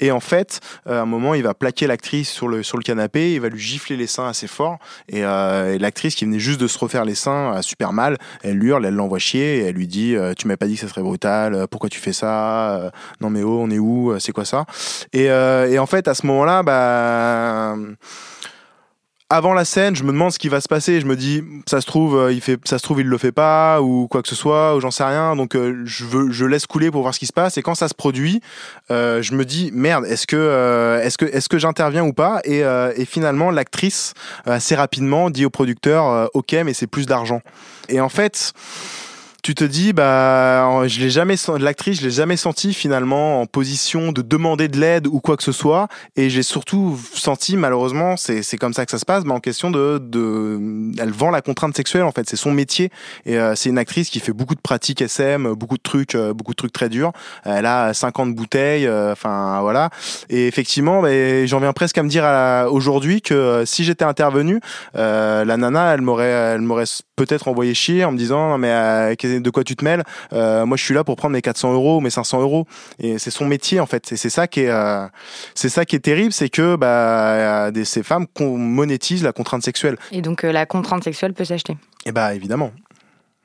et 0.00 0.10
en 0.10 0.20
fait 0.20 0.60
à 0.86 1.00
un 1.00 1.06
moment 1.06 1.34
il 1.34 1.42
va 1.42 1.54
plaquer 1.54 1.86
l'actrice 1.86 2.30
sur 2.30 2.48
le 2.48 2.62
sur 2.62 2.76
le 2.76 2.82
canapé 2.82 3.34
il 3.34 3.40
va 3.40 3.48
lui 3.48 3.60
gifler 3.60 3.96
les 3.96 4.06
seins 4.06 4.28
assez 4.28 4.46
fort 4.46 4.78
et 5.08 5.24
euh, 5.24 5.78
l'actrice 5.78 6.14
qui 6.14 6.24
venait 6.24 6.38
juste 6.38 6.60
de 6.60 6.66
se 6.66 6.78
refaire 6.78 7.04
les 7.04 7.14
seins 7.14 7.52
a 7.52 7.62
super 7.62 7.92
mal. 7.92 8.16
Elle 8.42 8.62
hurle, 8.62 8.86
elle 8.86 8.94
l'envoie 8.94 9.18
chier 9.18 9.58
et 9.58 9.60
elle 9.66 9.74
lui 9.74 9.86
dit 9.86 10.16
euh, 10.16 10.34
Tu 10.34 10.46
m'as 10.48 10.56
pas 10.56 10.66
dit 10.66 10.74
que 10.74 10.80
ça 10.80 10.88
serait 10.88 11.02
brutal, 11.02 11.54
euh, 11.54 11.66
pourquoi 11.66 11.90
tu 11.90 12.00
fais 12.00 12.12
ça 12.12 12.90
Non 13.20 13.30
mais 13.30 13.42
oh, 13.42 13.60
on 13.62 13.70
est 13.70 13.78
où 13.78 14.14
C'est 14.18 14.32
quoi 14.32 14.44
ça? 14.44 14.64
Et 15.12 15.30
en 15.78 15.86
fait, 15.86 16.08
à 16.08 16.14
ce 16.14 16.26
moment-là, 16.26 16.62
bah 16.62 17.76
avant 19.30 19.54
la 19.54 19.64
scène, 19.64 19.94
je 19.94 20.02
me 20.02 20.10
demande 20.10 20.32
ce 20.32 20.38
qui 20.40 20.48
va 20.48 20.60
se 20.60 20.68
passer. 20.68 21.00
Je 21.00 21.06
me 21.06 21.14
dis, 21.14 21.42
ça 21.66 21.80
se 21.80 21.86
trouve, 21.86 22.18
euh, 22.18 22.32
il 22.32 22.40
fait, 22.40 22.60
ça 22.64 22.78
se 22.78 22.82
trouve, 22.82 23.00
il 23.00 23.06
le 23.06 23.16
fait 23.16 23.30
pas 23.30 23.80
ou 23.80 24.08
quoi 24.08 24.22
que 24.22 24.28
ce 24.28 24.34
soit, 24.34 24.74
ou 24.74 24.80
j'en 24.80 24.90
sais 24.90 25.04
rien. 25.04 25.36
Donc 25.36 25.54
euh, 25.54 25.82
je 25.84 26.04
veux, 26.04 26.32
je 26.32 26.44
laisse 26.44 26.66
couler 26.66 26.90
pour 26.90 27.02
voir 27.02 27.14
ce 27.14 27.20
qui 27.20 27.26
se 27.26 27.32
passe. 27.32 27.56
Et 27.56 27.62
quand 27.62 27.76
ça 27.76 27.86
se 27.86 27.94
produit, 27.94 28.40
euh, 28.90 29.22
je 29.22 29.34
me 29.34 29.44
dis, 29.44 29.70
merde, 29.72 30.04
est-ce 30.04 30.26
que, 30.26 31.00
est-ce 31.02 31.16
que, 31.16 31.24
est-ce 31.24 31.48
que 31.48 31.58
j'interviens 31.58 32.04
ou 32.04 32.12
pas? 32.12 32.40
Et, 32.44 32.60
et, 32.60 33.04
finalement, 33.04 33.50
l'actrice 33.50 34.14
assez 34.44 34.74
rapidement 34.74 35.30
dit 35.30 35.44
au 35.44 35.50
producteur, 35.50 36.28
ok, 36.34 36.56
mais 36.64 36.74
c'est 36.74 36.88
plus 36.88 37.06
d'argent. 37.06 37.40
Et 37.88 38.00
en 38.00 38.08
fait 38.08 38.52
tu 39.42 39.54
te 39.54 39.64
dis 39.64 39.92
bah 39.92 40.86
je 40.86 41.00
l'ai 41.00 41.10
jamais 41.10 41.36
l'actrice 41.58 42.00
je 42.00 42.04
l'ai 42.04 42.10
jamais 42.10 42.36
senti 42.36 42.74
finalement 42.74 43.40
en 43.40 43.46
position 43.46 44.12
de 44.12 44.22
demander 44.22 44.68
de 44.68 44.78
l'aide 44.78 45.06
ou 45.06 45.20
quoi 45.20 45.36
que 45.36 45.42
ce 45.42 45.52
soit. 45.52 45.88
Et 46.16 46.30
j'ai 46.30 46.42
surtout 46.42 46.98
senti 47.14 47.56
malheureusement 47.56 48.16
c'est 48.16 48.42
c'est 48.42 48.58
comme 48.58 48.72
ça 48.72 48.84
que 48.84 48.90
ça 48.90 48.98
se 48.98 49.04
passe 49.04 49.24
mais 49.24 49.32
en 49.32 49.40
question 49.40 49.70
de 49.70 49.98
de 49.98 50.60
elle 51.00 51.12
vend 51.12 51.30
la 51.30 51.42
contrainte 51.42 51.76
sexuelle 51.76 52.02
en 52.02 52.12
fait. 52.12 52.28
C'est 52.28 52.36
son 52.36 52.52
métier. 52.52 52.90
Et 53.24 53.38
euh, 53.38 53.54
c'est 53.54 53.70
une 53.70 53.78
actrice 53.78 54.10
qui 54.10 54.20
fait 54.20 54.32
beaucoup 54.32 54.54
de 54.54 54.60
pratiques 54.60 55.00
SM 55.02 55.54
beaucoup 55.54 55.76
de 55.76 55.82
trucs 55.82 56.14
euh, 56.14 56.32
beaucoup 56.34 56.52
de 56.52 56.56
trucs 56.56 56.72
très 56.72 56.88
durs. 56.88 57.12
Elle 57.44 57.66
a 57.66 57.94
50 57.94 58.34
bouteilles 58.34 58.86
euh, 58.86 59.12
enfin 59.12 59.60
voilà. 59.62 59.90
Et 60.28 60.46
effectivement 60.46 61.02
bah, 61.02 61.46
j'en 61.46 61.60
viens 61.60 61.72
presque 61.72 61.98
à 61.98 62.02
me 62.02 62.08
dire 62.08 62.24
aujourd'hui 62.70 63.22
que 63.22 63.62
si 63.66 63.84
j'étais 63.84 64.04
intervenu 64.04 64.60
la 64.94 65.56
nana 65.56 65.94
elle 65.94 66.02
m'aurait 66.02 66.26
elle 66.26 66.60
m'aurait 66.60 66.84
peut-être 67.16 67.48
envoyé 67.48 67.74
chier 67.74 68.04
en 68.04 68.12
me 68.12 68.18
disant 68.18 68.50
non 68.50 68.58
mais 68.58 69.16
de 69.38 69.50
quoi 69.50 69.62
tu 69.62 69.76
te 69.76 69.84
mêles 69.84 70.02
euh, 70.32 70.66
Moi, 70.66 70.76
je 70.76 70.84
suis 70.84 70.94
là 70.94 71.04
pour 71.04 71.16
prendre 71.16 71.32
mes 71.32 71.42
400 71.42 71.72
euros, 71.72 72.00
mes 72.00 72.10
500 72.10 72.40
euros. 72.40 72.66
Et 72.98 73.18
c'est 73.18 73.30
son 73.30 73.46
métier 73.46 73.80
en 73.80 73.86
fait. 73.86 74.12
Et 74.12 74.16
c'est 74.16 74.30
ça 74.30 74.46
qui 74.46 74.60
est, 74.60 74.70
euh, 74.70 75.06
c'est 75.54 75.68
ça 75.68 75.84
qui 75.84 75.96
est 75.96 76.00
terrible, 76.00 76.32
c'est 76.32 76.48
que 76.48 76.76
bah, 76.76 77.70
des, 77.70 77.84
ces 77.84 78.02
femmes 78.02 78.26
qu'on 78.26 78.56
monétise 78.58 79.22
la 79.22 79.32
contrainte 79.32 79.62
sexuelle. 79.62 79.96
Et 80.10 80.22
donc 80.22 80.44
euh, 80.44 80.52
la 80.52 80.66
contrainte 80.66 81.04
sexuelle 81.04 81.34
peut 81.34 81.44
s'acheter. 81.44 81.76
Et 82.06 82.12
bah 82.12 82.34
évidemment, 82.34 82.72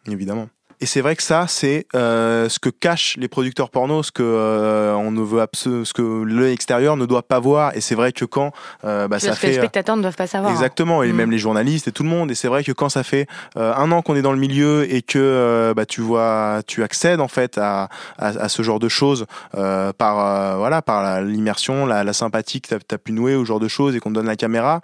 évidemment. 0.09 0.47
Et 0.81 0.85
c'est 0.85 1.01
vrai 1.01 1.15
que 1.15 1.23
ça, 1.23 1.45
c'est 1.47 1.87
euh, 1.95 2.49
ce 2.49 2.59
que 2.59 2.69
cachent 2.69 3.15
les 3.17 3.27
producteurs 3.27 3.69
porno, 3.69 4.03
ce 4.03 4.11
que 4.11 4.23
euh, 4.23 4.93
on 4.93 5.11
ne 5.11 5.21
veut 5.21 5.45
ce 5.53 5.93
que 5.93 6.23
l'œil 6.23 6.53
extérieur 6.53 6.97
ne 6.97 7.05
doit 7.05 7.23
pas 7.23 7.39
voir. 7.39 7.75
Et 7.75 7.81
c'est 7.81 7.95
vrai 7.95 8.11
que 8.11 8.25
quand 8.25 8.51
euh, 8.83 9.07
bah, 9.07 9.19
ça 9.19 9.33
fait, 9.33 9.47
les 9.47 9.53
spectateurs 9.53 9.95
ne 9.95 10.01
doivent 10.01 10.15
pas 10.15 10.27
savoir. 10.27 10.51
Exactement, 10.51 11.03
et 11.03 11.11
mm. 11.11 11.15
même 11.15 11.31
les 11.31 11.37
journalistes 11.37 11.87
et 11.87 11.91
tout 11.91 12.03
le 12.03 12.09
monde. 12.09 12.29
Et 12.31 12.35
c'est 12.35 12.49
vrai 12.49 12.63
que 12.63 12.71
quand 12.73 12.89
ça 12.89 13.03
fait 13.03 13.27
un 13.55 13.91
an 13.91 14.01
qu'on 14.01 14.15
est 14.15 14.21
dans 14.21 14.33
le 14.33 14.39
milieu 14.39 14.91
et 14.93 15.01
que 15.01 15.73
bah, 15.75 15.85
tu 15.85 16.01
vois, 16.01 16.61
tu 16.67 16.83
accèdes 16.83 17.21
en 17.21 17.27
fait 17.27 17.57
à, 17.57 17.89
à, 18.17 18.49
ce 18.49 18.61
genre 18.61 18.79
de 18.79 18.89
choses 18.89 19.25
par 19.53 20.57
voilà 20.57 20.81
par 20.81 21.21
l'immersion, 21.21 21.85
la, 21.85 22.03
la, 22.03 22.13
sympathie 22.13 22.61
que 22.61 22.75
tu 22.75 22.95
as, 22.95 22.97
pu 22.97 23.11
nouer 23.11 23.35
au 23.35 23.45
genre 23.45 23.59
de 23.59 23.67
choses 23.67 23.95
et 23.95 23.99
qu'on 23.99 24.09
te 24.09 24.15
donne 24.15 24.27
la 24.27 24.35
caméra, 24.35 24.81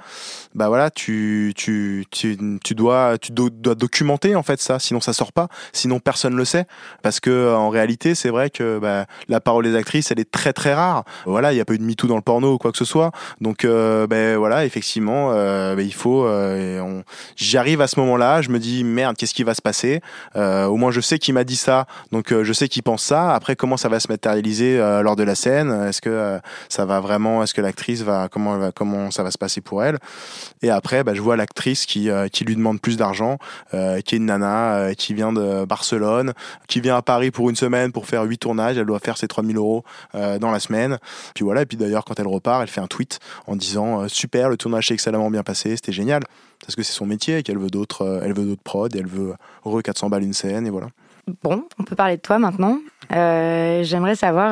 bah 0.56 0.68
voilà, 0.68 0.90
tu 0.90 1.54
tu, 1.56 2.06
tu, 2.12 2.38
tu 2.64 2.76
dois 2.76 3.18
tu 3.18 3.32
dois 3.32 3.76
documenter 3.76 4.36
en 4.36 4.44
fait 4.44 4.62
ça, 4.62 4.80
sinon 4.80 5.02
ça 5.02 5.14
sort 5.14 5.34
pas 5.34 5.48
sinon 5.82 6.00
personne 6.00 6.36
le 6.36 6.46
sait. 6.46 6.66
Parce 7.02 7.20
que 7.20 7.54
en 7.54 7.70
réalité, 7.70 8.16
c'est 8.16 8.30
vrai 8.30 8.50
que 8.50 8.80
bah, 8.80 9.06
la 9.28 9.40
parole 9.40 9.64
des 9.64 9.76
actrices, 9.76 10.12
elle 10.12 10.20
est 10.20 10.30
très 10.30 10.54
très 10.54 10.74
rare. 10.74 11.04
Voilà, 11.26 11.52
il 11.52 11.56
n'y 11.56 11.62
a 11.62 11.66
pas 11.66 11.74
eu 11.74 11.78
de 11.78 11.84
MeToo 11.84 12.08
dans 12.08 12.16
le 12.16 12.22
porno 12.22 12.54
ou 12.54 12.58
quoi 12.58 12.72
que 12.72 12.78
ce 12.78 12.86
soit. 12.86 13.12
Donc 13.40 13.66
euh, 13.66 14.08
ben 14.08 14.38
voilà, 14.38 14.66
effectivement, 14.66 15.32
euh, 15.32 15.76
ben, 15.76 15.86
il 15.86 15.94
faut. 15.94 16.26
Euh, 16.26 17.02
J'arrive 17.36 17.82
à 17.82 17.88
ce 17.88 18.00
moment-là, 18.00 18.42
je 18.42 18.50
me 18.50 18.60
dis 18.60 18.84
merde, 18.84 19.16
qu'est-ce 19.18 19.34
qui 19.34 19.44
va 19.44 19.54
se 19.54 19.62
passer? 19.62 20.02
Au 20.36 20.76
moins, 20.78 20.92
je 20.92 21.02
sais 21.02 21.20
qui 21.20 21.34
m'a 21.34 21.44
dit 21.44 21.56
ça, 21.56 21.86
donc 22.12 22.34
je 22.44 22.54
sais 22.54 22.68
qui 22.68 22.82
pense 22.82 23.04
ça. 23.04 23.34
Après, 23.34 23.56
comment 23.56 23.78
ça 23.78 23.90
va 23.90 24.00
se 24.00 24.08
matérialiser 24.08 24.78
lors 24.78 25.16
de 25.16 25.24
la 25.24 25.36
scène? 25.36 25.72
Est-ce 25.88 26.02
que 26.02 26.40
ça 26.70 26.86
va 26.86 27.00
vraiment 27.00 27.44
Est-ce 27.44 27.54
que 27.54 27.62
l'actrice 27.62 28.02
va 28.02 28.28
comment 28.30 28.58
va 28.58 28.72
comment 28.72 29.12
ça 29.12 29.24
va 29.24 29.32
se 29.32 29.38
passer 29.38 29.62
pour 29.62 29.84
elle? 29.84 29.98
Et 30.62 30.70
après, 30.70 31.04
je 31.14 31.22
vois 31.22 31.36
l'actrice 31.36 31.86
qui 31.86 32.10
qui 32.32 32.46
lui 32.46 32.56
demande 32.56 32.80
plus 32.80 32.98
d'argent, 32.98 33.38
qui 33.72 34.16
est 34.16 34.18
une 34.18 34.26
nana 34.26 34.94
qui 34.96 35.14
vient 35.14 35.34
de 35.34 35.66
Barcelone, 35.72 36.34
qui 36.68 36.82
vient 36.82 36.98
à 36.98 37.02
Paris 37.02 37.32
pour 37.32 37.50
une 37.50 37.56
semaine 37.56 37.94
pour 37.94 38.06
faire 38.06 38.24
huit 38.24 38.40
tournages. 38.40 38.78
Elle 38.78 38.86
doit 38.86 39.00
faire 39.00 39.18
ses 39.18 39.30
3000 39.30 39.56
euros 39.56 39.86
euh, 40.16 40.38
dans 40.38 40.52
la 40.52 40.60
semaine. 40.60 40.98
Puis 41.34 41.46
voilà, 41.46 41.62
et 41.62 41.66
puis 41.66 41.78
d'ailleurs, 41.78 42.04
quand 42.04 42.20
elle 42.20 42.28
repart, 42.28 42.62
elle 42.62 42.68
fait 42.68 42.82
un 42.82 42.88
tweet 42.88 43.20
en 43.48 43.56
disant 43.56 44.02
euh, 44.02 44.08
Super, 44.10 44.50
le 44.50 44.58
tournage 44.58 44.90
s'est 44.90 44.96
excellemment 44.96 45.32
bien 45.32 45.44
passé, 45.44 45.78
c'était 45.78 45.94
génial. 45.94 46.24
Parce 46.60 46.76
que 46.76 46.84
c'est 46.84 46.92
son 46.92 47.06
métier 47.06 47.38
et 47.38 47.44
qu'elle 47.44 47.58
veut 47.58 47.70
d'autres 47.70 48.02
euh, 48.02 48.20
elle 48.22 48.34
veut 48.34 48.44
d'autres 48.44 48.62
prods, 48.62 48.90
elle 48.94 49.08
veut 49.08 49.34
re 49.64 49.82
400 49.82 50.10
balles 50.10 50.24
une 50.24 50.34
scène, 50.34 50.68
et 50.68 50.70
voilà. 50.70 50.88
Bon, 51.42 51.64
on 51.80 51.84
peut 51.84 51.96
parler 51.96 52.18
de 52.18 52.22
toi 52.22 52.38
maintenant. 52.38 52.80
J'aimerais 53.10 54.16
savoir 54.16 54.52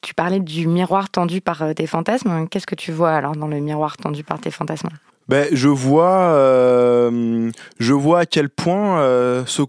tu 0.00 0.14
parlais 0.14 0.40
du 0.40 0.66
miroir 0.66 1.10
tendu 1.10 1.42
par 1.42 1.74
tes 1.74 1.86
fantasmes. 1.86 2.48
Qu'est-ce 2.48 2.66
que 2.66 2.74
tu 2.74 2.92
vois 2.92 3.12
alors 3.12 3.36
dans 3.36 3.48
le 3.48 3.60
miroir 3.60 3.96
tendu 3.98 4.24
par 4.24 4.40
tes 4.40 4.50
fantasmes? 4.50 4.88
Ben, 5.32 5.48
je 5.50 5.68
vois, 5.68 6.34
euh, 6.34 7.50
je 7.78 7.94
vois 7.94 8.20
à 8.20 8.26
quel 8.26 8.50
point 8.50 9.00
euh, 9.00 9.44
ce, 9.46 9.62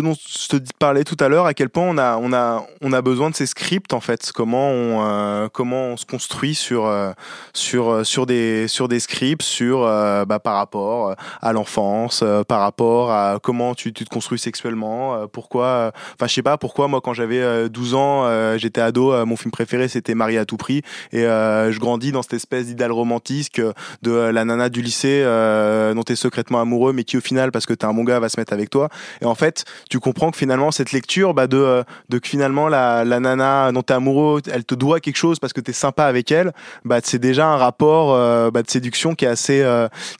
dont 0.00 0.14
je 0.14 0.48
te 0.48 0.56
parlais 0.78 1.04
tout 1.04 1.16
à 1.20 1.28
l'heure, 1.28 1.44
à 1.44 1.52
quel 1.52 1.68
point 1.68 1.84
on 1.86 1.98
a, 1.98 2.16
on 2.16 2.32
a, 2.32 2.66
on 2.80 2.94
a 2.94 3.02
besoin 3.02 3.28
de 3.28 3.34
ces 3.34 3.44
scripts 3.44 3.92
en 3.92 4.00
fait. 4.00 4.32
Comment 4.34 4.70
on, 4.70 5.04
euh, 5.04 5.48
comment 5.52 5.88
on 5.88 5.98
se 5.98 6.06
construit 6.06 6.54
sur, 6.54 6.86
euh, 6.86 7.12
sur, 7.52 8.06
sur 8.06 8.24
des, 8.24 8.66
sur 8.66 8.88
des 8.88 8.98
scripts, 8.98 9.42
sur, 9.42 9.82
bah, 9.82 10.38
par 10.42 10.54
rapport 10.54 11.14
à 11.42 11.52
l'enfance, 11.52 12.24
par 12.48 12.60
rapport 12.60 13.12
à 13.12 13.40
comment 13.42 13.74
tu, 13.74 13.92
tu 13.92 14.06
te 14.06 14.10
construis 14.10 14.38
sexuellement, 14.38 15.26
pourquoi, 15.26 15.92
enfin, 16.14 16.26
je 16.28 16.32
sais 16.32 16.42
pas 16.42 16.56
pourquoi 16.56 16.88
moi 16.88 17.02
quand 17.02 17.12
j'avais 17.12 17.68
12 17.68 17.94
ans, 17.94 18.56
j'étais 18.56 18.80
ado, 18.80 19.26
mon 19.26 19.36
film 19.36 19.50
préféré 19.50 19.88
c'était 19.88 20.14
Marie 20.14 20.38
à 20.38 20.46
tout 20.46 20.56
prix, 20.56 20.80
et 21.12 21.24
je 21.24 21.78
grandis 21.78 22.10
dans 22.10 22.22
cette 22.22 22.32
espèce 22.32 22.66
d'idéal 22.68 22.92
romantique 22.92 23.60
de 24.00 24.12
la 24.12 24.46
nana 24.46 24.70
du 24.70 24.77
lycée 24.82 25.22
euh, 25.24 25.94
dont 25.94 26.02
tu 26.02 26.12
es 26.12 26.16
secrètement 26.16 26.60
amoureux, 26.60 26.92
mais 26.92 27.04
qui 27.04 27.16
au 27.16 27.20
final, 27.20 27.52
parce 27.52 27.66
que 27.66 27.74
t'es 27.74 27.84
un 27.84 27.94
bon 27.94 28.04
gars, 28.04 28.20
va 28.20 28.28
se 28.28 28.38
mettre 28.38 28.52
avec 28.52 28.70
toi. 28.70 28.88
Et 29.20 29.24
en 29.24 29.34
fait, 29.34 29.64
tu 29.90 30.00
comprends 30.00 30.30
que 30.30 30.36
finalement, 30.36 30.70
cette 30.70 30.92
lecture 30.92 31.34
bah, 31.34 31.46
de, 31.46 31.56
euh, 31.56 31.82
que 32.10 32.28
finalement, 32.28 32.68
la, 32.68 33.04
la 33.04 33.20
nana 33.20 33.72
dont 33.72 33.82
t'es 33.82 33.94
amoureux, 33.94 34.42
elle 34.52 34.64
te 34.64 34.74
doit 34.74 35.00
quelque 35.00 35.16
chose 35.16 35.38
parce 35.38 35.52
que 35.52 35.60
t'es 35.60 35.72
sympa 35.72 36.04
avec 36.04 36.30
elle, 36.32 36.52
bah, 36.84 36.98
c'est 37.02 37.18
déjà 37.18 37.46
un 37.46 37.56
rapport 37.56 38.14
euh, 38.14 38.50
bah, 38.50 38.62
de 38.62 38.70
séduction 38.70 39.14
qui 39.14 39.24
est 39.24 39.28
assez, 39.28 39.64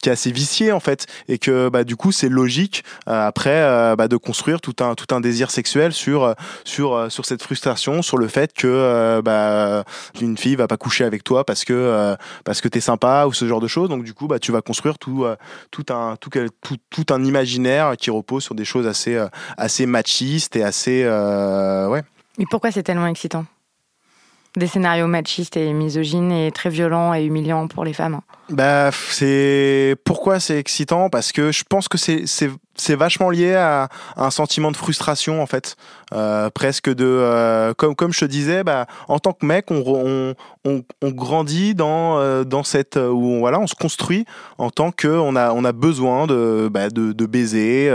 qui 0.02 0.08
est 0.08 0.12
assez 0.12 0.32
vicié 0.32 0.72
en 0.72 0.80
fait. 0.80 1.06
Et 1.28 1.38
que 1.38 1.68
bah, 1.68 1.84
du 1.84 1.96
coup, 1.96 2.12
c'est 2.12 2.28
logique 2.28 2.84
après 3.06 3.94
bah, 3.96 4.08
de 4.08 4.16
construire 4.16 4.60
tout 4.60 4.76
un, 4.80 4.94
tout 4.94 5.14
un 5.14 5.20
désir 5.20 5.50
sexuel 5.50 5.92
sur, 5.92 6.34
sur, 6.64 7.10
sur 7.10 7.24
cette 7.24 7.42
frustration, 7.42 8.02
sur 8.02 8.18
le 8.18 8.28
fait 8.28 8.52
que 8.52 9.20
bah, 9.20 9.84
une 10.20 10.36
fille 10.36 10.56
va 10.56 10.66
pas 10.66 10.76
coucher 10.76 11.04
avec 11.04 11.24
toi 11.24 11.44
parce 11.44 11.64
que, 11.64 12.16
parce 12.44 12.60
que 12.60 12.68
t'es 12.68 12.80
sympa 12.80 13.26
ou 13.26 13.32
ce 13.32 13.46
genre 13.46 13.60
de 13.60 13.68
choses. 13.68 13.88
Donc 13.88 14.04
du 14.04 14.14
coup, 14.14 14.28
tu 14.38 14.52
vas 14.52 14.62
construire 14.62 14.98
tout, 14.98 15.24
euh, 15.24 15.36
tout, 15.70 15.86
un, 15.90 16.16
tout, 16.16 16.30
tout, 16.90 17.06
un 17.10 17.24
imaginaire 17.24 17.96
qui 17.96 18.10
repose 18.10 18.42
sur 18.44 18.54
des 18.54 18.64
choses 18.64 18.86
assez, 18.86 19.14
euh, 19.14 19.28
assez 19.56 19.86
machistes 19.86 20.56
et 20.56 20.62
assez. 20.62 21.02
Euh, 21.04 21.88
ouais. 21.88 22.02
Mais 22.38 22.44
pourquoi 22.50 22.70
c'est 22.70 22.82
tellement 22.82 23.06
excitant? 23.06 23.44
Des 24.56 24.66
scénarios 24.66 25.06
machistes 25.06 25.56
et 25.56 25.72
misogynes 25.72 26.32
et 26.32 26.50
très 26.50 26.70
violents 26.70 27.14
et 27.14 27.24
humiliants 27.24 27.68
pour 27.68 27.84
les 27.84 27.92
femmes 27.92 28.20
bah, 28.50 28.90
c'est 28.92 29.96
pourquoi 30.04 30.40
c'est 30.40 30.58
excitant? 30.58 31.10
Parce 31.10 31.32
que 31.32 31.52
je 31.52 31.64
pense 31.68 31.88
que 31.88 31.98
c'est 31.98 32.50
c'est 32.78 32.94
vachement 32.94 33.30
lié 33.30 33.54
à, 33.54 33.88
un 34.16 34.30
sentiment 34.30 34.70
de 34.70 34.76
frustration 34.76 35.42
en 35.42 35.46
fait, 35.46 35.76
euh, 36.14 36.48
presque 36.50 36.88
de 36.88 37.04
euh, 37.04 37.74
comme 37.74 37.94
comme 37.94 38.12
je 38.12 38.20
te 38.20 38.24
disais, 38.24 38.64
bah 38.64 38.86
en 39.08 39.18
tant 39.18 39.32
que 39.32 39.44
mec, 39.44 39.70
on 39.70 40.34
on, 40.64 40.82
grandit 41.02 41.74
dans 41.74 42.18
euh, 42.18 42.44
dans 42.44 42.62
cette 42.62 42.96
où 42.96 43.32
on, 43.32 43.38
voilà, 43.40 43.58
on 43.58 43.66
se 43.66 43.74
construit 43.74 44.26
en 44.58 44.70
tant 44.70 44.90
que 44.90 45.08
on 45.08 45.34
a 45.34 45.52
on 45.52 45.64
a 45.64 45.72
besoin 45.72 46.26
de 46.26 46.68
bah, 46.70 46.88
de, 46.90 47.26
baiser. 47.26 47.92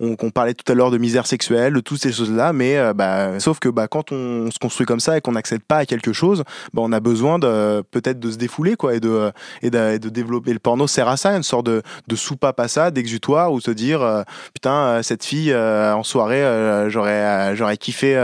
on, 0.00 0.30
parlait 0.30 0.54
tout 0.54 0.70
à 0.70 0.74
l'heure 0.74 0.90
de 0.90 0.98
misère 0.98 1.26
sexuelle, 1.26 1.72
de 1.72 1.80
toutes 1.80 2.00
ces 2.00 2.12
choses 2.12 2.30
là, 2.30 2.52
mais 2.52 2.92
bah 2.94 3.40
sauf 3.40 3.58
que 3.58 3.68
bah 3.68 3.88
quand 3.88 4.12
on, 4.12 4.50
se 4.50 4.58
construit 4.58 4.86
comme 4.86 5.00
ça 5.00 5.16
et 5.16 5.20
qu'on 5.20 5.32
n'accède 5.32 5.62
pas 5.62 5.78
à 5.78 5.86
quelque 5.86 6.12
chose, 6.12 6.44
bah 6.72 6.82
on 6.84 6.92
a 6.92 7.00
besoin 7.00 7.38
de 7.38 7.82
peut-être 7.90 8.20
de 8.20 8.30
se 8.30 8.36
défouler 8.36 8.76
quoi 8.76 8.94
et 8.94 9.00
de 9.00 9.32
et 9.62 9.70
de 9.70 10.08
développer 10.08 10.52
le 10.52 10.58
porno 10.58 10.86
sert 10.86 11.08
à 11.08 11.16
ça, 11.16 11.30
une 11.36 11.42
sorte 11.42 11.66
de 11.66 11.82
de 12.08 12.16
soupape 12.16 12.60
à 12.60 12.68
ça, 12.68 12.90
d'exutoire 12.90 13.52
ou 13.52 13.60
se 13.60 13.70
dire 13.70 14.00
euh, 14.10 14.24
putain 14.52 14.74
euh, 14.74 15.02
cette 15.02 15.24
fille 15.24 15.52
euh, 15.52 15.94
en 15.94 16.02
soirée 16.02 16.40
j'aurais 16.88 17.54
j'aurais 17.56 17.76
kiffé 17.76 18.14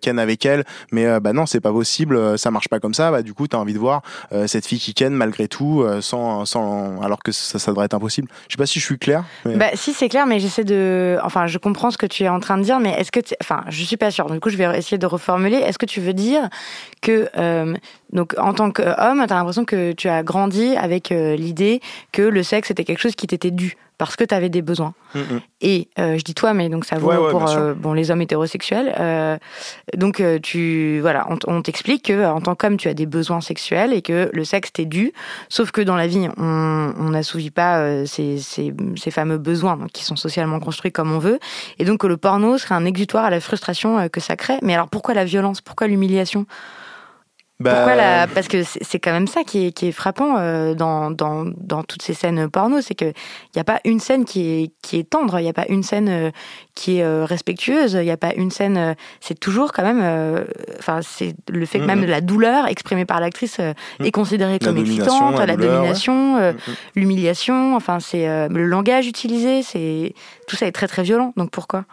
ken 0.00 0.18
avec 0.18 0.44
elle. 0.46 0.64
Mais 0.92 1.20
bah 1.20 1.32
non 1.32 1.46
c'est 1.46 1.60
pas 1.60 1.72
possible 1.72 2.38
ça 2.38 2.50
marche 2.50 2.68
pas 2.68 2.80
comme 2.80 2.94
ça. 2.94 3.10
Bah 3.10 3.22
du 3.22 3.34
coup 3.34 3.46
t'as 3.46 3.58
envie 3.58 3.74
de 3.74 3.78
voir 3.78 4.02
cette 4.46 4.66
fille 4.66 4.78
qui 4.78 4.94
ken 4.94 5.12
malgré 5.12 5.48
tout 5.48 5.84
sans 6.00 6.44
sans 6.44 7.00
alors 7.02 7.22
que 7.22 7.32
ça, 7.32 7.70
devrait 7.70 7.86
être 7.86 7.94
impossible. 7.94 8.28
Je 8.48 8.54
sais 8.54 8.58
pas 8.58 8.66
si 8.66 8.80
je 8.80 8.84
suis 8.84 8.98
clair 8.98 9.24
bah 9.44 9.70
si 9.74 9.92
c'est 9.92 10.08
clair 10.08 10.26
mais 10.26 10.40
j'essaie 10.40 10.64
de 10.64 11.18
enfin 11.22 11.46
je 11.46 11.58
comprends 11.58 11.90
ce 11.90 11.98
que 11.98 12.06
tu 12.06 12.24
es 12.24 12.28
en 12.28 12.40
train 12.40 12.58
de 12.58 12.62
dire 12.62 12.80
mais 12.80 12.90
est-ce 12.92 13.12
que 13.12 13.20
enfin 13.40 13.64
je 13.68 13.84
suis 13.84 13.96
pas 13.96 14.10
sûre. 14.10 14.30
Du 14.30 14.40
coup 14.40 14.50
je 14.50 14.56
vais 14.56 14.78
essayer 14.78 14.98
de 14.98 15.06
reformuler. 15.06 15.56
Est-ce 15.56 15.78
que 15.78 15.86
tu 15.86 16.00
veux 16.00 16.14
dire 16.14 16.48
que 17.00 17.28
donc 18.12 18.34
en 18.38 18.54
tant 18.54 18.70
qu'homme 18.70 19.24
tu 19.26 19.32
as 19.32 19.36
l'impression 19.36 19.64
que 19.64 19.92
tu 19.92 20.08
as 20.08 20.22
grandi 20.22 20.76
avec 20.76 21.10
l'idée 21.10 21.80
que 22.12 22.22
le 22.22 22.42
sexe 22.42 22.70
était 22.70 22.84
quelque 22.84 23.00
chose 23.00 23.14
qui 23.14 23.26
t'était 23.26 23.50
dû? 23.50 23.76
Parce 23.98 24.14
que 24.14 24.24
tu 24.24 24.34
avais 24.34 24.48
des 24.48 24.62
besoins. 24.62 24.94
Mm, 25.14 25.18
mm. 25.18 25.40
Et 25.60 25.88
euh, 25.98 26.16
je 26.16 26.22
dis 26.22 26.34
toi, 26.34 26.54
mais 26.54 26.68
donc 26.68 26.84
ça 26.84 26.96
vaut 26.96 27.30
pour 27.30 27.50
euh, 27.50 27.74
bon 27.74 27.92
les 27.92 28.10
hommes 28.10 28.22
hétérosexuels. 28.22 28.94
Euh, 28.98 29.36
donc 29.96 30.22
tu 30.42 31.00
voilà, 31.00 31.26
on, 31.46 31.62
t'explique 31.62 32.06
que 32.06 32.26
en 32.26 32.40
tant 32.40 32.54
qu'homme, 32.54 32.76
tu 32.76 32.88
as 32.88 32.94
des 32.94 33.06
besoins 33.06 33.40
sexuels 33.40 33.92
et 33.92 34.00
que 34.00 34.30
le 34.32 34.44
sexe 34.44 34.72
t'est 34.72 34.84
dû. 34.84 35.12
Sauf 35.48 35.72
que 35.72 35.80
dans 35.80 35.96
la 35.96 36.06
vie, 36.06 36.28
on 36.38 37.10
n'assouvit 37.10 37.50
pas 37.50 38.06
ces, 38.06 38.38
ces, 38.38 38.72
ces, 38.96 39.10
fameux 39.10 39.38
besoins 39.38 39.76
donc, 39.76 39.90
qui 39.90 40.04
sont 40.04 40.16
socialement 40.16 40.60
construits 40.60 40.92
comme 40.92 41.12
on 41.12 41.18
veut. 41.18 41.40
Et 41.78 41.84
donc 41.84 42.00
que 42.00 42.06
le 42.06 42.16
porno 42.16 42.56
serait 42.56 42.76
un 42.76 42.84
exutoire 42.84 43.24
à 43.24 43.30
la 43.30 43.40
frustration 43.40 44.08
que 44.08 44.20
ça 44.20 44.36
crée. 44.36 44.58
Mais 44.62 44.74
alors 44.74 44.88
pourquoi 44.88 45.14
la 45.14 45.24
violence? 45.24 45.60
Pourquoi 45.60 45.88
l'humiliation? 45.88 46.46
Bah, 47.60 47.74
Pourquoi 47.74 47.96
la... 47.96 48.28
Parce 48.28 48.46
que 48.46 48.62
c'est 48.62 49.00
quand 49.00 49.10
même 49.10 49.26
ça 49.26 49.42
qui 49.42 49.66
est, 49.66 49.72
qui 49.72 49.88
est 49.88 49.92
frappant 49.92 50.36
euh, 50.38 50.74
dans, 50.74 51.10
dans, 51.10 51.44
dans, 51.44 51.82
toutes 51.82 52.02
ces 52.02 52.14
scènes 52.14 52.48
porno, 52.48 52.80
c'est 52.80 52.94
qu'il 52.94 53.12
n'y 53.54 53.60
a 53.60 53.64
pas 53.64 53.80
une 53.84 53.98
scène 53.98 54.24
qui 54.24 54.48
est, 54.48 54.70
qui 54.80 54.98
est 54.98 55.10
tendre, 55.10 55.40
il 55.40 55.42
n'y 55.42 55.48
a 55.48 55.54
pas 55.54 55.66
une 55.68 55.82
scène 55.82 56.08
euh, 56.08 56.30
qui 56.76 56.98
est 56.98 57.02
euh, 57.02 57.24
respectueuse, 57.24 57.94
il 57.94 58.02
n'y 58.02 58.12
a 58.12 58.16
pas 58.16 58.32
une 58.34 58.52
scène... 58.52 58.94
c'est 59.20 59.38
toujours 59.38 59.72
quand 59.72 59.82
même... 59.82 60.46
Enfin, 60.78 61.00
c'est 61.02 61.34
le 61.50 61.66
fait 61.66 61.80
que 61.80 61.84
même 61.84 62.04
la 62.04 62.20
douleur 62.20 62.68
exprimée 62.68 63.04
par 63.04 63.20
l'actrice 63.20 63.58
est 63.98 64.10
considérée 64.12 64.60
comme 64.60 64.76
excitante, 64.76 65.38
la, 65.38 65.56
domination, 65.56 66.54
l'humiliation, 66.94 67.74
enfin, 67.74 67.98
c'est 67.98 68.48
le 68.48 68.66
langage 68.66 69.08
utilisé, 69.08 69.62
c'est 69.62 70.14
tout 70.46 70.54
ça 70.54 70.66
est 70.66 70.72
très 70.72 70.86
très 70.86 71.02
violent, 71.02 71.32
donc 71.36 71.50
pourquoi? 71.50 71.84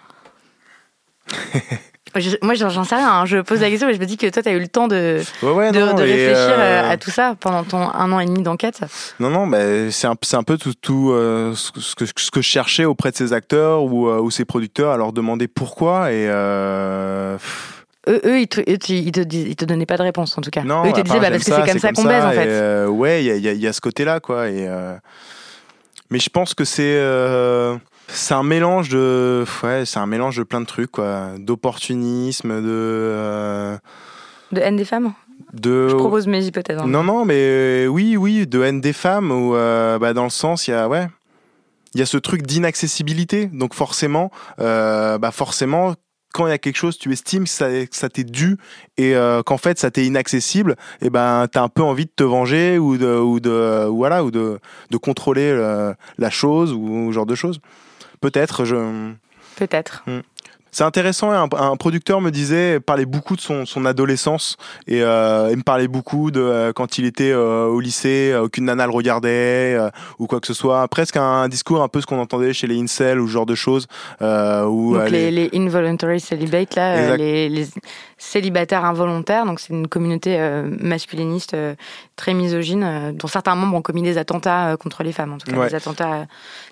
moi, 2.41 2.53
j'en 2.55 2.84
sais 2.84 2.95
rien. 2.95 3.09
Hein. 3.09 3.26
Je 3.26 3.38
pose 3.38 3.61
la 3.61 3.70
question, 3.70 3.88
mais 3.88 3.93
je 3.93 3.99
me 3.99 4.05
dis 4.05 4.18
que 4.18 4.28
toi, 4.28 4.41
tu 4.41 4.49
as 4.49 4.53
eu 4.53 4.59
le 4.59 4.68
temps 4.68 4.88
de, 4.88 5.22
de, 5.41 6.01
réfléchir 6.01 6.55
euh, 6.57 6.91
à 6.91 6.97
tout 6.97 7.11
ça 7.11 7.36
pendant 7.39 7.63
ton 7.63 7.78
un 7.78 8.11
an 8.11 8.20
et 8.20 8.26
demi 8.26 8.41
d'enquête. 8.41 8.82
Non, 9.20 9.30
non, 9.30 9.47
bah, 9.47 9.91
c'est 9.91 10.07
un, 10.07 10.16
un, 10.34 10.43
peu 10.43 10.57
tout, 10.57 10.74
tout 10.74 11.11
euh, 11.11 11.53
ce, 11.55 11.95
que, 11.95 12.05
ce 12.05 12.32
que 12.32 12.41
je 12.41 12.47
cherchais 12.47 12.86
auprès 12.86 13.11
de 13.11 13.18
ces 13.18 13.34
acteurs 13.34 13.84
ou, 13.84 14.07
euh, 14.07 14.20
ou 14.20 14.32
ces 14.32 14.45
producteurs 14.45 14.91
à 14.91 14.97
leur 14.97 15.13
demander 15.13 15.47
pourquoi. 15.47 16.11
Et. 16.11 16.28
Eux, 18.07 18.22
eux, 18.24 18.39
ils 18.39 18.47
te, 18.47 18.61
ils, 18.68 18.78
te, 18.78 19.22
ils 19.22 19.55
te 19.55 19.66
donnaient 19.66 19.88
pas 19.88 19.97
de 19.97 20.03
réponse 20.03 20.38
en 20.38 20.41
tout 20.41 20.51
cas. 20.51 20.63
Non, 20.63 20.86
eux, 20.86 20.89
ils 20.89 20.93
te 20.93 21.01
disaient 21.01 21.20
bah, 21.20 21.32
parce 21.32 21.43
que 21.43 21.51
c'est 21.51 21.66
comme 21.66 21.80
ça 21.80 21.91
qu'on 21.91 22.03
baise 22.03 22.24
en 22.24 22.32
fait. 22.32 22.86
ouais, 22.86 23.24
il 23.24 23.41
y 23.41 23.49
a, 23.49 23.53
y 23.53 23.68
a, 23.68 23.74
ce 23.74 23.82
côté-là 23.82 24.20
quoi. 24.20 24.47
Et, 24.49 24.70
mais 26.11 26.20
je 26.20 26.30
pense 26.30 26.53
que 26.53 26.66
c'est 26.66 27.01
c'est 28.08 28.34
un 28.34 28.43
mélange 28.43 28.89
de, 28.89 29.45
ouais, 29.64 29.86
c'est 29.86 29.99
un 29.99 30.06
mélange 30.06 30.38
de 30.38 30.43
plein 30.43 30.62
de 30.62 30.66
trucs, 30.66 30.91
quoi, 30.91 31.32
d'opportunisme, 31.38 32.62
de. 32.62 32.68
Euh, 32.68 33.78
de 34.51 34.62
haine 34.62 34.76
des 34.76 34.86
femmes. 34.86 35.14
De... 35.53 35.89
Je 35.89 35.95
propose 35.95 36.28
mes 36.28 36.45
hypothèses. 36.45 36.78
Hein. 36.80 36.88
Non, 36.88 37.03
non, 37.03 37.26
mais 37.26 37.36
euh, 37.38 37.88
oui, 37.88 38.16
oui, 38.18 38.47
de 38.47 38.62
haine 38.62 38.82
des 38.82 38.93
femmes, 38.93 39.32
ou 39.32 39.56
euh, 39.56 39.97
bah, 39.99 40.14
dans 40.14 40.24
le 40.24 40.30
sens, 40.30 40.68
il 40.68 40.72
y 40.72 40.74
a, 40.74 40.88
ouais, 40.88 41.08
il 41.93 41.99
y 41.99 42.03
a 42.03 42.06
ce 42.06 42.18
truc 42.18 42.43
d'inaccessibilité. 42.43 43.47
Donc 43.47 43.74
forcément, 43.74 44.32
bah 44.58 45.32
forcément, 45.32 45.95
quand 46.34 46.47
il 46.47 46.49
y 46.49 46.53
a 46.53 46.58
quelque 46.58 46.78
chose, 46.78 46.97
tu 46.97 47.12
estimes 47.12 47.45
que 47.45 47.49
ça, 47.49 47.68
ça 47.91 48.10
t'est 48.10 48.26
dû 48.26 48.58
et 48.97 49.16
euh, 49.16 49.41
qu'en 49.41 49.58
fait 49.58 49.80
ça 49.80 49.89
t'est 49.89 50.06
inaccessible, 50.06 50.76
et 51.01 51.06
eh 51.06 51.10
ben 51.10 51.47
t'as 51.49 51.62
un 51.62 51.70
peu 51.70 51.82
envie 51.82 52.06
de 52.06 52.12
te 52.14 52.24
venger 52.24 52.78
ou 52.78 52.97
de, 52.97 53.18
ou 53.18 53.39
de 53.39 53.86
voilà 53.86 54.26
ou 54.26 54.32
de, 54.32 54.60
de 54.91 54.97
contrôler 54.97 55.58
la 56.18 56.30
chose 56.30 56.74
ou 56.74 57.08
ce 57.08 57.14
genre 57.14 57.26
de 57.26 57.36
choses. 57.36 57.62
Peut-être, 58.26 58.65
je. 58.65 59.11
Peut-être. 59.55 60.03
Hmm. 60.07 60.21
C'est 60.71 60.84
intéressant. 60.84 61.32
Un, 61.32 61.47
un, 61.57 61.78
producteur 61.78 62.19
me 62.19 62.32
disait, 62.32 62.82
parlait 62.82 63.05
beaucoup 63.05 63.36
de 63.36 63.41
son, 63.41 63.65
son 63.65 63.86
adolescence 63.86 64.57
et 64.88 65.03
euh, 65.03 65.47
il 65.51 65.57
me 65.57 65.63
parlait 65.63 65.88
beaucoup 65.88 66.32
de 66.32 66.41
euh, 66.41 66.73
quand 66.73 66.97
il 66.97 67.05
était 67.05 67.32
euh, 67.32 67.67
au 67.67 67.80
lycée, 67.80 68.36
aucune 68.36 68.65
nana 68.65 68.86
le 68.86 68.91
regardait 68.91 69.78
ou 70.19 70.26
quoi 70.26 70.41
que 70.41 70.47
ce 70.47 70.55
soit. 70.55 70.86
Presque 70.88 71.17
un, 71.17 71.47
discours 71.47 71.82
un 71.82 71.88
peu 71.88 72.01
ce 72.01 72.07
qu'on 72.07 72.19
entendait 72.19 72.51
chez 72.51 72.67
les 72.67 72.78
incels 72.78 73.21
ou 73.21 73.28
ce 73.28 73.32
genre 73.32 73.45
de 73.45 73.55
choses. 73.55 73.88
où, 74.19 74.97
donc 74.97 75.11
les, 75.11 75.30
les, 75.32 75.49
involuntary 75.53 76.19
celibates, 76.19 76.76
là, 76.76 77.15
les, 77.15 77.47
les, 77.47 77.67
célibataires 78.17 78.84
involontaires. 78.84 79.45
Donc 79.45 79.61
c'est 79.61 79.71
une 79.71 79.88
communauté 79.88 80.38
masculiniste 80.82 81.55
très 82.17 82.34
misogyne 82.34 83.13
dont 83.13 83.28
certains 83.28 83.55
membres 83.55 83.78
ont 83.78 83.82
commis 83.82 84.01
des 84.01 84.17
attentats 84.17 84.76
contre 84.78 85.03
les 85.03 85.13
femmes, 85.13 85.32
en 85.32 85.38
tout 85.38 85.49
cas 85.49 85.69
des 85.69 85.76
attentats, 85.76 86.26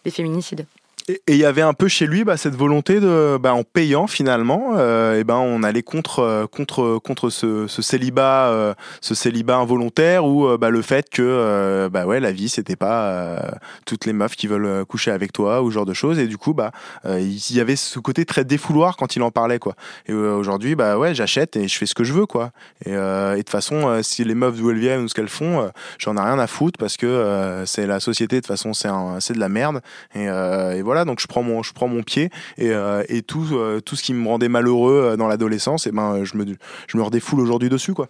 des 0.03 0.11
féminicides. 0.11 0.65
Et 1.09 1.21
il 1.27 1.35
y 1.35 1.43
avait 1.43 1.61
un 1.61 1.73
peu 1.73 1.89
chez 1.89 2.07
lui 2.07 2.23
bah, 2.23 2.37
cette 2.37 2.55
volonté 2.55 3.01
de, 3.01 3.37
bah, 3.37 3.53
en 3.53 3.63
payant 3.63 4.07
finalement, 4.07 4.75
euh, 4.77 5.19
et 5.19 5.25
ben 5.25 5.35
on 5.35 5.61
allait 5.61 5.83
contre 5.83 6.19
euh, 6.19 6.47
contre 6.47 6.97
contre 6.97 7.29
ce, 7.29 7.67
ce 7.67 7.81
célibat, 7.81 8.47
euh, 8.47 8.73
ce 9.01 9.13
célibat 9.13 9.57
involontaire 9.57 10.25
ou 10.25 10.47
euh, 10.47 10.57
bah, 10.57 10.69
le 10.69 10.81
fait 10.81 11.09
que 11.09 11.89
bah 11.91 12.05
ouais 12.05 12.21
la 12.21 12.31
vie 12.31 12.47
c'était 12.47 12.77
pas 12.77 13.41
toutes 13.85 14.05
les 14.05 14.13
meufs 14.13 14.35
qui 14.35 14.47
veulent 14.47 14.85
coucher 14.85 15.11
avec 15.11 15.33
toi 15.33 15.61
ou 15.61 15.71
ce 15.71 15.75
genre 15.75 15.85
de 15.85 15.93
choses 15.93 16.19
et 16.19 16.27
du 16.27 16.37
coup 16.37 16.53
bah 16.53 16.71
il 17.05 17.55
y 17.55 17.59
avait 17.59 17.75
ce 17.75 17.99
côté 17.99 18.25
très 18.25 18.45
défouloir 18.45 18.95
quand 18.95 19.15
il 19.15 19.23
en 19.23 19.31
parlait 19.31 19.59
quoi. 19.59 19.75
Et 20.07 20.13
aujourd'hui 20.13 20.75
bah 20.75 20.97
ouais 20.97 21.13
j'achète 21.13 21.57
et 21.57 21.67
je 21.67 21.77
fais 21.77 21.85
ce 21.85 21.95
que 21.95 22.03
je 22.03 22.13
veux 22.13 22.25
quoi. 22.25 22.51
Et, 22.85 22.91
et 22.91 22.93
de 22.93 23.35
toute 23.37 23.49
façon 23.49 24.01
si 24.03 24.23
les 24.23 24.35
meufs 24.35 24.55
d'où 24.55 24.69
elles 24.71 24.79
viennent 24.79 25.01
ou 25.01 25.07
ce 25.07 25.13
qu'elles 25.13 25.27
font, 25.27 25.69
j'en 25.97 26.15
ai 26.15 26.21
rien 26.21 26.39
à 26.39 26.47
foutre 26.47 26.77
parce 26.77 26.95
que 26.95 27.63
c'est 27.65 27.87
la 27.87 27.99
société 27.99 28.37
de 28.37 28.41
toute 28.41 28.47
façon 28.47 28.73
c'est 28.73 28.89
c'est 29.19 29.33
de 29.33 29.39
la 29.39 29.49
merde 29.49 29.81
et, 30.15 30.25
et 30.25 30.81
voilà 30.81 30.92
donc 31.05 31.19
je 31.19 31.27
prends 31.27 31.43
mon, 31.43 32.03
pied 32.03 32.29
et, 32.57 32.71
euh, 32.71 33.03
euh, 33.09 33.79
tout 33.79 33.95
ce 33.95 34.03
qui 34.03 34.13
me 34.13 34.27
rendait 34.27 34.49
malheureux 34.49 35.01
euh, 35.03 35.17
dans 35.17 35.27
l'adolescence, 35.27 35.87
et 35.87 35.91
ben 35.91 36.23
je 36.23 36.37
me, 36.37 36.45
je 36.87 36.97
redéfoule 37.03 37.39
aujourd'hui 37.41 37.69
dessus, 37.69 37.93
quoi. 37.93 38.09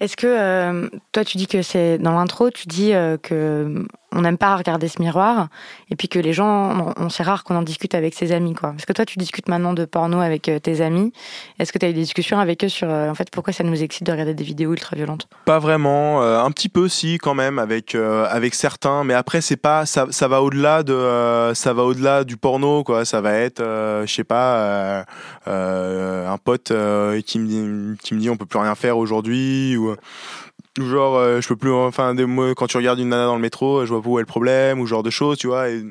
Est-ce 0.00 0.16
que 0.16 0.90
toi 1.12 1.24
tu 1.24 1.36
dis 1.36 1.46
que 1.46 1.62
c'est 1.62 1.98
dans 1.98 2.12
l'intro, 2.12 2.50
tu 2.50 2.68
dis 2.68 2.92
que 3.22 3.86
on 4.12 4.22
n'aime 4.22 4.38
pas 4.38 4.56
regarder 4.56 4.88
ce 4.88 5.00
miroir 5.02 5.48
et 5.90 5.96
puis 5.96 6.08
que 6.08 6.18
les 6.18 6.32
gens, 6.32 6.94
on, 6.96 7.08
c'est 7.10 7.22
rare 7.22 7.44
qu'on 7.44 7.56
en 7.56 7.62
discute 7.62 7.94
avec 7.94 8.14
ses 8.14 8.32
amis 8.32 8.54
quoi. 8.54 8.70
Parce 8.70 8.86
que 8.86 8.92
toi 8.92 9.04
tu 9.04 9.18
discutes 9.18 9.48
maintenant 9.48 9.74
de 9.74 9.84
porno 9.84 10.20
avec 10.20 10.48
euh, 10.48 10.58
tes 10.58 10.80
amis. 10.80 11.12
Est-ce 11.58 11.72
que 11.72 11.78
tu 11.78 11.86
as 11.86 11.90
eu 11.90 11.92
des 11.92 12.00
discussions 12.00 12.38
avec 12.38 12.64
eux 12.64 12.68
sur 12.68 12.88
euh, 12.88 13.10
en 13.10 13.14
fait 13.14 13.30
pourquoi 13.30 13.52
ça 13.52 13.64
nous 13.64 13.82
excite 13.82 14.06
de 14.06 14.12
regarder 14.12 14.34
des 14.34 14.44
vidéos 14.44 14.72
ultra 14.72 14.96
violentes? 14.96 15.28
Pas 15.44 15.58
vraiment, 15.58 16.22
euh, 16.22 16.40
un 16.40 16.50
petit 16.50 16.70
peu 16.70 16.88
si 16.88 17.18
quand 17.18 17.34
même 17.34 17.58
avec 17.58 17.94
avec 17.94 18.54
certains, 18.54 19.04
mais 19.04 19.14
après 19.14 19.40
c'est 19.40 19.56
pas 19.56 19.84
ça, 19.84 20.06
ça 20.10 20.28
va 20.28 20.42
au-delà 20.42 20.82
de 20.82 21.52
ça 21.54 21.72
va 21.72 21.84
au-delà 21.84 22.24
du 22.24 22.36
porno 22.36 22.84
quoi. 22.84 23.04
Ça 23.04 23.20
va 23.20 23.34
être 23.34 23.62
je 23.62 24.12
sais 24.12 24.24
pas 24.24 25.04
un 25.46 26.38
pote 26.38 26.72
qui 27.26 27.38
me 27.38 27.46
dit 27.46 27.98
qui 28.02 28.14
me 28.14 28.20
dit 28.20 28.30
on 28.30 28.36
peut 28.36 28.46
plus 28.46 28.58
rien 28.58 28.74
faire 28.74 28.98
aujourd'hui 28.98 29.76
ou 29.76 29.87
genre 30.78 31.16
euh, 31.16 31.40
je 31.40 31.48
peux 31.48 31.56
plus 31.56 31.72
enfin 31.72 32.14
des, 32.14 32.24
quand 32.56 32.66
tu 32.66 32.76
regardes 32.76 32.98
une 32.98 33.08
nana 33.08 33.26
dans 33.26 33.36
le 33.36 33.40
métro 33.40 33.84
je 33.84 33.92
vois 33.92 34.02
pas 34.02 34.08
où 34.08 34.18
est 34.18 34.22
le 34.22 34.26
problème 34.26 34.80
ou 34.80 34.86
genre 34.86 35.02
de 35.02 35.10
choses 35.10 35.38
tu 35.38 35.46
vois 35.46 35.70
et 35.70 35.82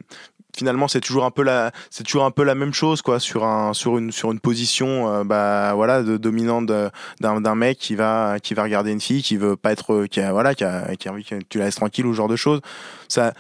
finalement 0.56 0.88
c'est 0.88 1.02
toujours 1.02 1.26
un 1.26 1.32
peu 1.32 1.44
la 1.44 1.72
c'est 1.90 2.04
toujours 2.04 2.26
un 2.26 2.32
peu 2.32 2.44
la 2.44 2.56
même 2.56 2.74
chose 2.74 3.02
quoi 3.02 3.20
sur 3.20 3.44
un 3.44 3.74
sur 3.74 3.98
une 3.98 4.12
sur 4.12 4.32
une 4.32 4.40
position 4.40 5.12
euh, 5.12 5.24
bah 5.24 5.74
voilà 5.76 6.04
de 6.04 6.18
dominante 6.18 6.66
d'un 6.66 7.42
d'un 7.42 7.56
mec 7.56 7.78
qui 7.78 7.96
va 7.96 8.40
qui 8.42 8.54
va 8.54 8.64
regarder 8.64 8.92
une 8.92 9.02
fille 9.02 9.22
qui 9.22 9.38
veut 9.38 9.56
pas 9.56 9.72
être 9.72 10.06
qui 10.06 10.20
a 10.20 10.32
voilà 10.32 10.56
qui 10.56 10.64
a 10.64 10.96
qui 10.96 11.08
a 11.08 11.12
envie 11.12 11.26
que 11.26 11.36
tu 11.50 11.60
la 11.60 11.66
laisses 11.66 11.76
tranquille 11.76 12.06
ou 12.06 12.14
genre 12.14 12.28
de 12.28 12.36
choses. 12.36 12.62
Ça 13.08 13.34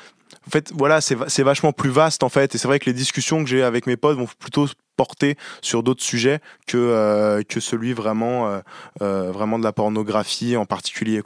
en 0.47 0.49
fait, 0.49 0.71
voilà, 0.73 1.01
c'est 1.01 1.43
vachement 1.43 1.73
plus 1.73 1.89
vaste 1.89 2.23
en 2.23 2.29
fait, 2.29 2.55
et 2.55 2.57
c'est 2.57 2.69
vrai 2.69 2.79
que 2.79 2.85
les 2.85 2.93
discussions 2.93 3.43
que 3.43 3.49
j'ai 3.49 3.63
avec 3.63 3.85
mes 3.85 3.97
potes 3.97 4.17
vont 4.17 4.29
plutôt 4.39 4.67
porter 4.95 5.35
sur 5.61 5.83
d'autres 5.83 6.03
sujets 6.03 6.39
que 6.65 6.77
euh, 6.77 7.43
que 7.43 7.59
celui 7.59 7.91
vraiment 7.91 8.47
euh, 8.47 8.59
euh, 9.01 9.31
vraiment 9.31 9.59
de 9.59 9.65
la 9.65 9.73
pornographie 9.73 10.55
en 10.55 10.65
particulier. 10.65 11.21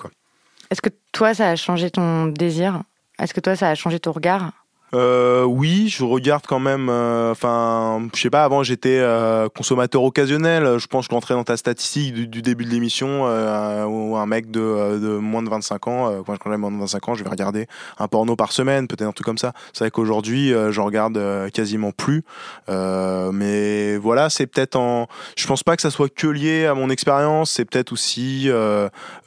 Est-ce 0.72 0.82
que 0.82 0.90
toi 1.12 1.36
ça 1.36 1.50
a 1.50 1.56
changé 1.56 1.92
ton 1.92 2.28
désir? 2.28 2.82
Est-ce 3.20 3.34
que 3.34 3.40
toi 3.40 3.56
ça 3.56 3.70
a 3.70 3.76
changé 3.76 4.00
ton 4.00 4.12
regard? 4.12 4.52
Euh, 4.94 5.44
oui, 5.44 5.88
je 5.90 6.04
regarde 6.04 6.44
quand 6.48 6.60
même. 6.60 6.90
Euh, 6.90 7.32
enfin, 7.32 8.08
je 8.14 8.22
sais 8.22 8.30
pas. 8.30 8.44
Avant, 8.44 8.64
j'étais 8.64 9.00
euh, 9.00 9.48
consommateur 9.50 10.04
occasionnel. 10.04 10.78
Je 10.78 10.88
pense 10.88 11.08
que 11.08 11.14
rentrais 11.14 11.34
dans 11.34 11.44
ta 11.44 11.58
statistique 11.58 12.14
du, 12.14 12.42
début 12.42 12.66
de 12.66 12.70
l'émission 12.70 13.26
euh, 13.26 13.86
où 13.86 14.18
un 14.18 14.26
mec 14.26 14.52
de, 14.52 15.00
de, 15.00 15.18
moins 15.18 15.44
de 15.44 15.50
25 15.50 15.88
ans, 15.88 16.24
quand 16.26 16.52
j'ai 16.52 16.58
moins 16.58 16.72
de 16.72 16.78
25 16.78 17.10
ans, 17.10 17.16
je 17.16 17.24
vais 17.24 17.30
regarder 17.30 17.68
un 18.00 18.08
porno 18.08 18.36
par 18.36 18.52
semaine, 18.52 18.88
peut-être 18.88 19.08
un 19.08 19.12
truc 19.12 19.26
comme 19.26 19.38
ça. 19.38 19.54
C'est 19.74 19.86
vrai 19.86 19.92
qu'aujourd'hui, 19.92 20.50
je 20.50 20.82
regarde 20.82 21.20
quasiment 21.52 21.92
plus. 21.92 22.24
mais 22.68 23.98
voilà, 23.98 24.30
c'est 24.30 24.48
peut-être 24.48 24.76
en. 24.76 25.08
Je 25.36 25.48
pense 25.48 25.64
pas 25.64 25.76
que 25.76 25.82
ça 25.82 25.92
soit 25.92 26.14
que 26.14 26.28
lié 26.28 26.66
à 26.66 26.74
mon 26.74 26.90
expérience. 26.90 27.52
C'est 27.52 27.66
peut-être 27.66 27.94
aussi 27.94 28.50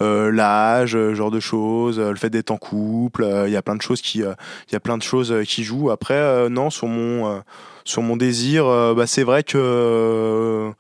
l'âge, 0.01 0.99
genre 1.13 1.31
de 1.31 1.41
choses, 1.41 1.99
le 1.99 2.17
fait 2.17 2.31
d'être 2.31 2.51
en 2.51 2.57
couple. 2.57 3.27
Il 3.47 3.53
y 3.53 3.57
a 3.57 3.63
plein 3.63 3.77
de 3.77 3.83
choses 3.83 4.01
qui, 4.01 4.19
il 4.19 4.73
y 4.73 4.77
a 4.77 4.81
plein 4.81 4.99
de 4.99 5.03
choses 5.03 5.35
qui 5.47 5.54
joue. 5.63 5.91
Après, 5.91 6.15
euh, 6.15 6.49
non, 6.49 6.71
sur 6.71 6.89
mon, 6.89 7.29
euh, 7.29 7.41
sur 7.85 8.03
mon 8.03 8.17
désir, 8.17 8.67
euh, 8.67 8.95
bah, 8.95 9.07
c'est 9.07 9.23
vrai 9.23 9.43
que 9.43 10.71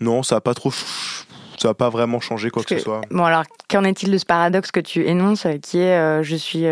non, 0.00 0.22
ça 0.22 0.36
n'a 0.36 0.40
pas 0.40 0.54
trop 0.54 0.72
ça 1.58 1.68
n'a 1.68 1.74
pas 1.74 1.88
vraiment 1.88 2.20
changé 2.20 2.50
quoi 2.50 2.62
que, 2.62 2.76
ce 2.76 2.84
soit. 2.84 3.00
Bon 3.10 3.24
alors, 3.24 3.44
qu'en 3.70 3.82
est-il 3.84 4.10
de 4.10 4.18
ce 4.18 4.26
paradoxe 4.26 4.70
que 4.70 4.80
tu 4.80 5.06
énonces, 5.06 5.46
qui 5.62 5.78
est 5.78 6.22
je 6.22 6.36
suis 6.36 6.66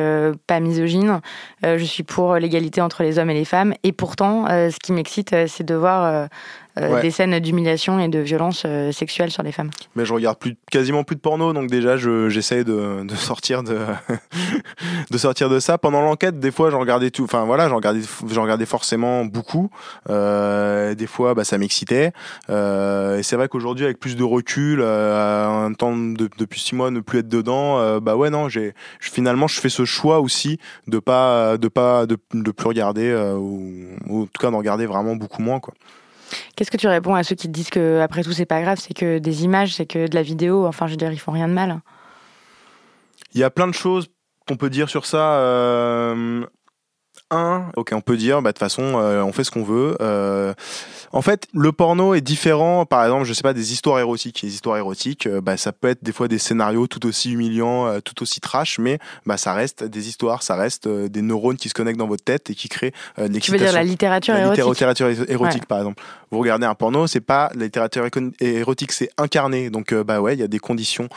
pas 0.47 0.61
misogyne, 0.61 1.23
je 1.63 1.85
suis 1.85 2.03
pour 2.03 2.35
l'égalité 2.35 2.83
entre 2.83 3.03
les 3.03 3.19
hommes 3.19 3.31
et 3.31 3.35
les 3.35 3.47
femmes, 3.47 3.73
et 3.83 3.93
pourtant, 3.93 4.47
ce 4.47 4.77
qui 4.79 4.93
m'excite, 4.93 5.35
c'est 5.47 5.65
de 5.65 5.75
voir 5.75 6.29
euh, 6.77 7.01
des 7.01 7.13
scènes 7.13 7.39
d'humiliation 7.39 8.01
et 8.01 8.09
de 8.09 8.19
violence 8.19 8.65
euh, 8.67 8.91
sexuelle 8.91 9.31
sur 9.31 9.45
les 9.45 9.53
femmes. 9.53 9.71
Mais 9.95 10.05
je 10.05 10.13
regarde 10.13 10.39
plus, 10.39 10.57
quasiment 10.71 11.05
plus 11.05 11.15
de 11.15 11.21
porno, 11.21 11.53
donc 11.53 11.71
déjà 11.71 11.97
j'essaie 11.97 12.65
de, 12.65 13.05
de, 13.05 13.15
sortir 13.15 13.63
de, 13.63 13.79
de 15.11 15.19
sortir 15.19 15.49
de 15.49 15.61
ça. 15.61 15.79
Pendant 15.79 16.01
l'enquête, 16.01 16.41
des 16.41 16.51
fois 16.51 16.71
j'en 16.71 16.81
regardais 16.81 17.11
tout, 17.11 17.23
enfin 17.23 17.45
voilà, 17.45 17.69
j'en 17.69 17.77
regardais, 17.77 18.01
j'en 18.29 18.43
regardais 18.43 18.67
forcément 18.67 19.25
beaucoup. 19.25 19.71
Euh, 20.11 20.97
des 20.97 21.07
fois, 21.07 21.35
bah, 21.35 21.45
ça 21.45 21.59
m'excitait. 21.59 22.13
et 22.49 23.23
c'est 23.23 23.37
vrai 23.37 23.47
qu'aujourd'hui, 23.49 23.85
avec 23.85 24.01
plus 24.01 24.17
de 24.17 24.25
recul, 24.25 24.83
un 24.83 25.73
temps 25.75 25.97
de, 25.97 26.29
depuis 26.39 26.61
six 26.61 26.75
mois, 26.75 26.91
ne 26.91 27.01
plus 27.01 27.21
être 27.21 27.29
dedans, 27.29 28.01
bah 28.01 28.17
ouais 28.17 28.31
non, 28.31 28.49
j'ai 28.49 28.75
finalement 29.01 29.47
je 29.47 29.61
fais 29.61 29.69
ce 29.69 29.85
choix 29.85 30.19
aussi 30.21 30.59
de 30.89 30.99
pas 30.99 31.57
de 31.57 31.69
pas 31.69 32.07
de, 32.07 32.17
de 32.33 32.51
plus 32.51 32.67
regarder 32.67 33.15
ou, 33.39 33.73
ou 34.09 34.23
en 34.23 34.27
tout 34.27 34.41
cas 34.41 34.51
d'en 34.51 34.59
regarder 34.59 34.87
vraiment 34.87 35.15
beaucoup 35.15 35.43
moins 35.43 35.61
quoi. 35.61 35.75
Qu'est-ce 36.57 36.71
que 36.71 36.77
tu 36.77 36.89
réponds 36.89 37.15
à 37.15 37.23
ceux 37.23 37.35
qui 37.35 37.49
te 37.49 37.53
disent 37.53 37.71
que 37.71 38.01
après 38.01 38.23
tout 38.23 38.33
c'est 38.33 38.47
pas 38.47 38.63
grave, 38.63 38.79
c'est 38.81 38.95
que 38.95 39.19
des 39.19 39.45
images, 39.45 39.75
c'est 39.75 39.87
que 39.87 40.09
de 40.09 40.15
la 40.15 40.23
vidéo, 40.23 40.67
enfin 40.67 40.87
je 40.87 40.93
veux 40.93 40.97
dire 40.97 41.13
ils 41.13 41.19
font 41.19 41.33
rien 41.33 41.49
de 41.49 41.53
mal. 41.53 41.81
Il 43.35 43.41
y 43.41 43.45
a 43.45 43.51
plein 43.51 43.67
de 43.67 43.75
choses 43.75 44.09
qu'on 44.47 44.57
peut 44.57 44.71
dire 44.71 44.89
sur 44.89 45.07
ça. 45.07 45.39
Euh, 45.39 46.45
un, 47.31 47.71
ok, 47.77 47.91
on 47.93 48.01
peut 48.01 48.17
dire, 48.17 48.43
bah, 48.43 48.51
de 48.51 48.55
toute 48.55 48.61
façon, 48.61 48.83
euh, 48.97 49.23
on 49.23 49.33
fait 49.33 49.45
ce 49.45 49.51
qu'on 49.51 49.65
veut. 49.65 49.97
Euh, 50.01 50.53
en 51.13 51.23
fait, 51.23 51.47
le 51.55 51.73
porno 51.73 52.15
est 52.15 52.21
différent, 52.21 52.87
par 52.87 53.03
exemple, 53.05 53.25
je 53.25 53.33
sais 53.33 53.43
pas, 53.43 53.55
des 53.55 53.73
histoires 53.73 53.99
érotiques. 53.99 54.43
Les 54.43 54.53
histoires 54.53 54.77
érotiques, 54.77 55.27
euh, 55.27 55.41
bah, 55.41 55.57
ça 55.57 55.73
peut 55.73 55.89
être 55.89 56.05
des 56.05 56.13
fois 56.13 56.29
des 56.29 56.39
scénarios 56.39 56.87
tout 56.87 57.07
aussi 57.07 57.33
humiliants, 57.33 58.01
tout 58.01 58.23
aussi 58.23 58.41
trash, 58.41 58.79
mais 58.79 58.99
bah, 59.27 59.37
ça 59.37 59.55
reste 59.55 59.85
des 59.85 60.09
histoires, 60.09 60.43
ça 60.43 60.55
reste 60.55 60.89
des 60.89 61.23
neurones 61.23 61.57
qui 61.57 61.69
se 61.69 61.75
connectent 61.75 61.99
dans 61.99 62.09
votre 62.09 62.25
tête 62.25 62.51
et 62.51 62.55
qui 62.55 62.69
créent 62.69 62.93
de 63.19 63.25
l'excitation. 63.25 63.43
Tu 63.45 63.51
veux 63.53 63.59
dire 63.59 63.73
la 63.73 63.85
littérature 63.85 64.35
La 64.35 64.41
érotique 64.41 64.65
littérature 64.65 65.09
érotique, 65.29 65.63
Ouais. 65.63 65.67
par 65.67 65.79
exemple. 65.79 66.03
Vous 66.31 66.41
regardez 66.41 66.67
un 66.67 66.75
porno, 66.75 67.07
c'est 67.07 67.21
pas 67.21 67.51
la 67.55 67.65
littérature 67.65 68.05
érotique, 68.41 68.91
c'est 68.91 69.09
incarné. 69.19 69.71
Donc, 69.71 69.95
bah 69.95 70.21
ouais, 70.21 70.35
il 70.35 70.41
y 70.41 70.43
a 70.43 70.49
des 70.49 70.59
conditions 70.59 71.09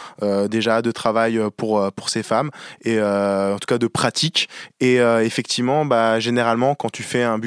déjà 0.48 0.82
de 0.84 0.92
travail 0.92 1.42
pour 1.58 1.92
pour 1.94 2.10
ces 2.10 2.22
femmes 2.22 2.52
et 2.84 3.02
en 3.02 3.58
tout 3.60 3.66
cas 3.68 3.80
de 3.80 3.88
pratique. 3.88 4.48
Et 4.80 4.98
effectivement, 4.98 5.86
bah 5.86 5.97
généralement, 6.20 6.76
quand 6.76 6.90
tu 6.90 7.04
fais 7.04 7.24
un 7.24 7.40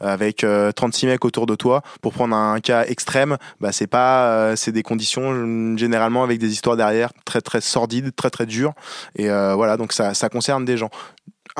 avec 0.00 0.44
euh, 0.44 0.72
36 0.72 1.06
mecs 1.06 1.24
autour 1.24 1.46
de 1.46 1.54
toi, 1.54 1.82
pour 2.02 2.12
prendre 2.12 2.34
un 2.36 2.60
cas 2.60 2.84
extrême, 2.84 3.36
bah 3.60 3.72
c'est 3.72 3.86
pas, 3.86 4.32
euh, 4.32 4.56
c'est 4.56 4.72
des 4.72 4.82
conditions 4.82 5.32
euh, 5.32 5.76
généralement 5.76 6.22
avec 6.22 6.38
des 6.38 6.52
histoires 6.52 6.76
derrière 6.76 7.12
très 7.24 7.40
très 7.40 7.60
sordides, 7.60 8.14
très 8.14 8.30
très 8.30 8.46
dures. 8.46 8.72
Et 9.16 9.30
euh, 9.30 9.54
voilà, 9.54 9.76
donc 9.76 9.92
ça 9.92 10.14
ça 10.14 10.28
concerne 10.28 10.64
des 10.64 10.76
gens. 10.76 10.90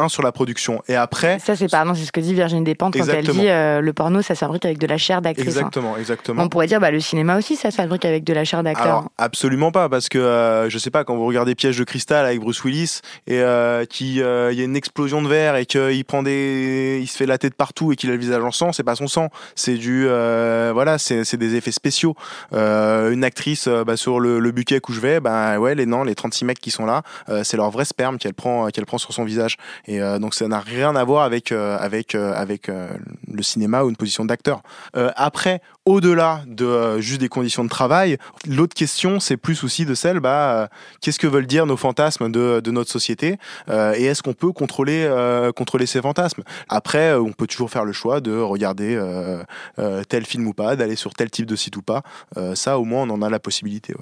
Un 0.00 0.08
sur 0.08 0.22
la 0.22 0.32
production 0.32 0.82
et 0.88 0.96
après. 0.96 1.38
Ça 1.40 1.54
c'est 1.56 1.68
pardon, 1.70 1.94
c'est 1.94 2.04
ce 2.04 2.12
que 2.12 2.20
dit 2.20 2.32
Virginie 2.34 2.64
Despentes 2.64 2.94
quand 2.96 3.06
elle 3.08 3.26
dit 3.26 3.48
euh, 3.48 3.80
le 3.80 3.92
porno 3.92 4.22
ça 4.22 4.34
se 4.34 4.38
fabrique 4.40 4.64
avec 4.64 4.78
de 4.78 4.86
la 4.86 4.96
chair 4.96 5.20
d'actrice. 5.20 5.46
hein. 5.48 5.50
Exactement, 5.50 5.96
exactement. 5.98 6.42
On 6.42 6.48
pourrait 6.48 6.66
dire 6.66 6.80
bah 6.80 6.90
le 6.90 7.00
cinéma 7.00 7.36
aussi 7.36 7.56
ça 7.56 7.70
se 7.70 7.76
fabrique 7.76 8.04
avec 8.04 8.24
de 8.24 8.32
la 8.32 8.44
chair 8.44 8.62
d'acteur. 8.62 9.04
Absolument 9.18 9.72
pas 9.72 9.88
parce 9.88 10.08
que 10.08 10.18
euh, 10.18 10.70
je 10.70 10.78
sais 10.78 10.90
pas 10.90 11.04
quand 11.04 11.16
vous 11.16 11.26
regardez 11.26 11.54
Piège 11.54 11.78
de 11.78 11.84
cristal 11.84 12.24
avec 12.24 12.40
Bruce 12.40 12.64
Willis 12.64 13.00
et 13.26 13.40
euh, 13.40 13.84
qui 13.84 14.22
euh, 14.22 14.52
il 14.52 14.58
y 14.58 14.62
a 14.62 14.64
une 14.64 14.76
explosion 14.76 15.20
de 15.22 15.28
verre 15.28 15.56
et 15.56 15.66
qu'il 15.66 16.04
prend 16.04 16.22
des 16.22 17.00
il 17.02 17.06
se 17.06 17.16
fait 17.16 17.26
la 17.26 17.36
tête 17.38 17.54
partout 17.54 17.92
et 17.92 17.96
qu'il 17.96 18.08
a 18.10 18.14
le 18.14 18.18
visage 18.18 18.42
en 18.42 18.52
sang 18.52 18.72
c'est 18.72 18.82
pas 18.82 18.94
son 18.96 19.08
sang 19.08 19.28
c'est 19.54 19.74
du 19.74 20.04
voilà 20.06 20.96
c'est 20.98 21.36
des 21.36 21.56
effets 21.56 21.72
spéciaux 21.72 22.14
une 22.52 23.24
actrice 23.24 23.68
bah, 23.68 23.96
sur 23.96 24.20
le, 24.20 24.38
le 24.38 24.50
buquet 24.52 24.80
où 24.88 24.92
je 24.92 25.00
vais 25.00 25.20
bah 25.20 25.58
ouais 25.58 25.74
les 25.74 25.86
non 25.86 26.04
les 26.04 26.14
36 26.14 26.44
mecs 26.44 26.60
qui 26.60 26.70
sont 26.70 26.86
là 26.86 27.02
c'est 27.42 27.56
leur 27.56 27.70
vrai 27.70 27.84
sperme 27.84 28.18
qu'elle 28.18 28.34
prend 28.34 28.68
qu'elle 28.68 28.86
prend 28.86 28.98
sur 28.98 29.12
son 29.12 29.24
visage 29.24 29.56
et 29.90 30.00
euh, 30.00 30.20
donc 30.20 30.34
ça 30.34 30.46
n'a 30.46 30.60
rien 30.60 30.94
à 30.94 31.02
voir 31.02 31.24
avec 31.24 31.50
euh, 31.50 31.76
avec 31.80 32.14
euh, 32.14 32.32
avec 32.32 32.68
le 32.68 33.42
cinéma 33.42 33.82
ou 33.82 33.88
une 33.88 33.96
position 33.96 34.24
d'acteur 34.24 34.62
après 34.94 35.60
au-delà 35.84 36.42
de 36.46 37.00
juste 37.00 37.20
des 37.20 37.28
conditions 37.28 37.64
de 37.64 37.68
travail, 37.68 38.18
l'autre 38.46 38.74
question, 38.74 39.18
c'est 39.18 39.36
plus 39.36 39.64
aussi 39.64 39.84
de 39.84 39.94
celle, 39.94 40.20
bah, 40.20 40.68
qu'est-ce 41.00 41.18
que 41.18 41.26
veulent 41.26 41.46
dire 41.46 41.66
nos 41.66 41.76
fantasmes 41.76 42.30
de, 42.30 42.60
de 42.60 42.70
notre 42.70 42.90
société 42.90 43.38
et 43.68 44.04
est-ce 44.04 44.22
qu'on 44.22 44.34
peut 44.34 44.52
contrôler, 44.52 45.08
contrôler 45.56 45.86
ces 45.86 46.00
fantasmes? 46.00 46.42
Après, 46.68 47.14
on 47.14 47.32
peut 47.32 47.46
toujours 47.46 47.70
faire 47.70 47.84
le 47.84 47.92
choix 47.92 48.20
de 48.20 48.36
regarder 48.36 49.00
tel 50.08 50.26
film 50.26 50.46
ou 50.46 50.52
pas, 50.52 50.76
d'aller 50.76 50.96
sur 50.96 51.14
tel 51.14 51.30
type 51.30 51.46
de 51.46 51.56
site 51.56 51.76
ou 51.76 51.82
pas. 51.82 52.02
Ça, 52.54 52.78
au 52.78 52.84
moins, 52.84 53.08
on 53.08 53.10
en 53.10 53.22
a 53.22 53.30
la 53.30 53.40
possibilité. 53.40 53.94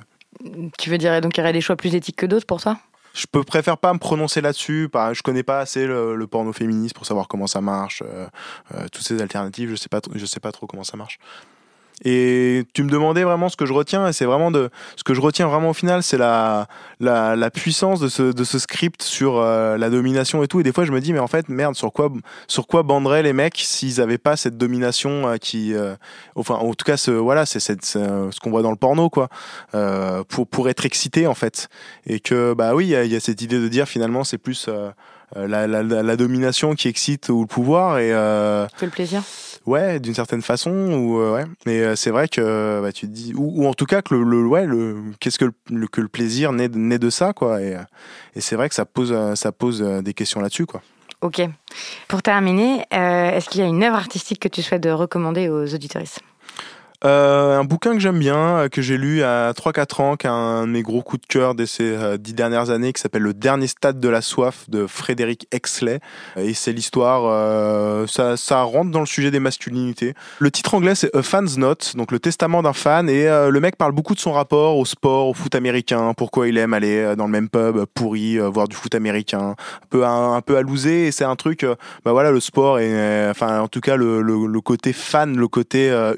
Tu 0.79 0.91
veux 0.91 0.99
dire 0.99 1.21
donc 1.21 1.37
il 1.37 1.41
y 1.41 1.43
aurait 1.43 1.53
des 1.53 1.61
choix 1.61 1.77
plus 1.77 1.95
éthiques 1.95 2.17
que 2.17 2.27
d'autres 2.27 2.47
pour 2.47 2.61
toi 2.61 2.79
Je 3.15 3.27
préfère 3.27 3.79
pas 3.79 3.93
me 3.93 3.99
prononcer 3.99 4.41
là-dessus. 4.41 4.89
Je 5.13 5.23
connais 5.23 5.43
pas 5.43 5.61
assez 5.61 5.87
le, 5.87 6.27
porno 6.27 6.53
féministe 6.53 6.95
pour 6.95 7.07
savoir 7.07 7.29
comment 7.29 7.47
ça 7.47 7.61
marche. 7.61 8.03
euh, 8.05 8.27
euh, 8.75 8.87
toutes 8.93 9.05
ces 9.05 9.21
alternatives, 9.21 9.71
je 9.71 9.77
sais 9.77 9.89
pas, 9.89 10.01
je 10.15 10.27
sais 10.27 10.41
pas 10.41 10.53
trop 10.53 10.67
comment 10.67 10.85
ça 10.85 10.97
marche. 10.97 11.19
Et 12.05 12.65
tu 12.75 12.85
me 12.85 12.91
demandais 12.91 13.25
vraiment 13.25 13.49
ce 13.49 13.57
que 13.57 13.67
je 13.67 13.73
retiens, 13.73 14.07
et 14.09 14.13
c'est 14.13 14.25
vraiment 14.25 14.51
de 14.51 14.71
ce 14.97 15.05
que 15.05 15.15
je 15.15 15.21
retiens 15.21 15.49
vraiment 15.49 15.71
au 15.71 15.75
final, 15.75 16.03
c'est 16.03 16.19
la, 16.19 16.69
la 17.01 17.37
la 17.37 17.51
puissance 17.51 18.01
de 18.01 18.09
ce 18.09 18.33
de 18.33 18.45
ce 18.45 18.59
script 18.59 19.03
sur 19.03 19.39
euh, 19.39 19.77
la 19.77 19.91
domination 19.91 20.43
et 20.43 20.49
tout. 20.49 20.61
Et 20.61 20.63
des 20.63 20.73
fois, 20.73 20.85
je 20.85 20.93
me 20.93 21.01
dis 21.01 21.13
mais 21.13 21.19
en 21.19 21.27
fait 21.27 21.49
merde, 21.49 21.75
sur 21.75 21.93
quoi 21.93 22.11
sur 22.47 22.67
quoi 22.67 22.83
banderaient 22.83 23.23
les 23.23 23.33
mecs 23.33 23.59
s'ils 23.59 24.01
avaient 24.01 24.19
pas 24.19 24.37
cette 24.37 24.57
domination 24.57 25.29
euh, 25.29 25.37
qui, 25.37 25.75
euh, 25.75 25.95
enfin 26.37 26.55
en 26.55 26.75
tout 26.75 26.85
cas 26.85 26.97
ce 26.97 27.11
voilà, 27.11 27.47
c'est 27.47 27.61
ce 27.61 28.41
qu'on 28.41 28.51
voit 28.51 28.63
dans 28.63 28.71
le 28.71 28.77
porno 28.77 29.11
quoi, 29.11 29.29
euh, 29.75 30.23
pour 30.29 30.47
pour 30.47 30.69
être 30.69 30.87
excité 30.87 31.27
en 31.27 31.35
fait 31.35 31.69
et 32.07 32.21
que 32.21 32.55
bah 32.55 32.75
oui 32.75 32.87
il 32.87 33.05
y 33.05 33.09
y 33.09 33.17
a 33.17 33.21
cette 33.21 33.43
idée 33.43 33.59
de 33.59 33.69
dire 33.69 33.89
finalement 33.89 34.25
c'est 34.25 34.39
plus 34.39 34.67
euh, 34.69 34.91
la, 35.37 35.67
la, 35.67 35.83
la, 35.83 36.17
domination 36.17 36.75
qui 36.75 36.89
excite 36.89 37.29
ou 37.29 37.41
le 37.43 37.47
pouvoir 37.47 37.99
et 37.99 38.13
euh, 38.13 38.67
Que 38.79 38.85
le 38.87 38.91
plaisir. 38.91 39.23
ouais 39.67 40.01
d'une 40.01 40.15
certaine 40.15 40.43
façon 40.43 40.71
ou 40.71 41.21
euh, 41.21 41.35
ouais. 41.35 41.45
Mais 41.67 41.81
euh, 41.81 41.97
c'est 41.97 42.11
vrai 42.11 42.29
que 42.29 42.81
bah, 42.83 42.93
tu 42.93 43.07
te 43.07 43.13
dis 43.13 43.35
ou, 43.37 43.63
ou 43.63 43.67
en 43.69 43.75
tout 43.75 43.87
cas 43.87 44.01
que 44.03 44.15
le, 44.15 44.23
le 44.23 44.47
ouais 44.47 44.67
le 44.67 44.97
qu'est-ce 45.21 45.39
que 45.39 45.51
le, 45.71 45.87
que 45.87 46.01
le 46.01 46.09
plaisir 46.09 46.53
naît, 46.53 46.69
de- 46.69 46.79
naît 46.79 46.99
de 46.99 47.11
ça 47.11 47.33
quoi. 47.33 47.61
Et, 47.61 47.75
euh, 47.75 47.81
et 48.35 48.41
c'est 48.41 48.57
vrai 48.57 48.69
que 48.69 48.75
ça 48.75 48.85
pose 48.87 49.13
euh, 49.13 49.35
ça 49.35 49.53
pose 49.53 49.83
euh, 49.83 50.01
des 50.03 50.15
questions 50.15 50.41
là-dessus 50.41 50.67
quoi. 50.67 50.83
Ok. 51.21 51.43
Pour 52.07 52.23
terminer, 52.23 52.85
euh, 52.95 53.31
est-ce 53.31 53.49
qu'il 53.49 53.61
y 53.61 53.65
a 53.65 53.67
une 53.67 53.83
œuvre 53.83 53.97
artistique 53.97 54.39
que 54.41 54.49
tu 54.49 54.63
souhaites 54.63 54.83
de 54.83 54.91
recommander 54.91 55.49
aux 55.49 55.75
auditoristes 55.75 56.21
Euh, 57.05 57.57
un 57.57 57.63
bouquin 57.63 57.93
que 57.93 58.01
j'aime 58.01 58.19
bien, 58.19 58.59
euh, 58.59 58.69
que 58.69 58.83
j'ai 58.83 58.97
lu 58.97 59.23
à 59.23 59.53
3-4 59.53 60.03
ans, 60.03 60.17
qui 60.17 60.27
est 60.27 60.31
un 60.31 60.67
de 60.67 60.73
mes 60.73 60.83
gros 60.83 61.01
coups 61.01 61.23
de 61.23 61.27
cœur 61.27 61.55
de 61.55 61.65
ces 61.65 61.85
euh, 61.85 62.17
dix 62.17 62.35
dernières 62.35 62.71
années, 62.71 62.93
qui 62.93 63.01
s'appelle 63.01 63.23
Le 63.23 63.35
dernier 63.35 63.69
stade 63.69 64.01
de 64.01 64.09
la 64.09 64.21
soif 64.21 64.69
de 64.69 64.85
Frédéric 64.89 65.47
Exley. 65.53 66.01
Et 66.37 66.55
c'est 66.55 66.73
l'histoire, 66.73 67.23
euh, 67.27 68.07
ça, 68.09 68.63
rentre 68.63 68.91
dans 68.91 68.99
le 69.01 69.07
sujet 69.07 69.31
des 69.31 69.39
masculinités. 69.39 70.15
Le 70.41 70.51
titre 70.51 70.75
anglais, 70.75 70.97
c'est 70.97 71.15
A 71.15 71.23
Fan's 71.23 71.57
Note, 71.57 71.95
donc 71.97 72.11
le 72.11 72.19
testament 72.19 72.63
d'un 72.63 72.73
fan. 72.73 73.09
Et 73.09 73.27
le 73.27 73.61
mec 73.61 73.77
parle 73.77 73.93
beaucoup 73.93 74.15
de 74.15 74.21
son 74.21 74.33
rapport 74.33 74.77
au 74.77 74.85
sport, 74.85 75.29
au 75.29 75.35
foot 75.35 75.55
américain, 75.55 76.13
pourquoi 76.17 76.49
il 76.49 76.59
aime 76.59 76.75
aller 76.75 77.15
dans 77.17 77.27
le 77.27 77.31
même 77.31 77.49
pub 77.49 77.85
pourri, 77.95 78.39
voir 78.39 78.67
du 78.67 78.75
foot 78.75 78.95
américain, 78.95 79.55
un 79.57 79.87
peu, 79.89 80.05
un, 80.05 80.35
un 80.35 80.41
peu. 80.41 80.59
Et 80.87 81.13
c'est 81.13 81.25
un 81.25 81.37
truc, 81.37 81.65
bah 82.05 82.13
voilà, 82.13 82.31
le 82.31 82.41
sport, 82.41 82.81
et 82.81 83.29
enfin, 83.31 83.61
en 83.61 83.69
tout 83.69 83.81
cas, 83.81 83.97
le, 83.97 84.21
le, 84.21 84.61
côté 84.61 84.93
fan, 84.93 85.37
le 85.37 85.49
côté 85.49 85.91
euh, 85.91 86.15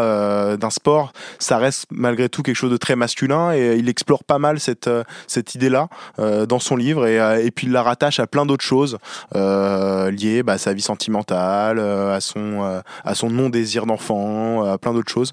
euh, 0.00 0.56
d'un 0.56 0.70
sport, 0.70 1.12
ça 1.38 1.58
reste 1.58 1.86
malgré 1.90 2.28
tout 2.28 2.42
quelque 2.42 2.56
chose 2.56 2.70
de 2.70 2.76
très 2.76 2.96
masculin 2.96 3.52
et 3.52 3.76
il 3.76 3.88
explore 3.88 4.24
pas 4.24 4.38
mal 4.38 4.60
cette, 4.60 4.88
euh, 4.88 5.04
cette 5.26 5.54
idée-là 5.54 5.88
euh, 6.18 6.46
dans 6.46 6.58
son 6.58 6.76
livre 6.76 7.06
et, 7.06 7.16
et 7.44 7.50
puis 7.50 7.66
il 7.66 7.72
la 7.72 7.82
rattache 7.82 8.20
à 8.20 8.26
plein 8.26 8.46
d'autres 8.46 8.64
choses 8.64 8.98
liées 9.34 10.42
bah, 10.42 10.54
à 10.54 10.58
sa 10.58 10.72
vie 10.72 10.82
sentimentale, 10.82 11.78
à 11.78 12.20
son, 12.20 12.82
à 13.04 13.14
son 13.14 13.30
non-désir 13.30 13.86
d'enfant, 13.86 14.64
à 14.64 14.78
plein 14.78 14.92
d'autres 14.92 15.10
choses. 15.10 15.32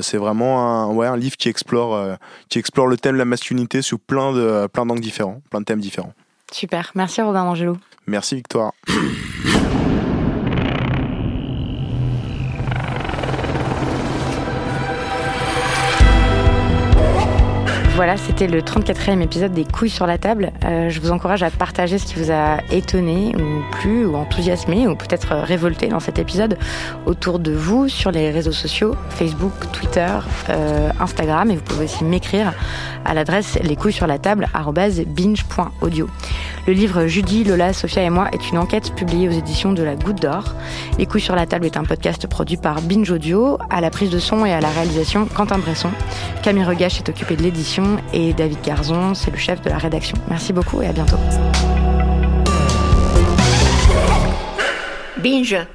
C'est 0.00 0.16
vraiment 0.16 0.60
un, 0.62 0.86
ouais, 0.92 1.06
un 1.06 1.16
livre 1.16 1.36
qui 1.36 1.48
explore, 1.48 2.16
qui 2.48 2.58
explore 2.58 2.86
le 2.86 2.96
thème 2.96 3.14
de 3.14 3.18
la 3.18 3.24
masculinité 3.24 3.82
sous 3.82 3.98
plein 3.98 4.32
de 4.32 4.66
plein 4.72 4.86
d'angles 4.86 5.00
différents, 5.00 5.40
plein 5.50 5.60
de 5.60 5.64
thèmes 5.64 5.80
différents. 5.80 6.14
Super. 6.52 6.92
Merci 6.94 7.22
Robin 7.22 7.42
Angelo. 7.42 7.76
Merci 8.06 8.36
Victoire. 8.36 8.72
Voilà, 17.96 18.16
c'était 18.16 18.48
le 18.48 18.60
34e 18.60 19.20
épisode 19.20 19.52
des 19.52 19.64
couilles 19.64 19.88
sur 19.88 20.08
la 20.08 20.18
table. 20.18 20.50
Euh, 20.64 20.90
je 20.90 21.00
vous 21.00 21.12
encourage 21.12 21.44
à 21.44 21.50
partager 21.50 21.98
ce 21.98 22.06
qui 22.06 22.16
vous 22.16 22.32
a 22.32 22.56
étonné 22.72 23.32
ou 23.36 23.62
plu 23.70 24.04
ou 24.04 24.16
enthousiasmé 24.16 24.88
ou 24.88 24.96
peut-être 24.96 25.32
révolté 25.36 25.86
dans 25.86 26.00
cet 26.00 26.18
épisode 26.18 26.58
autour 27.06 27.38
de 27.38 27.52
vous 27.52 27.88
sur 27.88 28.10
les 28.10 28.32
réseaux 28.32 28.50
sociaux, 28.50 28.96
Facebook, 29.10 29.52
Twitter, 29.72 30.12
euh, 30.50 30.90
Instagram 30.98 31.52
et 31.52 31.54
vous 31.54 31.62
pouvez 31.62 31.84
aussi 31.84 32.02
m'écrire 32.02 32.52
à 33.04 33.14
l'adresse 33.14 33.60
les 33.62 33.76
couilles 33.76 33.92
sur 33.92 34.08
la 34.08 34.18
table 34.18 34.48
binge.audio. 35.06 36.08
Le 36.66 36.72
livre 36.72 37.06
Judy, 37.06 37.44
Lola, 37.44 37.72
Sophia 37.72 38.02
et 38.02 38.10
moi 38.10 38.28
est 38.32 38.50
une 38.50 38.58
enquête 38.58 38.94
publiée 38.94 39.28
aux 39.28 39.32
éditions 39.32 39.72
de 39.72 39.82
la 39.82 39.94
Goutte 39.94 40.20
d'Or. 40.20 40.54
Les 40.98 41.06
couilles 41.06 41.20
sur 41.20 41.36
la 41.36 41.46
table 41.46 41.66
est 41.66 41.76
un 41.76 41.84
podcast 41.84 42.26
produit 42.26 42.56
par 42.56 42.80
Binge 42.80 43.10
Audio, 43.10 43.58
à 43.70 43.80
la 43.80 43.90
prise 43.90 44.10
de 44.10 44.18
son 44.18 44.46
et 44.46 44.52
à 44.52 44.60
la 44.60 44.70
réalisation 44.70 45.26
Quentin 45.26 45.58
Bresson. 45.58 45.90
Camille 46.42 46.64
Regache 46.64 46.98
est 46.98 47.08
occupé 47.08 47.36
de 47.36 47.42
l'édition 47.42 47.83
et 48.12 48.32
David 48.32 48.62
Garzon, 48.62 49.14
c'est 49.14 49.30
le 49.30 49.36
chef 49.36 49.60
de 49.62 49.70
la 49.70 49.78
rédaction. 49.78 50.16
Merci 50.28 50.52
beaucoup 50.52 50.82
et 50.82 50.88
à 50.88 50.92
bientôt. 50.92 51.16
Binge. 55.22 55.66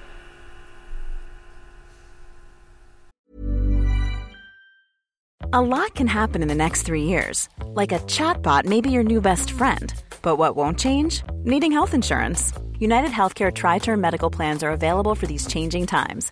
A 5.51 5.61
lot 5.61 5.95
can 5.95 6.05
happen 6.05 6.43
in 6.43 6.47
the 6.47 6.53
next 6.53 6.83
three 6.83 7.05
years. 7.05 7.49
Like 7.73 7.91
a 7.91 7.97
chatbot 8.05 8.65
may 8.65 8.81
be 8.81 8.91
your 8.91 9.03
new 9.03 9.19
best 9.19 9.49
friend. 9.49 9.91
But 10.21 10.37
what 10.37 10.55
won't 10.55 10.77
change? 10.77 11.23
Needing 11.43 11.71
health 11.71 11.95
insurance. 11.95 12.53
United 12.77 13.09
Healthcare 13.09 13.51
Tri 13.51 13.79
Term 13.79 13.99
Medical 13.99 14.29
Plans 14.29 14.63
are 14.63 14.71
available 14.71 15.15
for 15.15 15.25
these 15.25 15.47
changing 15.47 15.87
times. 15.87 16.31